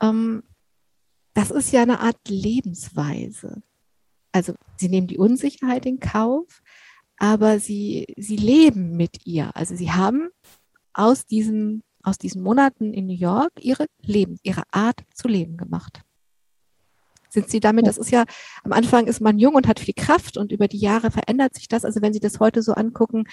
Ähm, 0.00 0.42
das 1.34 1.50
ist 1.50 1.72
ja 1.72 1.82
eine 1.82 2.00
Art 2.00 2.18
Lebensweise. 2.28 3.62
Also 4.32 4.54
Sie 4.76 4.88
nehmen 4.88 5.06
die 5.06 5.18
Unsicherheit 5.18 5.86
in 5.86 6.00
Kauf, 6.00 6.62
aber 7.16 7.60
Sie, 7.60 8.06
Sie 8.16 8.36
leben 8.36 8.96
mit 8.96 9.26
ihr. 9.26 9.54
Also 9.54 9.76
Sie 9.76 9.92
haben 9.92 10.30
aus 10.92 11.26
diesen, 11.26 11.82
aus 12.02 12.18
diesen 12.18 12.42
Monaten 12.42 12.92
in 12.92 13.06
New 13.06 13.14
York 13.14 13.52
Ihre 13.60 13.86
Leben, 14.02 14.38
Ihre 14.42 14.64
Art 14.72 15.04
zu 15.14 15.28
leben 15.28 15.56
gemacht 15.56 16.02
sind 17.28 17.50
Sie 17.50 17.60
damit, 17.60 17.86
das 17.86 17.98
ist 17.98 18.10
ja, 18.10 18.24
am 18.64 18.72
Anfang 18.72 19.06
ist 19.06 19.20
man 19.20 19.38
jung 19.38 19.54
und 19.54 19.68
hat 19.68 19.80
viel 19.80 19.94
Kraft 19.94 20.36
und 20.36 20.52
über 20.52 20.68
die 20.68 20.78
Jahre 20.78 21.10
verändert 21.10 21.54
sich 21.54 21.68
das. 21.68 21.84
Also 21.84 22.02
wenn 22.02 22.12
Sie 22.12 22.20
das 22.20 22.40
heute 22.40 22.62
so 22.62 22.72
angucken, 22.72 23.24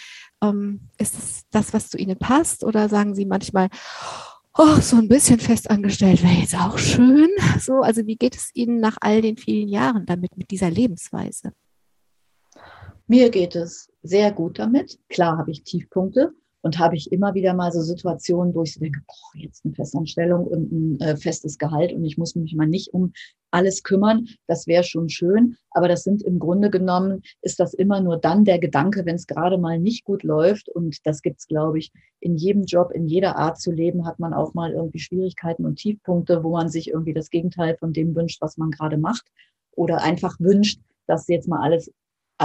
ähm, 0.42 0.90
ist 0.98 1.18
es 1.18 1.44
das, 1.52 1.74
was 1.74 1.90
zu 1.90 1.98
Ihnen 1.98 2.18
passt 2.18 2.64
oder 2.64 2.90
sagen 2.90 3.16
Sie 3.16 3.26
manchmal, 3.26 3.70
oh, 4.58 4.80
so 4.82 4.98
ein 4.98 5.08
bisschen 5.08 5.40
festangestellt 5.40 6.24
wäre 6.24 6.34
jetzt 6.34 6.56
auch 6.56 6.78
schön. 6.78 7.30
So, 7.60 7.82
also 7.82 8.06
wie 8.06 8.16
geht 8.16 8.36
es 8.36 8.52
Ihnen 8.54 8.80
nach 8.80 8.98
all 9.02 9.22
den 9.22 9.38
vielen 9.38 9.68
Jahren 9.68 10.06
damit, 10.06 10.38
mit 10.38 10.52
dieser 10.52 10.70
Lebensweise? 10.70 11.54
Mir 13.08 13.30
geht 13.30 13.56
es 13.56 13.92
sehr 14.02 14.32
gut 14.32 14.60
damit. 14.60 15.00
Klar 15.10 15.38
habe 15.38 15.52
ich 15.52 15.64
Tiefpunkte 15.64 16.34
und 16.66 16.80
habe 16.80 16.96
ich 16.96 17.12
immer 17.12 17.36
wieder 17.36 17.54
mal 17.54 17.72
so 17.72 17.80
Situationen, 17.82 18.56
wo 18.56 18.64
ich 18.64 18.74
so 18.74 18.80
denke, 18.80 19.00
boah, 19.06 19.40
jetzt 19.40 19.64
eine 19.64 19.76
Festanstellung 19.76 20.48
und 20.48 20.72
ein 20.72 21.00
äh, 21.00 21.16
festes 21.16 21.60
Gehalt 21.60 21.94
und 21.94 22.04
ich 22.04 22.18
muss 22.18 22.34
mich 22.34 22.56
mal 22.56 22.66
nicht 22.66 22.92
um 22.92 23.14
alles 23.52 23.84
kümmern. 23.84 24.26
Das 24.48 24.66
wäre 24.66 24.84
schon 24.84 25.08
schön. 25.08 25.58
Aber 25.70 25.88
das 25.88 26.04
sind 26.04 26.24
im 26.24 26.40
Grunde 26.40 26.72
genommen, 26.72 27.22
ist 27.44 27.60
das 27.60 27.76
immer 27.76 28.02
nur 28.02 28.18
dann 28.18 28.46
der 28.46 28.58
Gedanke, 28.58 29.06
wenn 29.06 29.14
es 29.14 29.28
gerade 29.28 29.60
mal 29.60 29.78
nicht 29.78 30.06
gut 30.06 30.24
läuft. 30.24 30.68
Und 30.68 31.06
das 31.06 31.22
gibt 31.22 31.38
es, 31.40 31.46
glaube 31.46 31.78
ich, 31.78 31.92
in 32.20 32.36
jedem 32.36 32.64
Job, 32.64 32.90
in 32.92 33.06
jeder 33.06 33.36
Art 33.36 33.62
zu 33.62 33.72
leben, 33.72 34.08
hat 34.08 34.18
man 34.18 34.34
auch 34.34 34.56
mal 34.56 34.72
irgendwie 34.72 34.98
Schwierigkeiten 34.98 35.66
und 35.66 35.76
Tiefpunkte, 35.76 36.44
wo 36.44 36.50
man 36.50 36.70
sich 36.70 36.90
irgendwie 36.90 37.14
das 37.14 37.30
Gegenteil 37.30 37.78
von 37.78 37.94
dem 37.94 38.16
wünscht, 38.16 38.42
was 38.42 38.58
man 38.58 38.72
gerade 38.72 38.98
macht. 38.98 39.28
Oder 39.76 40.02
einfach 40.02 40.40
wünscht, 40.40 40.80
dass 41.06 41.28
jetzt 41.28 41.48
mal 41.48 41.62
alles 41.62 41.92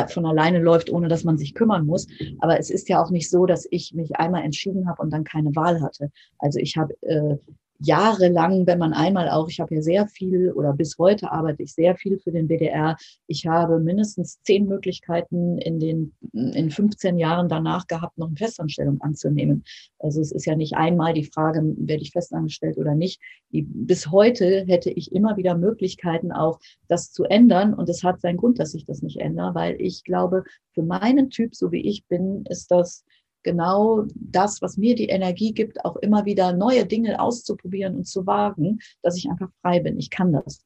von 0.08 0.26
alleine 0.26 0.60
läuft, 0.60 0.90
ohne 0.90 1.08
dass 1.08 1.24
man 1.24 1.38
sich 1.38 1.54
kümmern 1.54 1.86
muss. 1.86 2.06
Aber 2.40 2.58
es 2.58 2.70
ist 2.70 2.88
ja 2.88 3.02
auch 3.02 3.10
nicht 3.10 3.28
so, 3.30 3.46
dass 3.46 3.66
ich 3.70 3.92
mich 3.94 4.16
einmal 4.16 4.44
entschieden 4.44 4.88
habe 4.88 5.02
und 5.02 5.10
dann 5.10 5.24
keine 5.24 5.54
Wahl 5.56 5.82
hatte. 5.82 6.10
Also 6.38 6.58
ich 6.58 6.76
habe 6.76 6.94
äh, 7.02 7.36
jahrelang, 7.80 8.66
wenn 8.66 8.78
man 8.78 8.92
einmal 8.92 9.28
auch, 9.30 9.48
ich 9.48 9.60
habe 9.60 9.74
ja 9.74 9.82
sehr 9.82 10.06
viel 10.06 10.52
oder 10.52 10.72
bis 10.72 10.98
heute 10.98 11.32
arbeite 11.32 11.62
ich 11.62 11.72
sehr 11.72 11.96
viel 11.96 12.18
für 12.18 12.30
den 12.30 12.48
WDR. 12.48 12.96
Ich 13.26 13.46
habe 13.46 13.80
mindestens 13.80 14.40
zehn 14.42 14.66
Möglichkeiten 14.66 15.58
in 15.58 15.78
den 15.78 16.12
in 16.32 16.70
15 16.70 17.18
Jahren 17.18 17.48
danach 17.48 17.86
gehabt, 17.86 18.18
noch 18.18 18.28
eine 18.28 18.36
Festanstellung 18.36 19.00
anzunehmen. 19.00 19.64
Also 19.98 20.20
es 20.20 20.30
ist 20.30 20.46
ja 20.46 20.56
nicht 20.56 20.74
einmal 20.74 21.14
die 21.14 21.24
Frage, 21.24 21.62
werde 21.78 22.02
ich 22.02 22.12
festangestellt 22.12 22.76
oder 22.76 22.94
nicht. 22.94 23.20
Bis 23.50 24.10
heute 24.10 24.64
hätte 24.66 24.90
ich 24.90 25.12
immer 25.12 25.36
wieder 25.36 25.56
Möglichkeiten 25.56 26.32
auch, 26.32 26.60
das 26.88 27.12
zu 27.12 27.24
ändern. 27.24 27.74
Und 27.74 27.88
es 27.88 28.04
hat 28.04 28.20
seinen 28.20 28.36
Grund, 28.36 28.58
dass 28.58 28.74
ich 28.74 28.84
das 28.84 29.02
nicht 29.02 29.18
ändere, 29.20 29.54
weil 29.54 29.80
ich 29.80 30.04
glaube, 30.04 30.44
für 30.74 30.82
meinen 30.82 31.30
Typ, 31.30 31.54
so 31.54 31.72
wie 31.72 31.86
ich 31.86 32.06
bin, 32.06 32.44
ist 32.48 32.70
das 32.70 33.04
genau 33.42 34.04
das, 34.14 34.62
was 34.62 34.76
mir 34.76 34.94
die 34.94 35.08
Energie 35.08 35.52
gibt, 35.52 35.84
auch 35.84 35.96
immer 35.96 36.24
wieder 36.24 36.52
neue 36.52 36.86
Dinge 36.86 37.20
auszuprobieren 37.20 37.96
und 37.96 38.06
zu 38.06 38.26
wagen, 38.26 38.78
dass 39.02 39.16
ich 39.16 39.28
einfach 39.28 39.50
frei 39.62 39.80
bin. 39.80 39.98
Ich 39.98 40.10
kann 40.10 40.32
das. 40.32 40.64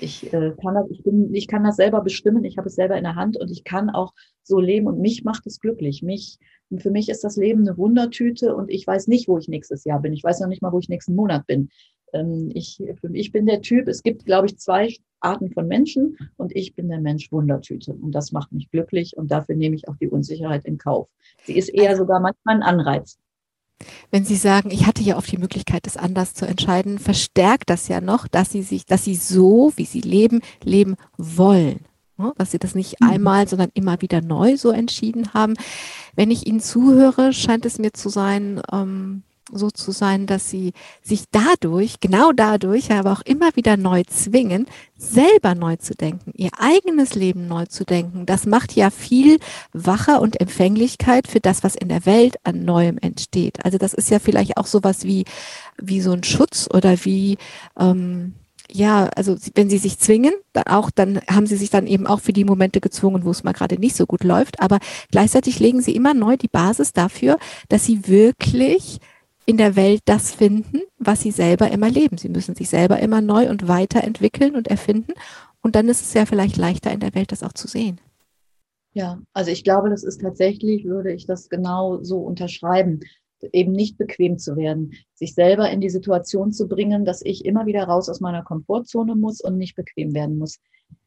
Ich, 0.00 0.32
äh, 0.32 0.54
kann 0.62 0.74
das, 0.74 0.88
ich, 0.90 1.02
bin, 1.02 1.34
ich 1.34 1.48
kann 1.48 1.64
das 1.64 1.76
selber 1.76 2.02
bestimmen, 2.02 2.44
ich 2.44 2.56
habe 2.56 2.68
es 2.68 2.76
selber 2.76 2.96
in 2.96 3.04
der 3.04 3.16
Hand 3.16 3.36
und 3.36 3.50
ich 3.50 3.64
kann 3.64 3.90
auch 3.90 4.12
so 4.42 4.60
leben 4.60 4.86
und 4.86 5.00
mich 5.00 5.24
macht 5.24 5.46
es 5.46 5.58
glücklich. 5.60 6.02
Mich, 6.02 6.38
für 6.76 6.90
mich 6.90 7.08
ist 7.08 7.24
das 7.24 7.36
Leben 7.36 7.66
eine 7.66 7.76
Wundertüte 7.76 8.54
und 8.54 8.70
ich 8.70 8.86
weiß 8.86 9.08
nicht, 9.08 9.28
wo 9.28 9.38
ich 9.38 9.48
nächstes 9.48 9.84
Jahr 9.84 10.00
bin. 10.00 10.12
Ich 10.12 10.22
weiß 10.22 10.40
noch 10.40 10.48
nicht 10.48 10.62
mal, 10.62 10.72
wo 10.72 10.78
ich 10.78 10.88
nächsten 10.88 11.16
Monat 11.16 11.46
bin. 11.46 11.70
ähm, 12.12 12.50
ich, 12.54 12.80
ich 13.12 13.32
bin 13.32 13.46
der 13.46 13.60
Typ, 13.60 13.88
es 13.88 14.02
gibt, 14.02 14.24
glaube 14.24 14.46
ich, 14.46 14.58
zwei 14.58 14.94
Arten 15.20 15.50
von 15.50 15.66
Menschen 15.66 16.16
und 16.36 16.54
ich 16.54 16.74
bin 16.74 16.88
der 16.88 17.00
Mensch 17.00 17.32
Wundertüte 17.32 17.92
und 17.92 18.12
das 18.12 18.32
macht 18.32 18.52
mich 18.52 18.70
glücklich 18.70 19.16
und 19.16 19.30
dafür 19.30 19.56
nehme 19.56 19.76
ich 19.76 19.88
auch 19.88 19.96
die 19.96 20.08
Unsicherheit 20.08 20.64
in 20.64 20.78
Kauf. 20.78 21.08
Sie 21.44 21.56
ist 21.56 21.68
eher 21.68 21.90
also 21.90 22.02
sogar 22.02 22.20
manchmal 22.20 22.56
ein 22.56 22.62
Anreiz. 22.62 23.18
Wenn 24.10 24.24
Sie 24.24 24.36
sagen, 24.36 24.70
ich 24.70 24.86
hatte 24.86 25.02
ja 25.02 25.16
oft 25.16 25.30
die 25.30 25.38
Möglichkeit, 25.38 25.86
das 25.86 25.96
anders 25.96 26.34
zu 26.34 26.46
entscheiden, 26.46 26.98
verstärkt 26.98 27.70
das 27.70 27.88
ja 27.88 28.00
noch, 28.00 28.26
dass 28.26 28.50
Sie 28.50 28.62
sich, 28.62 28.86
dass 28.86 29.04
Sie 29.04 29.14
so, 29.14 29.72
wie 29.76 29.84
Sie 29.84 30.00
leben, 30.00 30.40
leben 30.64 30.96
wollen. 31.16 31.80
Ne? 32.16 32.32
Dass 32.36 32.50
Sie 32.50 32.58
das 32.58 32.74
nicht 32.74 33.00
mhm. 33.00 33.10
einmal, 33.10 33.48
sondern 33.48 33.70
immer 33.74 34.00
wieder 34.02 34.20
neu 34.20 34.56
so 34.56 34.70
entschieden 34.70 35.32
haben. 35.32 35.54
Wenn 36.16 36.30
ich 36.30 36.46
Ihnen 36.46 36.60
zuhöre, 36.60 37.32
scheint 37.32 37.64
es 37.66 37.78
mir 37.78 37.92
zu 37.92 38.08
sein, 38.08 38.60
ähm, 38.72 39.22
so 39.52 39.70
zu 39.70 39.92
sein, 39.92 40.26
dass 40.26 40.50
sie 40.50 40.72
sich 41.02 41.24
dadurch, 41.30 42.00
genau 42.00 42.32
dadurch, 42.32 42.90
aber 42.90 43.12
auch 43.12 43.22
immer 43.22 43.54
wieder 43.56 43.76
neu 43.76 44.02
zwingen, 44.04 44.66
selber 44.96 45.54
neu 45.54 45.76
zu 45.76 45.94
denken, 45.94 46.32
ihr 46.34 46.50
eigenes 46.58 47.14
Leben 47.14 47.46
neu 47.46 47.66
zu 47.66 47.84
denken. 47.84 48.26
Das 48.26 48.46
macht 48.46 48.74
ja 48.74 48.90
viel 48.90 49.38
wacher 49.72 50.20
und 50.20 50.40
Empfänglichkeit 50.40 51.28
für 51.28 51.40
das, 51.40 51.62
was 51.62 51.76
in 51.76 51.88
der 51.88 52.04
Welt 52.06 52.36
an 52.44 52.64
Neuem 52.64 52.98
entsteht. 52.98 53.64
Also 53.64 53.78
das 53.78 53.94
ist 53.94 54.10
ja 54.10 54.18
vielleicht 54.18 54.56
auch 54.56 54.66
sowas 54.66 55.04
wie, 55.04 55.24
wie 55.80 56.00
so 56.00 56.12
ein 56.12 56.24
Schutz 56.24 56.68
oder 56.72 57.04
wie, 57.04 57.38
ähm, 57.78 58.34
ja, 58.70 59.08
also 59.16 59.36
wenn 59.54 59.70
sie 59.70 59.78
sich 59.78 59.98
zwingen, 59.98 60.34
dann 60.52 60.64
auch, 60.64 60.90
dann 60.90 61.20
haben 61.30 61.46
sie 61.46 61.56
sich 61.56 61.70
dann 61.70 61.86
eben 61.86 62.06
auch 62.06 62.20
für 62.20 62.32
die 62.34 62.44
Momente 62.44 62.80
gezwungen, 62.80 63.24
wo 63.24 63.30
es 63.30 63.44
mal 63.44 63.52
gerade 63.52 63.78
nicht 63.78 63.96
so 63.96 64.04
gut 64.04 64.24
läuft. 64.24 64.60
Aber 64.60 64.78
gleichzeitig 65.10 65.58
legen 65.58 65.80
sie 65.80 65.94
immer 65.94 66.12
neu 66.12 66.36
die 66.36 66.48
Basis 66.48 66.92
dafür, 66.92 67.38
dass 67.68 67.86
sie 67.86 68.06
wirklich 68.08 69.00
in 69.48 69.56
der 69.56 69.76
Welt 69.76 70.02
das 70.04 70.30
finden, 70.30 70.82
was 70.98 71.22
sie 71.22 71.30
selber 71.30 71.70
immer 71.70 71.88
leben. 71.88 72.18
Sie 72.18 72.28
müssen 72.28 72.54
sich 72.54 72.68
selber 72.68 73.00
immer 73.00 73.22
neu 73.22 73.48
und 73.48 73.66
weiterentwickeln 73.66 74.54
und 74.54 74.68
erfinden. 74.68 75.14
Und 75.62 75.74
dann 75.74 75.88
ist 75.88 76.02
es 76.02 76.12
ja 76.12 76.26
vielleicht 76.26 76.58
leichter 76.58 76.92
in 76.92 77.00
der 77.00 77.14
Welt, 77.14 77.32
das 77.32 77.42
auch 77.42 77.54
zu 77.54 77.66
sehen. 77.66 77.98
Ja, 78.92 79.18
also 79.32 79.50
ich 79.50 79.64
glaube, 79.64 79.88
das 79.88 80.04
ist 80.04 80.20
tatsächlich, 80.20 80.84
würde 80.84 81.14
ich 81.14 81.26
das 81.26 81.48
genau 81.48 82.02
so 82.02 82.18
unterschreiben, 82.18 83.00
eben 83.52 83.72
nicht 83.72 83.96
bequem 83.96 84.36
zu 84.36 84.54
werden, 84.58 84.92
sich 85.14 85.32
selber 85.32 85.70
in 85.70 85.80
die 85.80 85.88
Situation 85.88 86.52
zu 86.52 86.68
bringen, 86.68 87.06
dass 87.06 87.22
ich 87.24 87.46
immer 87.46 87.64
wieder 87.64 87.84
raus 87.84 88.10
aus 88.10 88.20
meiner 88.20 88.42
Komfortzone 88.42 89.14
muss 89.14 89.40
und 89.40 89.56
nicht 89.56 89.76
bequem 89.76 90.12
werden 90.12 90.36
muss, 90.36 90.58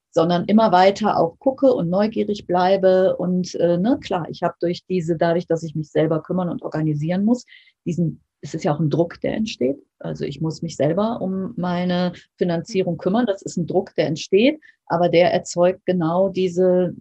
sondern 0.10 0.46
immer 0.46 0.72
weiter 0.72 1.20
auch 1.20 1.38
gucke 1.38 1.72
und 1.76 1.92
neugierig 1.92 2.48
bleibe. 2.48 3.18
Und 3.18 3.54
äh, 3.54 3.78
ne, 3.78 4.00
klar, 4.02 4.26
ich 4.32 4.42
habe 4.42 4.56
durch 4.60 4.84
diese, 4.89 5.16
dadurch, 5.16 5.46
dass 5.46 5.62
ich 5.62 5.76
mich 5.76 5.92
selber 5.92 6.24
kümmern 6.24 6.50
und 6.50 6.64
organisieren 6.64 7.24
muss, 7.24 7.46
diesen 7.86 8.24
es 8.42 8.54
ist 8.54 8.64
ja 8.64 8.74
auch 8.74 8.80
ein 8.80 8.89
Druck, 8.89 9.22
der 9.22 9.34
entsteht. 9.34 9.78
Also 10.00 10.26
ich 10.26 10.42
muss 10.42 10.62
mich 10.62 10.76
selber 10.76 11.22
um 11.22 11.54
meine 11.58 12.14
Finanzierung 12.38 12.98
kümmern. 12.98 13.26
Das 13.26 13.42
ist 13.42 13.58
ein 13.58 13.68
Druck, 13.68 13.94
der 13.96 14.08
entsteht, 14.08 14.60
aber 14.88 15.10
der 15.10 15.32
erzeugt 15.32 15.86
genau 15.86 16.30
diese, 16.30 16.96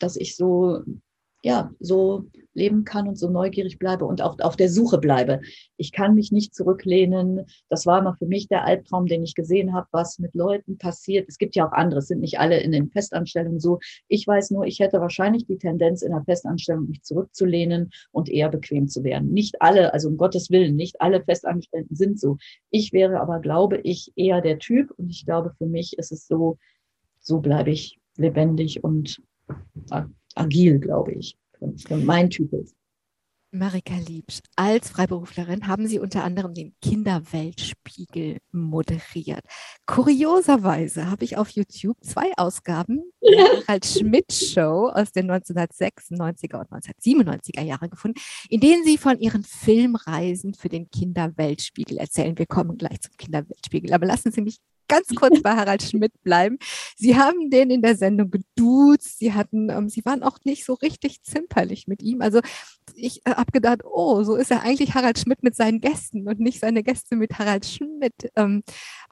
dass 0.00 0.16
ich 0.16 0.36
so 0.36 0.82
ja, 1.46 1.70
so 1.78 2.24
leben 2.54 2.82
kann 2.84 3.06
und 3.06 3.16
so 3.16 3.30
neugierig 3.30 3.78
bleibe 3.78 4.04
und 4.04 4.20
auch 4.20 4.36
auf 4.40 4.56
der 4.56 4.68
Suche 4.68 4.98
bleibe. 4.98 5.42
Ich 5.76 5.92
kann 5.92 6.16
mich 6.16 6.32
nicht 6.32 6.56
zurücklehnen. 6.56 7.46
Das 7.68 7.86
war 7.86 8.00
immer 8.00 8.16
für 8.16 8.26
mich 8.26 8.48
der 8.48 8.64
Albtraum, 8.64 9.06
den 9.06 9.22
ich 9.22 9.36
gesehen 9.36 9.72
habe, 9.72 9.86
was 9.92 10.18
mit 10.18 10.34
Leuten 10.34 10.76
passiert. 10.76 11.28
Es 11.28 11.38
gibt 11.38 11.54
ja 11.54 11.68
auch 11.68 11.72
andere, 11.72 12.00
es 12.00 12.08
sind 12.08 12.18
nicht 12.18 12.40
alle 12.40 12.58
in 12.58 12.72
den 12.72 12.90
Festanstellungen 12.90 13.60
so. 13.60 13.78
Ich 14.08 14.26
weiß 14.26 14.50
nur, 14.50 14.64
ich 14.64 14.80
hätte 14.80 15.00
wahrscheinlich 15.00 15.46
die 15.46 15.56
Tendenz, 15.56 16.02
in 16.02 16.10
der 16.10 16.24
Festanstellung 16.24 16.88
mich 16.88 17.02
zurückzulehnen 17.02 17.90
und 18.10 18.28
eher 18.28 18.48
bequem 18.48 18.88
zu 18.88 19.04
werden. 19.04 19.32
Nicht 19.32 19.62
alle, 19.62 19.94
also 19.94 20.08
um 20.08 20.16
Gottes 20.16 20.50
Willen, 20.50 20.74
nicht 20.74 21.00
alle 21.00 21.22
Festangestellten 21.22 21.94
sind 21.94 22.18
so. 22.18 22.38
Ich 22.70 22.92
wäre 22.92 23.20
aber, 23.20 23.38
glaube 23.38 23.78
ich, 23.84 24.10
eher 24.16 24.40
der 24.40 24.58
Typ 24.58 24.90
und 24.96 25.10
ich 25.10 25.24
glaube, 25.24 25.54
für 25.58 25.66
mich 25.66 25.96
ist 25.96 26.10
es 26.10 26.26
so, 26.26 26.58
so 27.20 27.38
bleibe 27.38 27.70
ich 27.70 28.00
lebendig 28.16 28.82
und 28.82 29.22
agil, 30.36 30.78
glaube 30.78 31.12
ich. 31.12 31.36
Mein 31.88 32.30
Typ 32.30 32.52
ist. 32.52 32.76
Marika 33.52 33.94
Liebsch, 33.94 34.40
als 34.56 34.90
Freiberuflerin 34.90 35.66
haben 35.66 35.86
Sie 35.86 35.98
unter 35.98 36.24
anderem 36.24 36.52
den 36.52 36.74
Kinderweltspiegel 36.82 38.38
moderiert. 38.52 39.44
Kurioserweise 39.86 41.10
habe 41.10 41.24
ich 41.24 41.36
auf 41.36 41.50
YouTube 41.50 41.96
zwei 42.02 42.32
Ausgaben 42.36 43.02
der 43.22 43.44
Harald 43.44 43.86
Schmidt 43.86 44.32
Show 44.32 44.90
aus 44.92 45.12
den 45.12 45.30
1996er 45.30 46.58
und 46.58 46.70
1997er 46.70 47.62
Jahren 47.62 47.88
gefunden, 47.88 48.20
in 48.50 48.60
denen 48.60 48.84
Sie 48.84 48.98
von 48.98 49.18
Ihren 49.20 49.44
Filmreisen 49.44 50.52
für 50.54 50.68
den 50.68 50.90
Kinderweltspiegel 50.90 51.98
erzählen. 51.98 52.36
Wir 52.36 52.46
kommen 52.46 52.76
gleich 52.76 53.00
zum 53.00 53.16
Kinderweltspiegel, 53.16 53.94
aber 53.94 54.06
lassen 54.06 54.32
Sie 54.32 54.42
mich 54.42 54.58
ganz 54.88 55.08
kurz 55.14 55.42
bei 55.42 55.54
Harald 55.54 55.82
Schmidt 55.82 56.12
bleiben. 56.22 56.58
Sie 56.96 57.16
haben 57.16 57.50
den 57.50 57.70
in 57.70 57.82
der 57.82 57.96
Sendung 57.96 58.30
geduzt. 58.30 59.18
Sie 59.18 59.32
hatten, 59.32 59.70
ähm, 59.70 59.88
Sie 59.88 60.04
waren 60.04 60.22
auch 60.22 60.38
nicht 60.44 60.64
so 60.64 60.74
richtig 60.74 61.22
zimperlich 61.22 61.86
mit 61.86 62.02
ihm. 62.02 62.20
Also 62.22 62.40
ich 62.94 63.24
äh, 63.26 63.30
habe 63.30 63.52
gedacht, 63.52 63.80
oh, 63.84 64.22
so 64.22 64.36
ist 64.36 64.50
er 64.50 64.62
eigentlich 64.62 64.94
Harald 64.94 65.18
Schmidt 65.18 65.42
mit 65.42 65.56
seinen 65.56 65.80
Gästen 65.80 66.28
und 66.28 66.40
nicht 66.40 66.60
seine 66.60 66.82
Gäste 66.82 67.16
mit 67.16 67.38
Harald 67.38 67.66
Schmidt. 67.66 68.30
Ähm, 68.36 68.62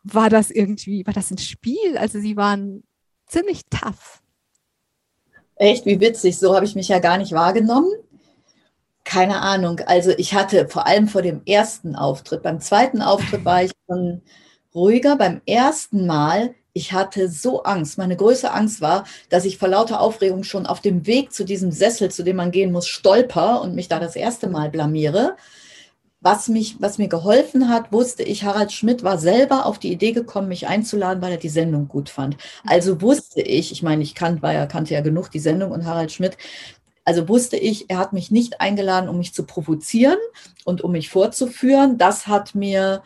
war 0.03 0.31
das 0.31 0.51
irgendwie, 0.51 1.07
war 1.07 1.15
das 1.15 1.31
ein 1.31 1.39
Spiel? 1.39 1.97
Also 1.97 2.21
Sie 2.21 2.37
waren 2.37 2.85
ziemlich 3.27 3.63
tough. 3.71 4.21
Echt, 5.57 5.87
wie 5.87 6.01
witzig. 6.01 6.39
So 6.39 6.55
habe 6.55 6.67
ich 6.67 6.75
mich 6.75 6.89
ja 6.89 6.99
gar 6.99 7.19
nicht 7.19 7.33
wahrgenommen. 7.33 7.91
Keine 9.05 9.41
Ahnung. 9.41 9.81
Also 9.87 10.11
ich 10.17 10.35
hatte 10.35 10.69
vor 10.69 10.87
allem 10.87 11.09
vor 11.09 11.23
dem 11.23 11.43
ersten 11.45 11.95
Auftritt, 11.95 12.43
beim 12.43 12.61
zweiten 12.61 13.03
Auftritt 13.03 13.45
war 13.45 13.63
ich 13.63 13.73
schon 13.87 14.23
ruhiger. 14.75 15.17
Beim 15.17 15.41
ersten 15.47 16.07
Mal, 16.07 16.55
ich 16.73 16.93
hatte 16.93 17.29
so 17.29 17.63
Angst. 17.63 17.99
Meine 17.99 18.17
größte 18.17 18.53
Angst 18.53 18.81
war, 18.81 19.05
dass 19.29 19.45
ich 19.45 19.59
vor 19.59 19.69
lauter 19.69 20.01
Aufregung 20.01 20.45
schon 20.45 20.67
auf 20.67 20.81
dem 20.81 21.07
Weg 21.07 21.33
zu 21.33 21.45
diesem 21.45 21.71
Sessel, 21.71 22.11
zu 22.11 22.23
dem 22.23 22.37
man 22.37 22.51
gehen 22.51 22.73
muss, 22.73 22.89
stolper 22.89 23.63
und 23.63 23.75
mich 23.75 23.89
da 23.89 24.01
das 24.01 24.17
erste 24.17 24.49
Mal 24.49 24.71
blamiere. 24.71 25.37
Was, 26.21 26.49
mich, 26.49 26.77
was 26.81 26.97
mir 26.97 27.09
geholfen 27.09 27.69
hat, 27.69 27.93
wusste 27.93 28.23
ich, 28.23 28.45
Harald 28.45 28.73
Schmidt 28.73 29.05
war 29.05 29.19
selber 29.19 29.67
auf 29.67 29.79
die 29.79 29.93
Idee 29.93 30.13
gekommen, 30.13 30.49
mich 30.49 30.67
einzuladen, 30.67 31.23
weil 31.23 31.33
er 31.33 31.39
die 31.39 31.51
Sendung 31.51 31.87
gut 31.87 32.09
fand. 32.09 32.39
Also 32.67 33.03
wusste 33.03 33.43
ich, 33.43 33.73
ich 33.73 33.83
meine, 33.83 34.03
ich 34.03 34.15
kan, 34.15 34.41
war 34.41 34.55
ja, 34.55 34.65
kannte 34.65 34.95
ja 34.95 35.03
genug 35.03 35.31
die 35.31 35.39
Sendung 35.39 35.71
und 35.71 35.85
Harald 35.85 36.13
Schmidt, 36.13 36.39
also 37.05 37.29
wusste 37.29 37.59
ich, 37.59 37.91
er 37.91 37.99
hat 37.99 38.15
mich 38.15 38.31
nicht 38.31 38.61
eingeladen, 38.63 39.11
um 39.11 39.19
mich 39.19 39.35
zu 39.35 39.45
provozieren 39.45 40.17
und 40.65 40.81
um 40.81 40.93
mich 40.93 41.11
vorzuführen. 41.11 41.99
Das 41.99 42.27
hat 42.27 42.55
mir 42.55 43.03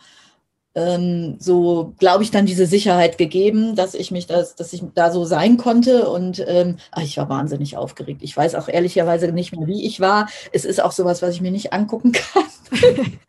ähm, 0.75 1.35
so, 1.39 1.93
glaube 1.99 2.23
ich, 2.23 2.31
dann 2.31 2.45
diese 2.45 2.65
Sicherheit 2.65 3.17
gegeben, 3.17 3.75
dass 3.75 3.93
ich 3.93 4.11
mich 4.11 4.27
das, 4.27 4.55
dass 4.55 4.71
ich 4.73 4.83
da 4.93 5.11
so 5.11 5.25
sein 5.25 5.57
konnte. 5.57 6.09
Und 6.09 6.43
ähm, 6.47 6.77
ach, 6.91 7.01
ich 7.01 7.17
war 7.17 7.29
wahnsinnig 7.29 7.77
aufgeregt. 7.77 8.21
Ich 8.23 8.35
weiß 8.35 8.55
auch 8.55 8.67
ehrlicherweise 8.67 9.31
nicht 9.31 9.55
mehr, 9.55 9.67
wie 9.67 9.85
ich 9.85 9.99
war. 9.99 10.29
Es 10.51 10.65
ist 10.65 10.81
auch 10.81 10.91
sowas, 10.91 11.21
was 11.21 11.35
ich 11.35 11.41
mir 11.41 11.51
nicht 11.51 11.73
angucken 11.73 12.11
kann. 12.11 12.43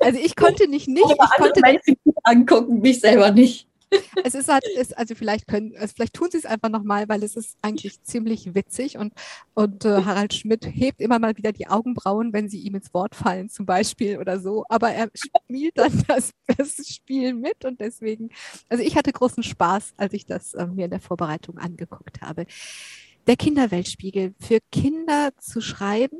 Also 0.00 0.20
ich 0.20 0.36
konnte 0.36 0.68
nicht 0.68 0.88
nicht. 0.88 1.04
Ich 1.10 1.36
konnte 1.36 1.60
Menschen 1.60 1.98
angucken, 2.22 2.80
mich 2.80 3.00
selber 3.00 3.30
nicht. 3.30 3.67
Es 4.24 4.34
ist 4.34 4.48
halt, 4.48 4.64
ist, 4.76 4.96
also 4.96 5.14
vielleicht 5.14 5.46
können, 5.46 5.74
also 5.76 5.94
vielleicht 5.94 6.14
tun 6.14 6.28
sie 6.30 6.38
es 6.38 6.46
einfach 6.46 6.68
nochmal, 6.68 7.08
weil 7.08 7.22
es 7.22 7.36
ist 7.36 7.56
eigentlich 7.62 8.02
ziemlich 8.02 8.54
witzig 8.54 8.98
und, 8.98 9.14
und 9.54 9.84
äh, 9.84 10.04
Harald 10.04 10.34
Schmidt 10.34 10.66
hebt 10.66 11.00
immer 11.00 11.18
mal 11.18 11.36
wieder 11.36 11.52
die 11.52 11.68
Augenbrauen, 11.68 12.32
wenn 12.32 12.48
sie 12.48 12.60
ihm 12.60 12.74
ins 12.74 12.92
Wort 12.94 13.14
fallen, 13.14 13.48
zum 13.48 13.66
Beispiel 13.66 14.18
oder 14.18 14.40
so. 14.40 14.64
Aber 14.68 14.90
er 14.90 15.08
spielt 15.14 15.78
dann 15.78 16.04
das, 16.08 16.32
das 16.56 16.86
Spiel 16.86 17.34
mit 17.34 17.64
und 17.64 17.80
deswegen, 17.80 18.30
also 18.68 18.82
ich 18.82 18.96
hatte 18.96 19.12
großen 19.12 19.42
Spaß, 19.42 19.94
als 19.96 20.12
ich 20.12 20.26
das 20.26 20.54
äh, 20.54 20.66
mir 20.66 20.86
in 20.86 20.90
der 20.90 21.00
Vorbereitung 21.00 21.58
angeguckt 21.58 22.20
habe. 22.20 22.46
Der 23.26 23.36
Kinderweltspiegel. 23.36 24.34
Für 24.40 24.58
Kinder 24.72 25.30
zu 25.38 25.60
schreiben 25.60 26.18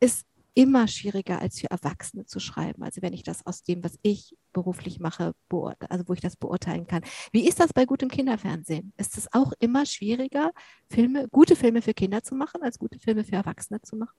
ist 0.00 0.26
immer 0.54 0.88
schwieriger 0.88 1.40
als 1.40 1.60
für 1.60 1.70
Erwachsene 1.70 2.24
zu 2.24 2.40
schreiben. 2.40 2.82
Also 2.82 3.02
wenn 3.02 3.12
ich 3.12 3.22
das 3.22 3.44
aus 3.46 3.62
dem, 3.62 3.84
was 3.84 3.98
ich 4.02 4.34
beruflich 4.56 5.00
mache, 5.00 5.34
also 5.50 6.08
wo 6.08 6.14
ich 6.14 6.20
das 6.22 6.34
beurteilen 6.34 6.86
kann. 6.86 7.02
Wie 7.30 7.46
ist 7.46 7.60
das 7.60 7.74
bei 7.74 7.84
gutem 7.84 8.08
Kinderfernsehen? 8.08 8.94
Ist 8.96 9.18
es 9.18 9.30
auch 9.32 9.52
immer 9.58 9.84
schwieriger, 9.84 10.50
Filme, 10.88 11.28
gute 11.28 11.56
Filme 11.56 11.82
für 11.82 11.92
Kinder 11.92 12.22
zu 12.22 12.34
machen, 12.34 12.62
als 12.62 12.78
gute 12.78 12.98
Filme 12.98 13.22
für 13.22 13.36
Erwachsene 13.36 13.82
zu 13.82 13.96
machen? 13.96 14.16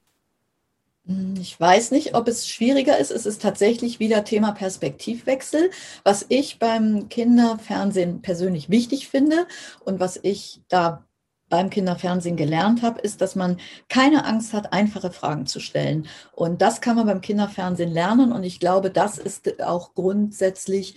Hm, 1.08 1.34
ich 1.42 1.60
weiß 1.60 1.90
nicht, 1.90 2.14
ob 2.14 2.28
es 2.28 2.48
schwieriger 2.48 3.00
ist. 3.00 3.10
Es 3.10 3.26
ist 3.26 3.42
tatsächlich 3.42 4.00
wieder 4.00 4.24
Thema 4.24 4.52
Perspektivwechsel, 4.52 5.72
was 6.04 6.28
ich 6.30 6.60
beim 6.60 7.10
Kinderfernsehen 7.10 8.22
persönlich 8.22 8.70
wichtig 8.70 9.08
finde 9.08 9.48
und 9.86 10.00
was 10.00 10.20
ich 10.22 10.62
da 10.68 11.07
beim 11.50 11.70
Kinderfernsehen 11.70 12.36
gelernt 12.36 12.82
habe, 12.82 13.00
ist, 13.02 13.22
dass 13.22 13.36
man 13.36 13.58
keine 13.90 14.26
Angst 14.26 14.54
hat, 14.54 14.74
einfache 14.74 15.12
Fragen 15.12 15.46
zu 15.46 15.60
stellen. 15.60 16.08
Und 16.34 16.62
das 16.62 16.82
kann 16.82 16.96
man 16.96 17.06
beim 17.06 17.22
Kinderfernsehen 17.22 17.92
lernen. 17.92 18.32
Und 18.32 18.44
ich 18.44 18.60
glaube, 18.60 18.92
das 18.92 19.18
ist 19.18 19.62
auch 19.64 19.94
grundsätzlich 19.94 20.96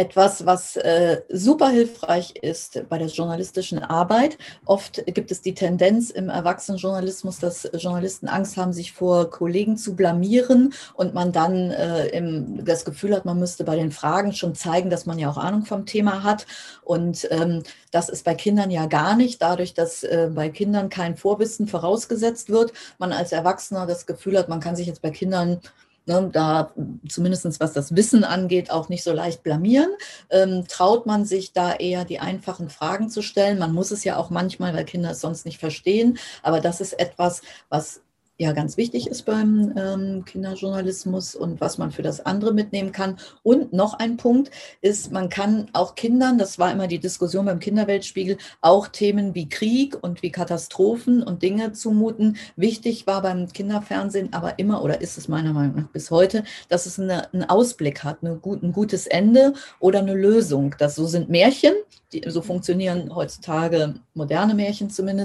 etwas, 0.00 0.46
was 0.46 0.76
äh, 0.76 1.20
super 1.28 1.68
hilfreich 1.68 2.34
ist 2.40 2.88
bei 2.88 2.96
der 2.96 3.08
journalistischen 3.08 3.80
Arbeit. 3.80 4.38
Oft 4.64 5.04
gibt 5.04 5.30
es 5.30 5.42
die 5.42 5.52
Tendenz 5.52 6.08
im 6.08 6.30
Erwachsenenjournalismus, 6.30 7.38
dass 7.38 7.68
Journalisten 7.74 8.26
Angst 8.26 8.56
haben, 8.56 8.72
sich 8.72 8.92
vor 8.92 9.28
Kollegen 9.28 9.76
zu 9.76 9.94
blamieren 9.94 10.72
und 10.94 11.12
man 11.12 11.32
dann 11.32 11.70
äh, 11.70 12.06
im, 12.08 12.64
das 12.64 12.86
Gefühl 12.86 13.14
hat, 13.14 13.26
man 13.26 13.38
müsste 13.38 13.62
bei 13.62 13.76
den 13.76 13.92
Fragen 13.92 14.32
schon 14.32 14.54
zeigen, 14.54 14.88
dass 14.88 15.04
man 15.04 15.18
ja 15.18 15.28
auch 15.28 15.36
Ahnung 15.36 15.66
vom 15.66 15.84
Thema 15.84 16.22
hat. 16.22 16.46
Und 16.82 17.28
ähm, 17.30 17.62
das 17.90 18.08
ist 18.08 18.24
bei 18.24 18.34
Kindern 18.34 18.70
ja 18.70 18.86
gar 18.86 19.16
nicht, 19.16 19.42
dadurch, 19.42 19.74
dass 19.74 20.02
äh, 20.02 20.30
bei 20.34 20.48
Kindern 20.48 20.88
kein 20.88 21.18
Vorwissen 21.18 21.68
vorausgesetzt 21.68 22.48
wird. 22.48 22.72
Man 22.98 23.12
als 23.12 23.32
Erwachsener 23.32 23.86
das 23.86 24.06
Gefühl 24.06 24.38
hat, 24.38 24.48
man 24.48 24.60
kann 24.60 24.76
sich 24.76 24.86
jetzt 24.86 25.02
bei 25.02 25.10
Kindern 25.10 25.60
ne, 26.06 26.28
da 26.32 26.72
zumindest 27.08 27.60
was 27.60 27.72
das 27.72 27.94
Wissen 27.96 28.24
angeht, 28.24 28.70
auch 28.70 28.88
nicht 28.88 29.02
so 29.02 29.12
leicht 29.12 29.42
blamieren. 29.42 29.90
Ähm, 30.30 30.64
traut 30.68 31.06
man 31.06 31.24
sich 31.24 31.52
da 31.52 31.74
eher 31.74 32.04
die 32.04 32.20
einfachen 32.20 32.70
Fragen 32.70 33.08
zu 33.08 33.22
stellen? 33.22 33.58
Man 33.58 33.72
muss 33.72 33.90
es 33.90 34.04
ja 34.04 34.16
auch 34.16 34.30
manchmal, 34.30 34.74
weil 34.74 34.84
Kinder 34.84 35.10
es 35.10 35.20
sonst 35.20 35.46
nicht 35.46 35.58
verstehen. 35.58 36.18
Aber 36.42 36.60
das 36.60 36.80
ist 36.80 36.98
etwas, 36.98 37.42
was 37.68 38.02
ja 38.40 38.52
ganz 38.52 38.78
wichtig 38.78 39.06
ist 39.06 39.26
beim 39.26 39.74
ähm, 39.76 40.24
Kinderjournalismus 40.24 41.34
und 41.34 41.60
was 41.60 41.76
man 41.76 41.90
für 41.90 42.00
das 42.00 42.24
andere 42.24 42.54
mitnehmen 42.54 42.90
kann. 42.90 43.18
Und 43.42 43.74
noch 43.74 43.94
ein 43.98 44.16
Punkt 44.16 44.50
ist, 44.80 45.12
man 45.12 45.28
kann 45.28 45.68
auch 45.74 45.94
Kindern, 45.94 46.38
das 46.38 46.58
war 46.58 46.72
immer 46.72 46.86
die 46.86 46.98
Diskussion 46.98 47.44
beim 47.44 47.60
Kinderweltspiegel, 47.60 48.38
auch 48.62 48.88
Themen 48.88 49.34
wie 49.34 49.48
Krieg 49.48 49.98
und 50.00 50.22
wie 50.22 50.30
Katastrophen 50.30 51.22
und 51.22 51.42
Dinge 51.42 51.72
zumuten. 51.72 52.38
Wichtig 52.56 53.06
war 53.06 53.20
beim 53.20 53.46
Kinderfernsehen 53.46 54.32
aber 54.32 54.58
immer, 54.58 54.82
oder 54.82 55.02
ist 55.02 55.18
es 55.18 55.28
meiner 55.28 55.52
Meinung 55.52 55.76
nach 55.76 55.88
bis 55.88 56.10
heute, 56.10 56.44
dass 56.70 56.86
es 56.86 56.98
eine, 56.98 57.30
einen 57.34 57.44
Ausblick 57.44 58.04
hat, 58.04 58.18
eine 58.22 58.40
ein 58.42 58.72
gutes 58.72 59.06
Ende 59.06 59.52
oder 59.80 59.98
eine 59.98 60.14
Lösung. 60.14 60.74
Das 60.78 60.94
so 60.94 61.06
sind 61.06 61.28
Märchen, 61.28 61.74
die, 62.12 62.24
so 62.26 62.40
funktionieren 62.40 63.14
heutzutage 63.14 63.96
moderne 64.20 64.54
Märchen 64.54 64.90
zumindest. 64.90 65.20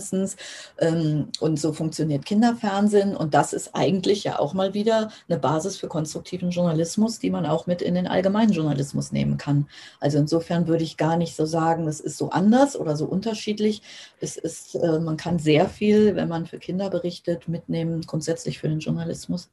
Ähm, 0.80 1.28
und 1.40 1.60
so 1.60 1.74
funktioniert 1.74 2.26
Kinderfernsehen. 2.26 3.16
Und 3.16 3.34
das 3.34 3.54
ist 3.54 3.76
eigentlich 3.76 4.24
ja 4.24 4.40
auch 4.40 4.54
mal 4.54 4.74
wieder 4.74 5.12
eine 5.30 5.40
Basis 5.40 5.78
für 5.78 5.88
konstruktiven 5.88 6.50
Journalismus, 6.50 7.20
die 7.20 7.30
man 7.30 7.46
auch 7.46 7.68
mit 7.68 7.82
in 7.82 7.96
den 7.96 8.08
allgemeinen 8.08 8.52
Journalismus 8.52 9.12
nehmen 9.12 9.38
kann. 9.38 9.68
Also 10.00 10.18
insofern 10.18 10.68
würde 10.68 10.84
ich 10.84 10.98
gar 10.98 11.18
nicht 11.18 11.36
so 11.36 11.46
sagen, 11.46 11.88
es 11.88 12.00
ist 12.00 12.18
so 12.18 12.30
anders 12.30 12.76
oder 12.76 12.96
so 12.96 13.06
unterschiedlich. 13.06 13.82
Es 14.20 14.38
ist, 14.38 14.76
äh, 14.76 15.00
man 15.00 15.18
kann 15.18 15.40
sehr 15.40 15.70
viel, 15.70 16.16
wenn 16.16 16.30
man 16.30 16.46
für 16.46 16.60
Kinder 16.60 16.90
berichtet, 16.90 17.48
mitnehmen, 17.48 18.02
grundsätzlich 18.02 18.60
für 18.60 18.70
den 18.70 18.80
Journalismus. 18.80 19.50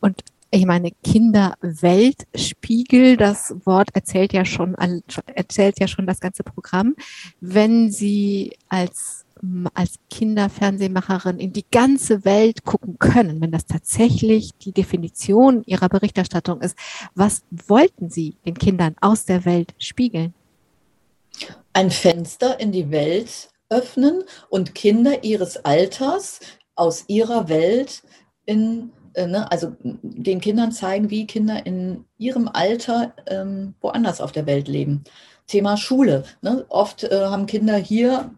Und 0.00 0.20
ich 0.54 0.66
meine, 0.66 0.90
Kinderweltspiegel, 1.02 3.16
das 3.16 3.56
Wort 3.64 3.88
erzählt 3.92 4.32
ja 4.32 4.44
schon, 4.44 4.76
erzählt 5.34 5.80
ja 5.80 5.88
schon 5.88 6.06
das 6.06 6.20
ganze 6.20 6.44
Programm. 6.44 6.94
Wenn 7.40 7.90
Sie 7.90 8.56
als, 8.68 9.24
als 9.74 9.96
Kinderfernsehmacherin 10.10 11.40
in 11.40 11.52
die 11.52 11.66
ganze 11.70 12.24
Welt 12.24 12.64
gucken 12.64 13.00
können, 13.00 13.40
wenn 13.40 13.50
das 13.50 13.66
tatsächlich 13.66 14.52
die 14.58 14.70
Definition 14.70 15.64
Ihrer 15.66 15.88
Berichterstattung 15.88 16.60
ist, 16.60 16.78
was 17.16 17.42
wollten 17.50 18.08
Sie 18.08 18.36
den 18.46 18.54
Kindern 18.54 18.94
aus 19.00 19.24
der 19.24 19.44
Welt 19.44 19.74
spiegeln? 19.78 20.34
Ein 21.72 21.90
Fenster 21.90 22.60
in 22.60 22.70
die 22.70 22.92
Welt 22.92 23.48
öffnen 23.70 24.22
und 24.50 24.76
Kinder 24.76 25.24
ihres 25.24 25.64
Alters 25.64 26.38
aus 26.76 27.02
ihrer 27.08 27.48
Welt 27.48 28.04
in 28.46 28.92
ne, 29.16 29.50
also 29.50 29.74
den 29.80 30.40
Kindern 30.40 30.72
zeigen, 30.72 31.10
wie 31.10 31.26
Kinder 31.26 31.64
in 31.66 32.04
ihrem 32.18 32.48
Alter 32.48 33.12
ähm, 33.26 33.74
woanders 33.80 34.20
auf 34.20 34.32
der 34.32 34.46
Welt 34.46 34.68
leben. 34.68 35.04
Thema 35.46 35.76
Schule. 35.76 36.24
Ne? 36.42 36.64
Oft 36.68 37.04
äh, 37.04 37.26
haben 37.26 37.46
Kinder 37.46 37.76
hier 37.76 38.30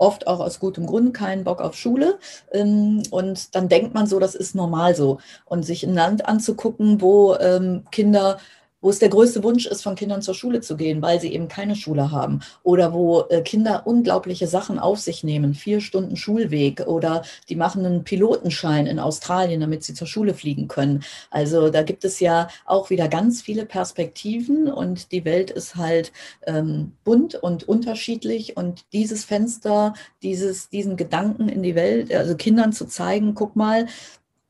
oft 0.00 0.26
auch 0.26 0.40
aus 0.40 0.60
gutem 0.60 0.86
Grund 0.86 1.12
keinen 1.14 1.44
Bock 1.44 1.60
auf 1.60 1.76
Schule. 1.76 2.18
Ähm, 2.52 3.02
und 3.10 3.54
dann 3.54 3.68
denkt 3.68 3.94
man 3.94 4.06
so, 4.06 4.18
das 4.18 4.34
ist 4.34 4.54
normal 4.54 4.94
so. 4.94 5.18
Und 5.44 5.64
sich 5.64 5.84
ein 5.84 5.94
Land 5.94 6.26
anzugucken, 6.26 7.00
wo 7.00 7.34
ähm, 7.36 7.84
Kinder 7.90 8.38
wo 8.80 8.90
es 8.90 8.98
der 8.98 9.08
größte 9.08 9.42
Wunsch 9.42 9.66
ist, 9.66 9.82
von 9.82 9.94
Kindern 9.94 10.22
zur 10.22 10.34
Schule 10.34 10.60
zu 10.60 10.76
gehen, 10.76 11.02
weil 11.02 11.20
sie 11.20 11.32
eben 11.32 11.48
keine 11.48 11.76
Schule 11.76 12.10
haben. 12.10 12.40
Oder 12.62 12.92
wo 12.92 13.22
äh, 13.28 13.42
Kinder 13.42 13.86
unglaubliche 13.86 14.46
Sachen 14.46 14.78
auf 14.78 14.98
sich 14.98 15.24
nehmen, 15.24 15.54
vier 15.54 15.80
Stunden 15.80 16.16
Schulweg 16.16 16.86
oder 16.86 17.22
die 17.48 17.56
machen 17.56 17.84
einen 17.84 18.04
Pilotenschein 18.04 18.86
in 18.86 18.98
Australien, 18.98 19.60
damit 19.60 19.84
sie 19.84 19.94
zur 19.94 20.06
Schule 20.06 20.34
fliegen 20.34 20.68
können. 20.68 21.04
Also 21.30 21.70
da 21.70 21.82
gibt 21.82 22.04
es 22.04 22.20
ja 22.20 22.48
auch 22.64 22.90
wieder 22.90 23.08
ganz 23.08 23.42
viele 23.42 23.66
Perspektiven 23.66 24.70
und 24.70 25.12
die 25.12 25.24
Welt 25.24 25.50
ist 25.50 25.76
halt 25.76 26.12
ähm, 26.46 26.92
bunt 27.04 27.34
und 27.34 27.64
unterschiedlich 27.64 28.56
und 28.56 28.84
dieses 28.92 29.24
Fenster, 29.24 29.94
dieses, 30.22 30.68
diesen 30.68 30.96
Gedanken 30.96 31.48
in 31.48 31.62
die 31.62 31.74
Welt, 31.74 32.14
also 32.14 32.36
Kindern 32.36 32.72
zu 32.72 32.86
zeigen, 32.86 33.34
guck 33.34 33.56
mal, 33.56 33.86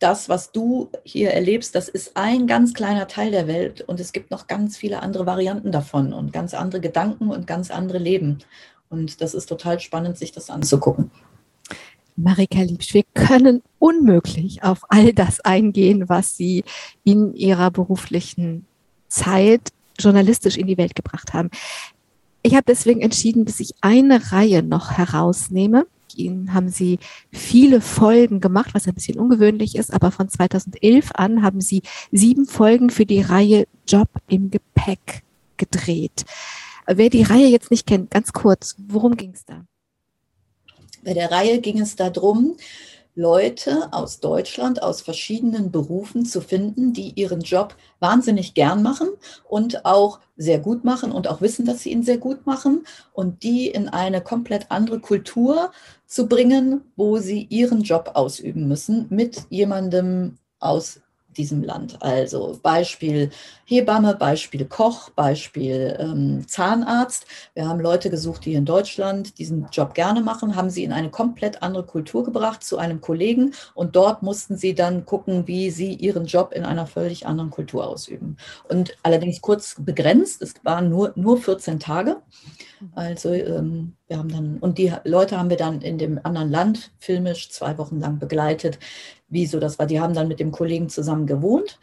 das, 0.00 0.28
was 0.28 0.50
du 0.50 0.90
hier 1.04 1.30
erlebst, 1.30 1.74
das 1.74 1.88
ist 1.88 2.16
ein 2.16 2.46
ganz 2.46 2.74
kleiner 2.74 3.06
Teil 3.06 3.30
der 3.30 3.46
Welt 3.46 3.82
und 3.82 4.00
es 4.00 4.12
gibt 4.12 4.30
noch 4.30 4.46
ganz 4.46 4.76
viele 4.76 5.02
andere 5.02 5.26
Varianten 5.26 5.70
davon 5.70 6.12
und 6.12 6.32
ganz 6.32 6.54
andere 6.54 6.80
Gedanken 6.80 7.30
und 7.30 7.46
ganz 7.46 7.70
andere 7.70 7.98
Leben. 7.98 8.38
Und 8.88 9.20
das 9.20 9.34
ist 9.34 9.46
total 9.46 9.78
spannend, 9.78 10.18
sich 10.18 10.32
das 10.32 10.50
anzugucken. 10.50 11.10
Marika 12.16 12.60
Liebsch, 12.62 12.92
wir 12.94 13.04
können 13.14 13.62
unmöglich 13.78 14.62
auf 14.62 14.80
all 14.88 15.12
das 15.12 15.40
eingehen, 15.40 16.08
was 16.08 16.36
Sie 16.36 16.64
in 17.04 17.34
Ihrer 17.34 17.70
beruflichen 17.70 18.66
Zeit 19.08 19.68
journalistisch 19.98 20.56
in 20.56 20.66
die 20.66 20.78
Welt 20.78 20.94
gebracht 20.94 21.32
haben. 21.34 21.50
Ich 22.42 22.54
habe 22.54 22.64
deswegen 22.66 23.02
entschieden, 23.02 23.44
dass 23.44 23.60
ich 23.60 23.74
eine 23.82 24.32
Reihe 24.32 24.62
noch 24.62 24.92
herausnehme 24.92 25.86
Ihnen 26.24 26.54
haben 26.54 26.68
Sie 26.68 26.98
viele 27.32 27.80
Folgen 27.80 28.40
gemacht, 28.40 28.70
was 28.72 28.86
ein 28.86 28.94
bisschen 28.94 29.18
ungewöhnlich 29.18 29.76
ist, 29.76 29.92
aber 29.92 30.10
von 30.10 30.28
2011 30.28 31.10
an 31.14 31.42
haben 31.42 31.60
Sie 31.60 31.82
sieben 32.12 32.46
Folgen 32.46 32.90
für 32.90 33.06
die 33.06 33.20
Reihe 33.20 33.66
Job 33.86 34.08
im 34.28 34.50
Gepäck 34.50 35.22
gedreht. 35.56 36.24
Wer 36.86 37.10
die 37.10 37.22
Reihe 37.22 37.46
jetzt 37.46 37.70
nicht 37.70 37.86
kennt, 37.86 38.10
ganz 38.10 38.32
kurz, 38.32 38.74
worum 38.88 39.16
ging 39.16 39.32
es 39.34 39.44
da? 39.44 39.64
Bei 41.04 41.14
der 41.14 41.30
Reihe 41.30 41.60
ging 41.60 41.80
es 41.80 41.96
darum, 41.96 42.56
Leute 43.16 43.92
aus 43.92 44.20
Deutschland, 44.20 44.82
aus 44.82 45.02
verschiedenen 45.02 45.70
Berufen 45.70 46.24
zu 46.24 46.40
finden, 46.40 46.92
die 46.92 47.12
ihren 47.16 47.40
Job 47.40 47.74
wahnsinnig 47.98 48.54
gern 48.54 48.82
machen 48.82 49.08
und 49.48 49.84
auch 49.84 50.20
sehr 50.36 50.58
gut 50.58 50.84
machen 50.84 51.10
und 51.10 51.28
auch 51.28 51.40
wissen, 51.40 51.66
dass 51.66 51.82
sie 51.82 51.90
ihn 51.90 52.04
sehr 52.04 52.18
gut 52.18 52.46
machen 52.46 52.86
und 53.12 53.42
die 53.42 53.68
in 53.68 53.88
eine 53.88 54.20
komplett 54.20 54.70
andere 54.70 55.00
Kultur 55.00 55.72
zu 56.10 56.26
bringen, 56.26 56.82
wo 56.96 57.18
sie 57.18 57.46
ihren 57.50 57.82
Job 57.82 58.10
ausüben 58.14 58.66
müssen 58.66 59.06
mit 59.10 59.46
jemandem 59.48 60.38
aus 60.58 61.00
diesem 61.36 61.62
Land. 61.62 62.02
Also 62.02 62.58
Beispiel 62.60 63.30
Hebamme, 63.64 64.16
Beispiel 64.16 64.64
Koch, 64.64 65.10
Beispiel 65.10 65.96
ähm, 66.00 66.48
Zahnarzt. 66.48 67.26
Wir 67.54 67.68
haben 67.68 67.78
Leute 67.78 68.10
gesucht, 68.10 68.44
die 68.44 68.54
in 68.54 68.64
Deutschland 68.64 69.38
diesen 69.38 69.68
Job 69.70 69.94
gerne 69.94 70.20
machen, 70.20 70.56
haben 70.56 70.68
sie 70.68 70.82
in 70.82 70.92
eine 70.92 71.10
komplett 71.10 71.62
andere 71.62 71.86
Kultur 71.86 72.24
gebracht 72.24 72.64
zu 72.64 72.78
einem 72.78 73.00
Kollegen 73.00 73.54
und 73.74 73.94
dort 73.94 74.24
mussten 74.24 74.56
sie 74.56 74.74
dann 74.74 75.06
gucken, 75.06 75.46
wie 75.46 75.70
sie 75.70 75.94
ihren 75.94 76.26
Job 76.26 76.52
in 76.52 76.64
einer 76.64 76.88
völlig 76.88 77.24
anderen 77.24 77.50
Kultur 77.50 77.86
ausüben. 77.86 78.36
Und 78.68 78.98
allerdings 79.04 79.40
kurz 79.40 79.76
begrenzt, 79.78 80.42
es 80.42 80.54
waren 80.64 80.88
nur, 80.88 81.12
nur 81.14 81.40
14 81.40 81.78
Tage. 81.78 82.16
Also 82.94 83.32
ähm, 83.32 83.94
wir 84.08 84.18
haben 84.18 84.30
dann, 84.30 84.58
und 84.58 84.78
die 84.78 84.92
Leute 85.04 85.38
haben 85.38 85.50
wir 85.50 85.56
dann 85.56 85.82
in 85.82 85.98
dem 85.98 86.18
anderen 86.22 86.50
Land 86.50 86.92
filmisch 86.98 87.50
zwei 87.50 87.76
Wochen 87.78 88.00
lang 88.00 88.18
begleitet, 88.18 88.78
wie 89.28 89.46
so 89.46 89.60
das 89.60 89.78
war. 89.78 89.86
Die 89.86 90.00
haben 90.00 90.14
dann 90.14 90.28
mit 90.28 90.40
dem 90.40 90.50
Kollegen 90.50 90.88
zusammen 90.88 91.26
gewohnt, 91.26 91.78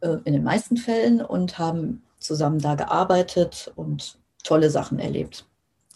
äh, 0.00 0.16
in 0.24 0.34
den 0.34 0.44
meisten 0.44 0.76
Fällen, 0.76 1.22
und 1.22 1.58
haben 1.58 2.02
zusammen 2.18 2.58
da 2.58 2.74
gearbeitet 2.74 3.72
und 3.76 4.18
tolle 4.42 4.70
Sachen 4.70 4.98
erlebt. 4.98 5.46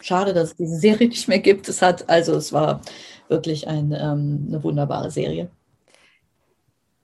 Schade, 0.00 0.32
dass 0.32 0.50
es 0.50 0.56
diese 0.56 0.76
Serie 0.80 1.08
nicht 1.08 1.28
mehr 1.28 1.40
gibt. 1.40 1.68
Es 1.68 1.82
hat, 1.82 2.08
also 2.08 2.34
es 2.34 2.52
war 2.52 2.80
wirklich 3.28 3.68
ein, 3.68 3.92
ähm, 3.92 4.46
eine 4.48 4.62
wunderbare 4.62 5.10
Serie. 5.10 5.50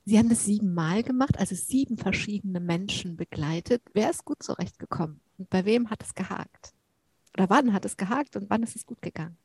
Sie 0.06 0.18
haben 0.18 0.28
das 0.28 0.44
siebenmal 0.44 1.02
gemacht, 1.02 1.38
also 1.38 1.54
sieben 1.54 1.96
verschiedene 1.96 2.60
Menschen 2.60 3.16
begleitet. 3.16 3.82
Wer 3.94 4.10
ist 4.10 4.26
gut 4.26 4.42
zurechtgekommen 4.42 5.20
und 5.38 5.48
bei 5.48 5.64
wem 5.64 5.88
hat 5.88 6.02
es 6.02 6.14
gehakt? 6.14 6.74
Oder 7.36 7.50
wann 7.50 7.72
hat 7.72 7.84
es 7.84 7.96
gehakt 7.96 8.36
und 8.36 8.48
wann 8.48 8.62
ist 8.62 8.76
es 8.76 8.86
gut 8.86 9.02
gegangen? 9.02 9.36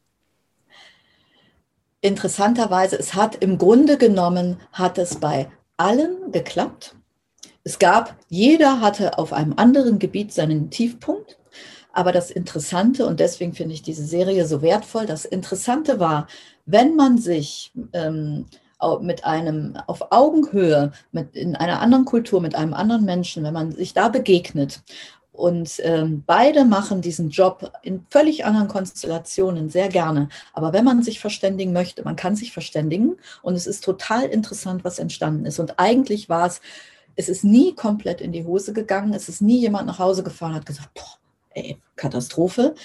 Interessanterweise, 2.02 2.98
es 2.98 3.14
hat 3.14 3.36
im 3.44 3.58
Grunde 3.58 3.98
genommen, 3.98 4.58
hat 4.72 4.98
es 4.98 5.16
bei 5.16 5.50
allen 5.76 6.32
geklappt. 6.32 6.96
Es 7.64 7.78
gab, 7.78 8.16
jeder 8.30 8.80
hatte 8.80 9.18
auf 9.18 9.34
einem 9.34 9.54
anderen 9.58 10.00
Gebiet 10.00 10.32
seinen 10.32 10.70
Tiefpunkt. 10.70 11.38
Aber 11.92 12.12
das 12.12 12.32
Interessante, 12.32 13.06
und 13.06 13.20
deswegen 13.20 13.54
finde 13.54 13.74
ich 13.74 13.82
diese 13.82 14.06
Serie 14.06 14.46
so 14.46 14.62
wertvoll, 14.62 15.06
das 15.06 15.26
Interessante 15.26 16.00
war, 16.00 16.28
wenn 16.66 16.96
man 16.96 17.18
sich 17.18 17.74
ähm, 17.94 18.46
mit 19.02 19.26
einem 19.26 19.76
auf 19.88 20.12
Augenhöhe, 20.12 20.94
mit 21.12 21.36
in 21.36 21.56
einer 21.56 21.82
anderen 21.82 22.06
Kultur, 22.06 22.40
mit 22.40 22.56
einem 22.56 22.74
anderen 22.74 23.04
Menschen, 23.04 23.44
wenn 23.44 23.54
man 23.54 23.72
sich 23.72 23.94
da 23.94 24.08
begegnet 24.08 24.84
Und 25.40 25.80
ähm, 25.86 26.24
beide 26.28 26.66
machen 26.66 27.00
diesen 27.00 27.30
Job 27.30 27.72
in 27.82 28.06
völlig 28.10 28.44
anderen 28.44 28.68
Konstellationen 28.68 29.70
sehr 29.70 29.88
gerne. 29.88 30.28
Aber 30.52 30.74
wenn 30.74 30.84
man 30.84 31.02
sich 31.02 31.22
verständigen 31.22 31.72
möchte, 31.72 32.04
man 32.04 32.18
kann 32.18 32.36
sich 32.36 32.52
verständigen 32.52 33.16
und 33.42 33.56
es 33.56 33.66
ist 33.66 33.82
total 33.82 34.26
interessant, 34.26 34.84
was 34.84 35.00
entstanden 35.00 35.46
ist. 35.46 35.58
Und 35.60 35.80
eigentlich 35.80 36.28
war 36.28 36.46
es, 36.46 36.60
es 37.16 37.30
ist 37.30 37.46
nie 37.46 37.74
komplett 37.74 38.20
in 38.20 38.34
die 38.34 38.44
Hose 38.44 38.74
gegangen. 38.74 39.14
Es 39.14 39.30
ist 39.30 39.42
nie 39.42 39.60
jemand 39.62 39.88
nach 39.88 39.98
Hause 40.00 40.24
gefahren 40.24 40.52
und 40.52 40.58
hat 40.58 40.66
gesagt, 40.66 40.94
boah, 40.94 41.18
ey, 41.52 41.78
Katastrophe. 41.96 42.76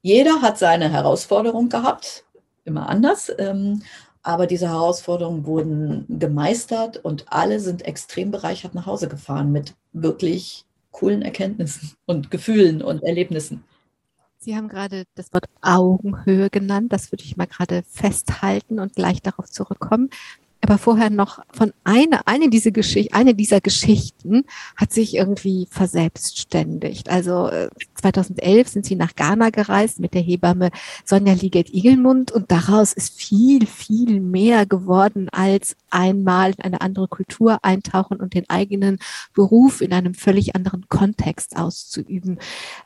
Jeder 0.00 0.40
hat 0.40 0.56
seine 0.56 0.92
Herausforderung 0.92 1.68
gehabt, 1.68 2.24
immer 2.64 2.88
anders. 2.88 3.28
Ähm, 3.38 3.82
aber 4.22 4.46
diese 4.46 4.68
Herausforderungen 4.68 5.46
wurden 5.46 6.06
gemeistert 6.08 6.96
und 6.96 7.26
alle 7.26 7.58
sind 7.58 7.82
extrem 7.82 8.30
bereichert 8.30 8.72
nach 8.76 8.86
Hause 8.86 9.08
gefahren 9.08 9.50
mit 9.50 9.74
wirklich 9.92 10.64
coolen 10.94 11.20
Erkenntnissen 11.22 11.92
und 12.06 12.30
Gefühlen 12.30 12.80
und 12.80 13.02
Erlebnissen. 13.02 13.64
Sie 14.38 14.56
haben 14.56 14.68
gerade 14.68 15.04
das 15.14 15.32
Wort 15.32 15.46
Augenhöhe 15.60 16.50
genannt. 16.50 16.92
Das 16.92 17.10
würde 17.12 17.24
ich 17.24 17.36
mal 17.36 17.46
gerade 17.46 17.82
festhalten 17.88 18.78
und 18.78 18.94
gleich 18.94 19.20
darauf 19.22 19.50
zurückkommen. 19.50 20.10
Aber 20.60 20.78
vorher 20.78 21.10
noch 21.10 21.40
von 21.52 21.74
einer, 21.84 22.26
eine, 22.26 22.48
diese 22.48 22.72
Geschichte, 22.72 23.14
eine 23.14 23.34
dieser 23.34 23.60
Geschichten 23.60 24.44
hat 24.76 24.92
sich 24.92 25.14
irgendwie 25.14 25.66
verselbstständigt. 25.70 27.10
Also 27.10 27.50
2011 28.04 28.66
äh, 28.66 28.70
sind 28.70 28.86
sie 28.86 28.96
nach 28.96 29.14
Ghana 29.14 29.50
gereist 29.50 30.00
mit 30.00 30.14
der 30.14 30.20
Hebamme 30.20 30.70
Sonja 31.04 31.32
Liget-Igelmund 31.32 32.32
und 32.32 32.50
daraus 32.50 32.92
ist 32.92 33.18
viel, 33.18 33.66
viel 33.66 34.20
mehr 34.20 34.66
geworden 34.66 35.28
als 35.30 35.76
einmal 35.90 36.50
in 36.50 36.64
eine 36.64 36.80
andere 36.80 37.08
Kultur 37.08 37.58
eintauchen 37.62 38.20
und 38.20 38.34
den 38.34 38.48
eigenen 38.50 38.98
Beruf 39.32 39.80
in 39.80 39.92
einem 39.92 40.14
völlig 40.14 40.54
anderen 40.54 40.88
Kontext 40.88 41.56
auszuüben. 41.56 42.38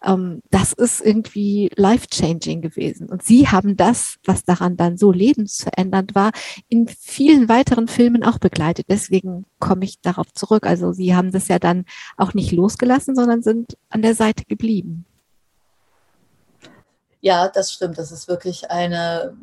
Ähm, 0.04 0.40
das 0.50 0.72
ist 0.72 1.00
irgendwie 1.00 1.70
life-changing 1.74 2.60
gewesen. 2.60 3.08
Und 3.08 3.22
sie 3.22 3.48
haben 3.48 3.76
das, 3.76 4.18
was 4.24 4.44
daran 4.44 4.76
dann 4.76 4.96
so 4.96 5.10
lebensverändernd 5.10 6.14
war, 6.14 6.30
in 6.68 6.86
vielen 6.88 7.48
weiteren 7.48 7.88
Filmen 7.88 8.22
auch 8.22 8.38
begleitet. 8.38 8.86
Deswegen 8.88 9.44
komme 9.58 9.84
ich 9.84 10.00
darauf 10.00 10.32
zurück. 10.32 10.66
Also 10.66 10.92
Sie 10.92 11.14
haben 11.14 11.32
das 11.32 11.48
ja 11.48 11.58
dann 11.58 11.84
auch 12.16 12.34
nicht 12.34 12.52
losgelassen, 12.52 13.14
sondern 13.14 13.42
sind 13.42 13.76
an 13.90 14.02
der 14.02 14.14
Seite 14.14 14.44
geblieben. 14.44 15.04
Ja, 17.20 17.48
das 17.48 17.72
stimmt. 17.72 17.98
Das 17.98 18.12
ist 18.12 18.28
wirklich 18.28 18.70
eine, 18.70 19.34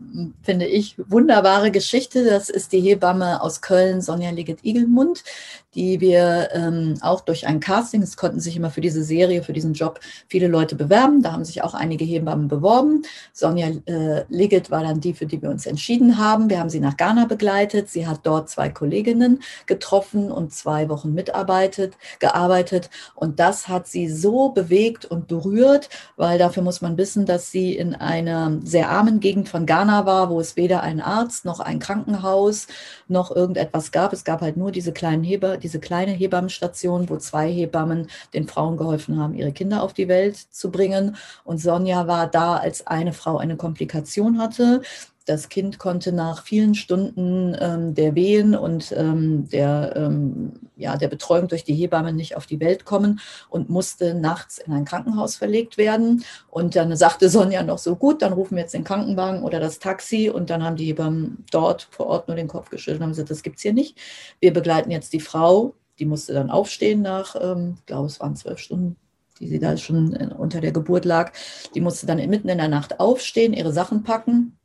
finde 0.43 0.65
ich, 0.65 0.95
wunderbare 1.09 1.71
Geschichte. 1.71 2.23
Das 2.23 2.49
ist 2.49 2.71
die 2.71 2.79
Hebamme 2.79 3.41
aus 3.41 3.61
Köln, 3.61 4.01
Sonja 4.01 4.29
Liget-Igelmund, 4.31 5.25
die 5.73 5.99
wir 5.99 6.49
ähm, 6.53 6.95
auch 7.01 7.19
durch 7.19 7.45
ein 7.47 7.59
Casting, 7.59 8.01
es 8.01 8.15
konnten 8.15 8.39
sich 8.39 8.55
immer 8.55 8.69
für 8.71 8.79
diese 8.79 9.03
Serie, 9.03 9.43
für 9.43 9.51
diesen 9.51 9.73
Job 9.73 9.99
viele 10.29 10.47
Leute 10.47 10.75
bewerben. 10.75 11.21
Da 11.21 11.33
haben 11.33 11.43
sich 11.43 11.63
auch 11.63 11.73
einige 11.73 12.05
Hebammen 12.05 12.47
beworben. 12.47 13.01
Sonja 13.33 13.67
äh, 13.87 14.23
Liget 14.29 14.71
war 14.71 14.83
dann 14.83 15.01
die, 15.01 15.13
für 15.13 15.25
die 15.25 15.41
wir 15.41 15.49
uns 15.49 15.65
entschieden 15.65 16.17
haben. 16.17 16.49
Wir 16.49 16.59
haben 16.59 16.69
sie 16.69 16.79
nach 16.79 16.95
Ghana 16.95 17.25
begleitet. 17.25 17.89
Sie 17.89 18.07
hat 18.07 18.21
dort 18.23 18.49
zwei 18.49 18.69
Kolleginnen 18.69 19.43
getroffen 19.65 20.31
und 20.31 20.53
zwei 20.53 20.87
Wochen 20.87 21.13
mitarbeitet, 21.13 21.95
gearbeitet. 22.19 22.89
Und 23.15 23.41
das 23.41 23.67
hat 23.67 23.87
sie 23.87 24.09
so 24.09 24.49
bewegt 24.49 25.03
und 25.03 25.27
berührt, 25.27 25.89
weil 26.15 26.39
dafür 26.39 26.63
muss 26.63 26.79
man 26.79 26.97
wissen, 26.97 27.25
dass 27.25 27.51
sie 27.51 27.64
in 27.73 27.95
einer 27.95 28.59
sehr 28.63 28.89
armen 28.89 29.19
Gegend 29.19 29.49
von 29.49 29.65
Ghana 29.65 30.05
war, 30.05 30.29
wo 30.29 30.39
es 30.39 30.55
weder 30.55 30.83
einen 30.83 31.01
Arzt 31.01 31.45
noch 31.45 31.59
ein 31.59 31.79
Krankenhaus 31.79 32.67
noch 33.07 33.35
irgendetwas 33.35 33.91
gab. 33.91 34.13
Es 34.13 34.23
gab 34.23 34.41
halt 34.41 34.57
nur 34.57 34.71
diese 34.71 34.93
kleinen 34.93 35.23
Heber, 35.23 35.57
diese 35.57 35.79
kleine 35.79 36.11
Hebammenstation, 36.11 37.09
wo 37.09 37.17
zwei 37.17 37.51
Hebammen 37.51 38.07
den 38.33 38.47
Frauen 38.47 38.77
geholfen 38.77 39.19
haben, 39.19 39.33
ihre 39.33 39.51
Kinder 39.51 39.83
auf 39.83 39.93
die 39.93 40.07
Welt 40.07 40.37
zu 40.37 40.71
bringen. 40.71 41.15
Und 41.43 41.59
Sonja 41.59 42.07
war 42.07 42.27
da, 42.27 42.57
als 42.57 42.87
eine 42.87 43.13
Frau 43.13 43.37
eine 43.37 43.57
Komplikation 43.57 44.39
hatte 44.39 44.81
das 45.25 45.49
Kind 45.49 45.79
konnte 45.79 46.11
nach 46.11 46.43
vielen 46.43 46.75
Stunden 46.75 47.57
ähm, 47.59 47.95
der 47.95 48.13
Wehen 48.13 48.55
und 48.55 48.93
ähm, 48.95 49.49
der, 49.49 49.93
ähm, 49.95 50.53
ja, 50.75 50.97
der 50.97 51.07
Betreuung 51.07 51.47
durch 51.47 51.63
die 51.63 51.73
Hebamme 51.73 52.13
nicht 52.13 52.37
auf 52.37 52.45
die 52.45 52.59
Welt 52.59 52.85
kommen 52.85 53.19
und 53.49 53.69
musste 53.69 54.13
nachts 54.13 54.59
in 54.59 54.71
ein 54.71 54.85
Krankenhaus 54.85 55.35
verlegt 55.35 55.79
werden. 55.79 56.23
Und 56.51 56.75
dann 56.75 56.95
sagte 56.95 57.29
Sonja 57.29 57.63
noch 57.63 57.79
so, 57.79 57.95
gut, 57.95 58.21
dann 58.21 58.33
rufen 58.33 58.55
wir 58.55 58.61
jetzt 58.61 58.75
den 58.75 58.83
Krankenwagen 58.83 59.41
oder 59.41 59.59
das 59.59 59.79
Taxi. 59.79 60.29
Und 60.29 60.51
dann 60.51 60.63
haben 60.63 60.75
die 60.75 60.85
Hebammen 60.85 61.43
dort 61.51 61.87
vor 61.89 62.05
Ort 62.05 62.27
nur 62.27 62.37
den 62.37 62.47
Kopf 62.47 62.69
geschüttelt 62.69 62.99
und 62.99 63.05
haben 63.05 63.11
gesagt, 63.11 63.31
das 63.31 63.41
gibt 63.41 63.57
es 63.57 63.63
hier 63.63 63.73
nicht. 63.73 63.97
Wir 64.39 64.53
begleiten 64.53 64.91
jetzt 64.91 65.11
die 65.11 65.19
Frau. 65.19 65.73
Die 65.97 66.05
musste 66.05 66.33
dann 66.33 66.51
aufstehen 66.51 67.01
nach, 67.01 67.35
ähm, 67.41 67.77
ich 67.79 67.85
glaube, 67.87 68.07
es 68.07 68.19
waren 68.19 68.35
zwölf 68.35 68.59
Stunden, 68.59 68.95
die 69.39 69.47
sie 69.47 69.59
da 69.59 69.75
schon 69.75 70.15
unter 70.33 70.61
der 70.61 70.71
Geburt 70.71 71.05
lag. 71.05 71.33
Die 71.73 71.81
musste 71.81 72.05
dann 72.05 72.17
mitten 72.29 72.49
in 72.49 72.59
der 72.59 72.67
Nacht 72.67 72.99
aufstehen, 72.99 73.53
ihre 73.53 73.73
Sachen 73.73 74.03
packen 74.03 74.55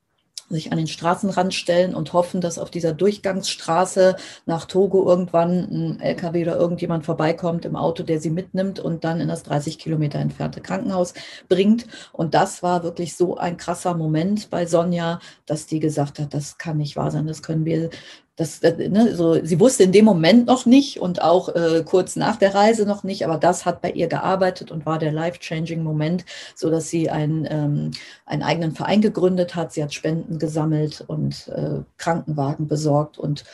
sich 0.54 0.72
an 0.72 0.78
den 0.78 0.86
Straßenrand 0.86 1.54
stellen 1.54 1.94
und 1.94 2.12
hoffen, 2.12 2.40
dass 2.40 2.58
auf 2.58 2.70
dieser 2.70 2.92
Durchgangsstraße 2.92 4.16
nach 4.46 4.66
Togo 4.66 5.08
irgendwann 5.08 5.68
ein 5.70 6.00
LKW 6.00 6.42
oder 6.42 6.56
irgendjemand 6.56 7.06
vorbeikommt 7.06 7.64
im 7.64 7.76
Auto, 7.76 8.02
der 8.02 8.20
sie 8.20 8.30
mitnimmt 8.30 8.80
und 8.80 9.04
dann 9.04 9.20
in 9.20 9.28
das 9.28 9.44
30 9.44 9.78
Kilometer 9.78 10.18
entfernte 10.18 10.60
Krankenhaus 10.60 11.14
bringt. 11.48 11.86
Und 12.12 12.34
das 12.34 12.62
war 12.62 12.82
wirklich 12.82 13.16
so 13.16 13.36
ein 13.36 13.56
krasser 13.56 13.94
Moment 13.94 14.50
bei 14.50 14.66
Sonja, 14.66 15.20
dass 15.46 15.66
die 15.66 15.80
gesagt 15.80 16.18
hat, 16.18 16.34
das 16.34 16.58
kann 16.58 16.76
nicht 16.76 16.96
wahr 16.96 17.10
sein, 17.10 17.26
das 17.26 17.42
können 17.42 17.64
wir 17.64 17.90
das, 18.40 18.60
äh, 18.60 18.88
ne, 18.88 19.14
so, 19.14 19.44
sie 19.44 19.60
wusste 19.60 19.82
in 19.82 19.92
dem 19.92 20.06
Moment 20.06 20.46
noch 20.46 20.64
nicht 20.64 20.98
und 20.98 21.20
auch 21.20 21.50
äh, 21.50 21.84
kurz 21.84 22.16
nach 22.16 22.36
der 22.36 22.54
Reise 22.54 22.86
noch 22.86 23.04
nicht, 23.04 23.26
aber 23.26 23.36
das 23.36 23.66
hat 23.66 23.82
bei 23.82 23.90
ihr 23.90 24.06
gearbeitet 24.08 24.70
und 24.70 24.86
war 24.86 24.98
der 24.98 25.12
life-changing 25.12 25.82
Moment, 25.82 26.24
so 26.54 26.70
dass 26.70 26.88
sie 26.88 27.10
ein, 27.10 27.46
ähm, 27.50 27.90
einen 28.24 28.42
eigenen 28.42 28.72
Verein 28.72 29.02
gegründet 29.02 29.54
hat. 29.54 29.74
Sie 29.74 29.82
hat 29.82 29.92
Spenden 29.92 30.38
gesammelt 30.38 31.04
und 31.06 31.48
äh, 31.48 31.82
Krankenwagen 31.98 32.66
besorgt 32.66 33.18
und 33.18 33.44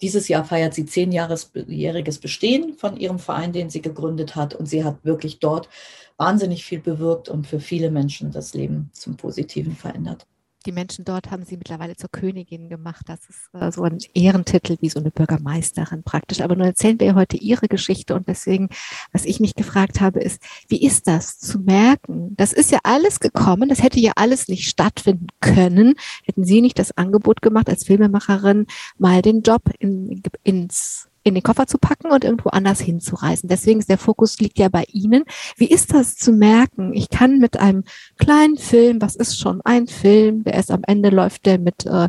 dieses 0.00 0.28
Jahr 0.28 0.46
feiert 0.46 0.72
sie 0.72 0.86
zehnjähriges 0.86 2.18
Bestehen 2.18 2.72
von 2.78 2.96
ihrem 2.96 3.18
Verein, 3.18 3.52
den 3.52 3.68
sie 3.68 3.82
gegründet 3.82 4.34
hat. 4.34 4.54
Und 4.54 4.64
sie 4.64 4.82
hat 4.82 5.04
wirklich 5.04 5.40
dort 5.40 5.68
wahnsinnig 6.16 6.64
viel 6.64 6.80
bewirkt 6.80 7.28
und 7.28 7.46
für 7.46 7.60
viele 7.60 7.90
Menschen 7.90 8.30
das 8.32 8.54
Leben 8.54 8.88
zum 8.94 9.18
Positiven 9.18 9.76
verändert 9.76 10.26
die 10.66 10.72
Menschen 10.72 11.04
dort 11.04 11.30
haben 11.30 11.44
sie 11.44 11.56
mittlerweile 11.56 11.96
zur 11.96 12.10
Königin 12.10 12.68
gemacht. 12.68 13.02
Das 13.06 13.20
ist 13.28 13.48
äh, 13.54 13.72
so 13.72 13.82
ein 13.82 13.98
Ehrentitel 14.14 14.76
wie 14.80 14.90
so 14.90 15.00
eine 15.00 15.10
Bürgermeisterin 15.10 16.02
praktisch. 16.02 16.40
Aber 16.40 16.56
nun 16.56 16.66
erzählen 16.66 17.00
wir 17.00 17.14
heute 17.14 17.36
ihre 17.36 17.68
Geschichte 17.68 18.14
und 18.14 18.28
deswegen, 18.28 18.68
was 19.12 19.24
ich 19.24 19.40
mich 19.40 19.54
gefragt 19.54 20.00
habe, 20.00 20.20
ist, 20.20 20.42
wie 20.68 20.82
ist 20.84 21.06
das 21.06 21.38
zu 21.38 21.60
merken? 21.60 22.34
Das 22.36 22.52
ist 22.52 22.70
ja 22.70 22.78
alles 22.82 23.20
gekommen, 23.20 23.68
das 23.68 23.82
hätte 23.82 24.00
ja 24.00 24.12
alles 24.16 24.48
nicht 24.48 24.68
stattfinden 24.68 25.28
können, 25.40 25.94
hätten 26.24 26.44
Sie 26.44 26.60
nicht 26.60 26.78
das 26.78 26.96
Angebot 26.96 27.42
gemacht 27.42 27.68
als 27.68 27.84
Filmemacherin, 27.84 28.66
mal 28.98 29.22
den 29.22 29.42
Job 29.42 29.62
in, 29.78 30.22
ins 30.42 31.09
in 31.22 31.34
den 31.34 31.42
Koffer 31.42 31.66
zu 31.66 31.78
packen 31.78 32.10
und 32.10 32.24
irgendwo 32.24 32.50
anders 32.50 32.80
hinzureisen. 32.80 33.48
Deswegen 33.48 33.80
ist 33.80 33.90
der 33.90 33.98
Fokus 33.98 34.38
liegt 34.38 34.58
ja 34.58 34.68
bei 34.68 34.84
Ihnen. 34.92 35.24
Wie 35.56 35.66
ist 35.66 35.92
das 35.92 36.16
zu 36.16 36.32
merken? 36.32 36.92
Ich 36.94 37.10
kann 37.10 37.38
mit 37.38 37.58
einem 37.58 37.84
kleinen 38.18 38.56
Film, 38.56 39.02
was 39.02 39.16
ist 39.16 39.38
schon 39.38 39.60
ein 39.62 39.86
Film, 39.86 40.44
der 40.44 40.54
erst 40.54 40.70
am 40.70 40.82
Ende 40.86 41.10
läuft 41.10 41.46
der 41.46 41.58
mit 41.58 41.86
äh, 41.86 42.04
äh 42.04 42.08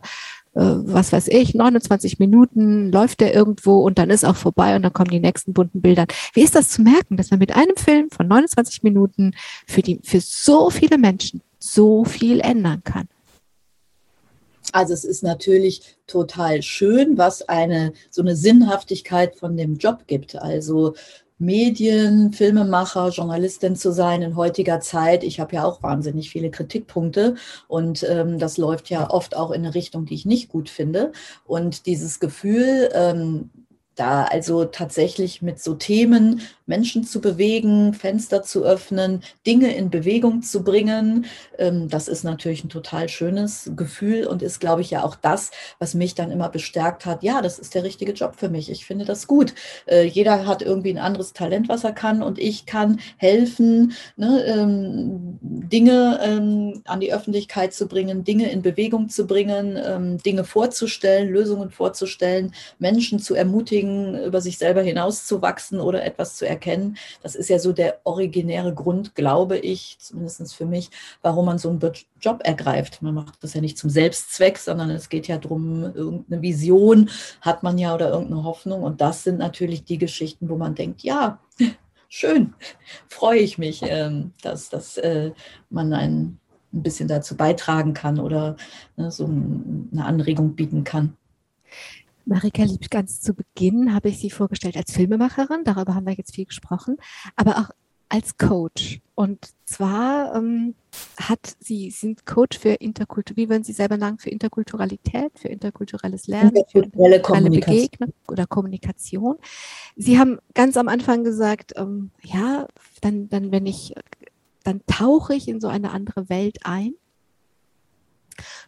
was 0.54 1.12
weiß 1.12 1.28
ich, 1.30 1.54
29 1.54 2.20
Minuten 2.20 2.92
läuft 2.92 3.22
der 3.22 3.34
irgendwo 3.34 3.82
und 3.82 3.98
dann 3.98 4.10
ist 4.10 4.26
auch 4.26 4.36
vorbei 4.36 4.76
und 4.76 4.84
dann 4.84 4.94
kommen 4.94 5.12
die 5.12 5.20
nächsten 5.20 5.54
bunten 5.54 5.82
Bilder. 5.82 6.06
Wie 6.34 6.42
ist 6.42 6.56
das 6.56 6.70
zu 6.70 6.82
merken, 6.82 7.18
dass 7.18 7.32
man 7.32 7.40
mit 7.40 7.56
einem 7.56 7.76
Film 7.76 8.10
von 8.10 8.28
29 8.28 8.84
Minuten 8.84 9.34
für 9.68 9.82
die, 9.82 10.00
für 10.04 10.22
so 10.22 10.70
viele 10.70 10.98
Menschen 10.98 11.42
so 11.60 12.06
viel 12.06 12.40
ändern 12.40 12.82
kann? 12.84 13.08
Also 14.74 14.94
es 14.94 15.04
ist 15.04 15.24
natürlich 15.24 15.98
total 16.08 16.62
schön, 16.62 17.18
was 17.18 17.48
eine 17.48 17.94
so 18.10 18.22
eine 18.22 18.36
Sinnhaftigkeit 18.36 19.36
von 19.36 19.58
dem 19.58 19.78
Job 19.78 20.08
gibt. 20.08 20.36
Also 20.36 20.94
Medien, 21.42 22.34
Filmemacher, 22.34 23.10
Journalistin 23.10 23.76
zu 23.76 23.92
sein 23.92 24.22
in 24.22 24.36
heutiger 24.36 24.80
Zeit. 24.80 25.24
Ich 25.24 25.40
habe 25.40 25.56
ja 25.56 25.64
auch 25.64 25.82
wahnsinnig 25.82 26.30
viele 26.30 26.52
Kritikpunkte 26.52 27.36
und 27.68 28.06
ähm, 28.08 28.38
das 28.38 28.58
läuft 28.58 28.92
ja 28.92 29.10
oft 29.10 29.36
auch 29.36 29.50
in 29.50 29.66
eine 29.66 29.74
Richtung, 29.74 30.06
die 30.06 30.14
ich 30.14 30.26
nicht 30.26 30.50
gut 30.50 30.70
finde. 30.70 31.12
Und 31.46 31.88
dieses 31.88 32.20
Gefühl, 32.20 32.90
ähm, 32.94 33.50
da 33.96 34.24
also 34.24 34.66
tatsächlich 34.66 35.42
mit 35.42 35.60
so 35.60 35.74
Themen 35.74 36.42
Menschen 36.72 37.04
zu 37.04 37.20
bewegen, 37.20 37.94
Fenster 37.94 38.44
zu 38.44 38.64
öffnen, 38.64 39.24
Dinge 39.46 39.76
in 39.76 39.90
Bewegung 39.90 40.42
zu 40.42 40.64
bringen. 40.64 41.26
Ähm, 41.58 41.90
das 41.90 42.08
ist 42.08 42.24
natürlich 42.24 42.64
ein 42.64 42.70
total 42.70 43.10
schönes 43.10 43.72
Gefühl 43.76 44.26
und 44.26 44.42
ist, 44.42 44.62
glaube 44.62 44.80
ich, 44.80 44.90
ja 44.90 45.04
auch 45.04 45.18
das, 45.18 45.52
was 45.80 45.96
mich 45.96 46.16
dann 46.16 46.32
immer 46.32 46.48
bestärkt 46.48 47.06
hat. 47.06 47.24
Ja, 47.24 47.42
das 47.42 47.60
ist 47.60 47.76
der 47.76 47.84
richtige 47.84 48.14
Job 48.14 48.36
für 48.38 48.48
mich. 48.48 48.72
Ich 48.72 48.86
finde 48.86 49.04
das 49.04 49.28
gut. 49.28 49.54
Äh, 49.86 50.06
jeder 50.06 50.46
hat 50.48 50.62
irgendwie 50.62 50.92
ein 50.92 50.98
anderes 50.98 51.34
Talent, 51.34 51.68
was 51.68 51.84
er 51.84 51.92
kann 51.92 52.24
und 52.24 52.40
ich 52.40 52.66
kann 52.66 53.02
helfen, 53.18 53.92
ne, 54.16 54.42
ähm, 54.46 55.40
Dinge 55.42 56.22
ähm, 56.24 56.84
an 56.86 57.02
die 57.02 57.14
Öffentlichkeit 57.14 57.74
zu 57.74 57.90
bringen, 57.90 58.24
Dinge 58.24 58.50
in 58.50 58.62
Bewegung 58.62 59.10
zu 59.10 59.28
bringen, 59.28 60.22
Dinge 60.26 60.44
vorzustellen, 60.46 61.30
Lösungen 61.30 61.70
vorzustellen, 61.70 62.54
Menschen 62.80 63.20
zu 63.20 63.36
ermutigen, 63.36 64.24
über 64.24 64.40
sich 64.40 64.58
selber 64.58 64.82
hinauszuwachsen 64.82 65.82
oder 65.82 66.06
etwas 66.06 66.38
zu 66.38 66.48
erkennen 66.48 66.61
erkennen. 66.62 66.98
Das 67.24 67.36
ist 67.36 67.50
ja 67.50 67.58
so 67.60 67.74
der 67.74 68.00
originäre 68.04 68.74
Grund, 68.74 69.16
glaube 69.16 69.58
ich, 69.58 69.98
zumindest 70.00 70.56
für 70.56 70.66
mich, 70.66 70.90
warum 71.22 71.46
man 71.46 71.58
so 71.58 71.70
einen 71.70 71.80
Job 72.22 72.42
ergreift. 72.44 73.02
Man 73.02 73.16
macht 73.16 73.44
das 73.44 73.54
ja 73.54 73.62
nicht 73.62 73.78
zum 73.78 73.90
Selbstzweck, 73.90 74.58
sondern 74.58 74.92
es 74.92 75.10
geht 75.10 75.28
ja 75.28 75.38
darum, 75.38 75.84
irgendeine 75.84 76.42
Vision 76.42 77.10
hat 77.42 77.64
man 77.64 77.78
ja 77.78 77.96
oder 77.96 78.12
irgendeine 78.12 78.44
Hoffnung. 78.44 78.84
Und 78.84 79.02
das 79.02 79.24
sind 79.24 79.40
natürlich 79.40 79.84
die 79.84 79.98
Geschichten, 79.98 80.50
wo 80.50 80.56
man 80.56 80.76
denkt, 80.76 81.02
ja, 81.02 81.40
schön, 82.08 82.54
freue 83.08 83.40
ich 83.40 83.58
mich, 83.58 83.82
ähm, 83.84 84.34
dass, 84.44 84.70
dass 84.70 84.98
äh, 84.98 85.32
man 85.70 85.94
ein, 85.94 86.38
ein 86.74 86.84
bisschen 86.84 87.08
dazu 87.08 87.36
beitragen 87.36 87.94
kann 87.94 88.20
oder 88.20 88.56
ne, 88.96 89.12
so 89.12 89.26
eine 89.26 90.06
Anregung 90.06 90.56
bieten 90.56 90.84
kann. 90.84 91.18
Marika 92.26 92.64
Lieb, 92.64 92.90
ganz 92.90 93.22
zu 93.22 93.34
Beginn 93.34 93.94
habe 93.94 94.10
ich 94.10 94.20
Sie 94.20 94.30
vorgestellt 94.30 94.78
als 94.78 94.92
Filmemacherin, 94.92 95.64
darüber 95.64 95.96
haben 95.96 96.06
wir 96.06 96.14
jetzt 96.14 96.36
viel 96.36 96.46
gesprochen, 96.46 96.98
aber 97.36 97.58
auch 97.58 97.70
als 98.12 98.38
Coach. 98.38 99.00
Und 99.16 99.50
zwar 99.66 100.36
ähm, 100.36 100.76
hat 101.18 101.56
sie, 101.60 101.92
sind 101.92 102.26
Coach 102.26 102.60
für 102.60 102.74
Interkultur, 102.74 103.38
wie 103.38 103.50
würden 103.50 103.64
Sie 103.64 103.72
selber 103.72 103.98
sagen, 103.98 104.18
für 104.18 104.30
Interkulturalität, 104.30 105.32
für 105.40 105.48
interkulturelles 105.48 106.28
Lernen, 106.28 106.52
für 106.70 106.80
interkulturelle 106.80 107.50
Begegnung 107.50 108.14
oder 108.28 108.48
Kommunikation. 108.48 109.38
Sie 109.96 110.20
haben 110.20 110.40
ganz 110.54 110.76
am 110.76 110.90
Anfang 110.90 111.24
gesagt, 111.24 111.74
ähm, 111.78 112.12
ja, 112.22 112.68
dann, 113.00 113.30
dann, 113.30 113.52
wenn 113.52 113.66
ich, 113.66 113.94
dann 114.64 114.82
tauche 114.88 115.34
ich 115.34 115.48
in 115.48 115.62
so 115.62 115.70
eine 115.70 115.92
andere 115.92 116.28
Welt 116.30 116.60
ein, 116.64 116.96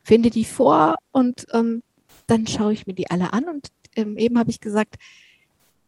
finde 0.03 0.29
die 0.29 0.45
vor 0.45 0.95
und 1.11 1.47
ähm, 1.51 1.83
dann 2.27 2.47
schaue 2.47 2.73
ich 2.73 2.87
mir 2.87 2.93
die 2.93 3.09
alle 3.09 3.33
an. 3.33 3.45
Und 3.45 3.69
ähm, 3.95 4.17
eben 4.17 4.37
habe 4.37 4.49
ich 4.49 4.59
gesagt, 4.59 4.95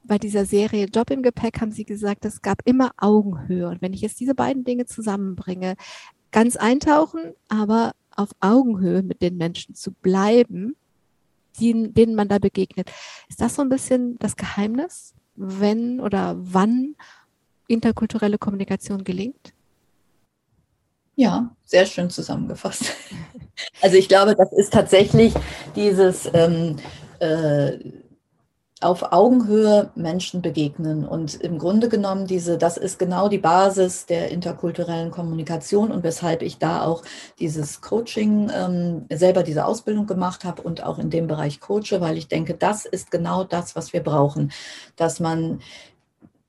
bei 0.03 0.17
dieser 0.17 0.45
Serie 0.45 0.85
Job 0.85 1.09
im 1.09 1.23
Gepäck 1.23 1.61
haben 1.61 1.71
Sie 1.71 1.85
gesagt, 1.85 2.25
es 2.25 2.41
gab 2.41 2.61
immer 2.65 2.91
Augenhöhe. 2.97 3.67
Und 3.67 3.81
wenn 3.81 3.93
ich 3.93 4.01
jetzt 4.01 4.19
diese 4.19 4.35
beiden 4.35 4.63
Dinge 4.63 4.85
zusammenbringe, 4.85 5.75
ganz 6.31 6.55
eintauchen, 6.55 7.33
aber 7.47 7.93
auf 8.15 8.29
Augenhöhe 8.39 9.01
mit 9.01 9.21
den 9.21 9.37
Menschen 9.37 9.73
zu 9.75 9.91
bleiben, 9.91 10.75
die, 11.59 11.91
denen 11.93 12.15
man 12.15 12.27
da 12.27 12.39
begegnet, 12.39 12.91
ist 13.29 13.41
das 13.41 13.55
so 13.55 13.61
ein 13.61 13.69
bisschen 13.69 14.17
das 14.19 14.35
Geheimnis, 14.35 15.15
wenn 15.35 15.99
oder 15.99 16.35
wann 16.37 16.95
interkulturelle 17.67 18.37
Kommunikation 18.37 19.03
gelingt? 19.03 19.54
Ja, 21.15 21.55
sehr 21.63 21.85
schön 21.85 22.09
zusammengefasst. 22.09 22.85
Also 23.81 23.95
ich 23.95 24.09
glaube, 24.09 24.35
das 24.35 24.51
ist 24.51 24.73
tatsächlich 24.73 25.33
dieses 25.77 26.29
ähm, 26.33 26.75
äh, 27.19 27.77
auf 28.81 29.13
Augenhöhe 29.13 29.91
Menschen 29.95 30.41
begegnen. 30.41 31.05
Und 31.05 31.35
im 31.35 31.57
Grunde 31.57 31.87
genommen, 31.87 32.27
diese, 32.27 32.57
das 32.57 32.75
ist 32.75 32.99
genau 32.99 33.29
die 33.29 33.37
Basis 33.37 34.05
der 34.05 34.29
interkulturellen 34.29 35.11
Kommunikation 35.11 35.91
und 35.91 36.03
weshalb 36.03 36.41
ich 36.41 36.57
da 36.57 36.83
auch 36.83 37.01
dieses 37.39 37.79
Coaching, 37.79 38.51
ähm, 38.53 39.05
selber 39.09 39.43
diese 39.43 39.65
Ausbildung 39.65 40.07
gemacht 40.07 40.43
habe 40.43 40.61
und 40.61 40.83
auch 40.83 40.99
in 40.99 41.09
dem 41.09 41.27
Bereich 41.27 41.61
coache, 41.61 42.01
weil 42.01 42.17
ich 42.17 42.27
denke, 42.27 42.55
das 42.55 42.85
ist 42.85 43.09
genau 43.09 43.45
das, 43.45 43.75
was 43.77 43.93
wir 43.93 44.03
brauchen, 44.03 44.51
dass 44.97 45.21
man 45.21 45.61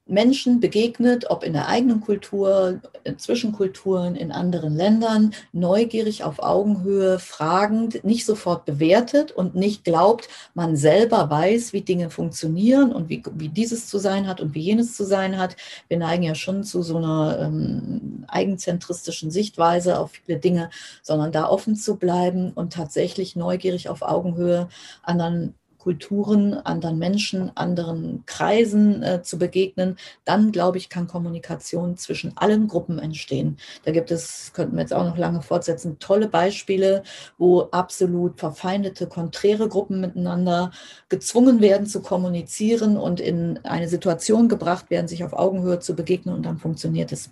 Menschen 0.08 0.60
begegnet, 0.60 1.30
ob 1.30 1.42
in 1.42 1.52
der 1.52 1.66
eigenen 1.68 2.00
Kultur, 2.00 2.80
in 3.02 3.18
Zwischenkulturen, 3.18 4.14
in 4.14 4.30
anderen 4.30 4.76
Ländern, 4.76 5.34
neugierig 5.52 6.22
auf 6.22 6.38
Augenhöhe, 6.38 7.18
fragend, 7.18 8.04
nicht 8.04 8.24
sofort 8.24 8.64
bewertet 8.66 9.32
und 9.32 9.56
nicht 9.56 9.82
glaubt, 9.82 10.28
man 10.54 10.76
selber 10.76 11.28
weiß, 11.28 11.72
wie 11.72 11.80
Dinge 11.80 12.10
funktionieren 12.10 12.92
und 12.92 13.08
wie, 13.08 13.22
wie 13.34 13.48
dieses 13.48 13.88
zu 13.88 13.98
sein 13.98 14.28
hat 14.28 14.40
und 14.40 14.54
wie 14.54 14.60
jenes 14.60 14.94
zu 14.94 15.04
sein 15.04 15.38
hat. 15.38 15.56
Wir 15.88 15.98
neigen 15.98 16.22
ja 16.22 16.36
schon 16.36 16.62
zu 16.62 16.82
so 16.82 16.98
einer 16.98 17.40
ähm, 17.40 18.24
eigenzentristischen 18.28 19.32
Sichtweise 19.32 19.98
auf 19.98 20.12
viele 20.12 20.38
Dinge, 20.38 20.70
sondern 21.02 21.32
da 21.32 21.48
offen 21.48 21.74
zu 21.74 21.96
bleiben 21.96 22.52
und 22.52 22.72
tatsächlich 22.72 23.34
neugierig 23.34 23.88
auf 23.88 24.02
Augenhöhe 24.02 24.68
anderen 25.02 25.54
Kulturen, 25.86 26.54
anderen 26.54 26.98
Menschen, 26.98 27.52
anderen 27.56 28.24
Kreisen 28.26 29.04
äh, 29.04 29.22
zu 29.22 29.38
begegnen, 29.38 29.96
dann 30.24 30.50
glaube 30.50 30.78
ich, 30.78 30.88
kann 30.88 31.06
Kommunikation 31.06 31.96
zwischen 31.96 32.36
allen 32.36 32.66
Gruppen 32.66 32.98
entstehen. 32.98 33.56
Da 33.84 33.92
gibt 33.92 34.10
es, 34.10 34.52
könnten 34.52 34.74
wir 34.74 34.80
jetzt 34.80 34.92
auch 34.92 35.04
noch 35.04 35.16
lange 35.16 35.42
fortsetzen, 35.42 36.00
tolle 36.00 36.26
Beispiele, 36.26 37.04
wo 37.38 37.68
absolut 37.70 38.40
verfeindete, 38.40 39.06
konträre 39.06 39.68
Gruppen 39.68 40.00
miteinander 40.00 40.72
gezwungen 41.08 41.60
werden 41.60 41.86
zu 41.86 42.02
kommunizieren 42.02 42.96
und 42.96 43.20
in 43.20 43.60
eine 43.62 43.88
Situation 43.88 44.48
gebracht 44.48 44.90
werden, 44.90 45.06
sich 45.06 45.22
auf 45.22 45.34
Augenhöhe 45.34 45.78
zu 45.78 45.94
begegnen 45.94 46.34
und 46.34 46.42
dann 46.42 46.58
funktioniert 46.58 47.12
es. 47.12 47.30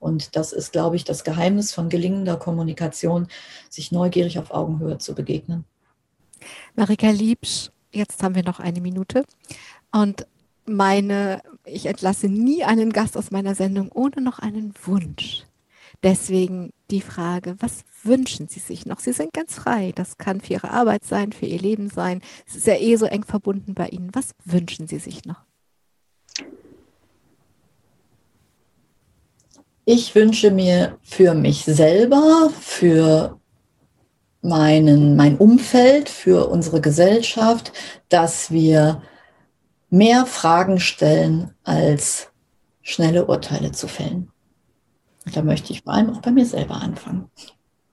Und 0.00 0.34
das 0.34 0.52
ist, 0.52 0.72
glaube 0.72 0.96
ich, 0.96 1.04
das 1.04 1.22
Geheimnis 1.22 1.72
von 1.72 1.88
gelingender 1.90 2.38
Kommunikation, 2.38 3.28
sich 3.70 3.92
neugierig 3.92 4.40
auf 4.40 4.50
Augenhöhe 4.50 4.98
zu 4.98 5.14
begegnen. 5.14 5.64
Marika 6.74 7.10
Liebsch, 7.10 7.70
jetzt 7.92 8.22
haben 8.22 8.34
wir 8.34 8.44
noch 8.44 8.60
eine 8.60 8.80
Minute. 8.80 9.24
Und 9.92 10.26
meine, 10.66 11.42
ich 11.64 11.86
entlasse 11.86 12.28
nie 12.28 12.64
einen 12.64 12.92
Gast 12.92 13.16
aus 13.16 13.30
meiner 13.30 13.54
Sendung 13.54 13.90
ohne 13.92 14.20
noch 14.20 14.38
einen 14.38 14.74
Wunsch. 14.84 15.44
Deswegen 16.02 16.70
die 16.90 17.00
Frage, 17.00 17.56
was 17.58 17.84
wünschen 18.02 18.48
Sie 18.48 18.60
sich 18.60 18.86
noch? 18.86 19.00
Sie 19.00 19.12
sind 19.12 19.32
ganz 19.32 19.54
frei. 19.54 19.92
Das 19.94 20.18
kann 20.18 20.40
für 20.40 20.54
Ihre 20.54 20.70
Arbeit 20.70 21.04
sein, 21.04 21.32
für 21.32 21.46
Ihr 21.46 21.58
Leben 21.58 21.90
sein. 21.90 22.20
Es 22.46 22.54
ist 22.54 22.66
ja 22.66 22.76
eh 22.76 22.96
so 22.96 23.06
eng 23.06 23.24
verbunden 23.24 23.74
bei 23.74 23.88
Ihnen. 23.88 24.10
Was 24.12 24.32
wünschen 24.44 24.86
Sie 24.86 24.98
sich 24.98 25.24
noch? 25.24 25.42
Ich 29.84 30.14
wünsche 30.14 30.50
mir 30.50 30.98
für 31.02 31.34
mich 31.34 31.64
selber, 31.64 32.50
für 32.60 33.40
meinen, 34.48 35.16
mein 35.16 35.36
Umfeld, 35.36 36.08
für 36.08 36.48
unsere 36.48 36.80
Gesellschaft, 36.80 37.72
dass 38.08 38.50
wir 38.50 39.02
mehr 39.90 40.26
Fragen 40.26 40.80
stellen, 40.80 41.54
als 41.64 42.30
schnelle 42.82 43.26
Urteile 43.26 43.72
zu 43.72 43.88
fällen. 43.88 44.30
Und 45.26 45.36
da 45.36 45.42
möchte 45.42 45.72
ich 45.72 45.82
vor 45.82 45.92
allem 45.92 46.10
auch 46.10 46.20
bei 46.20 46.30
mir 46.30 46.46
selber 46.46 46.76
anfangen. 46.76 47.30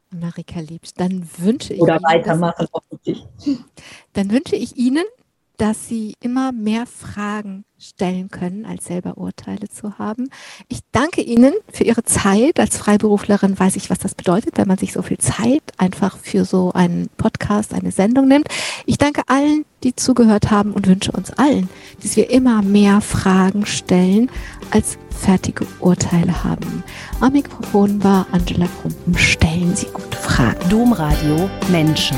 Marika 0.09 0.59
Liebst, 0.59 0.99
dann 0.99 1.27
wünsche 1.37 1.73
ich 1.73 1.81
Oder 1.81 1.95
Ihnen, 1.95 2.03
weitermachen, 2.03 2.67
hoffentlich. 2.73 3.25
Dann 4.13 4.31
wünsche 4.31 4.55
ich 4.55 4.77
Ihnen, 4.77 5.03
dass 5.57 5.87
Sie 5.87 6.15
immer 6.21 6.51
mehr 6.51 6.85
Fragen 6.85 7.65
stellen 7.77 8.29
können, 8.29 8.65
als 8.65 8.85
selber 8.85 9.17
Urteile 9.17 9.67
zu 9.69 9.97
haben. 9.97 10.29
Ich 10.69 10.79
danke 10.91 11.21
Ihnen 11.21 11.53
für 11.71 11.83
Ihre 11.83 12.03
Zeit. 12.03 12.59
Als 12.59 12.77
Freiberuflerin 12.77 13.59
weiß 13.59 13.75
ich, 13.75 13.89
was 13.89 13.99
das 13.99 14.15
bedeutet, 14.15 14.57
wenn 14.57 14.67
man 14.67 14.77
sich 14.77 14.93
so 14.93 15.01
viel 15.01 15.17
Zeit 15.17 15.61
einfach 15.77 16.17
für 16.17 16.45
so 16.45 16.71
einen 16.73 17.09
Podcast, 17.17 17.73
eine 17.73 17.91
Sendung 17.91 18.27
nimmt. 18.27 18.47
Ich 18.85 18.97
danke 18.97 19.23
allen, 19.27 19.65
die 19.83 19.95
zugehört 19.95 20.51
haben 20.51 20.71
und 20.71 20.87
wünsche 20.87 21.11
uns 21.11 21.31
allen, 21.31 21.69
dass 22.01 22.15
wir 22.15 22.29
immer 22.29 22.61
mehr 22.61 23.01
Fragen 23.01 23.65
stellen, 23.65 24.31
als 24.71 24.97
fertige 25.09 25.65
Urteile 25.79 26.43
haben. 26.43 26.83
Am 27.19 27.33
Mikrofon 27.33 28.03
war 28.03 28.25
Angela 28.31 28.67
Krumpen. 28.81 29.17
Stellen 29.17 29.75
Sie 29.75 29.87
gute 29.87 30.17
Fragen. 30.17 30.69
Domradio 30.69 31.49
Menschen. 31.69 32.17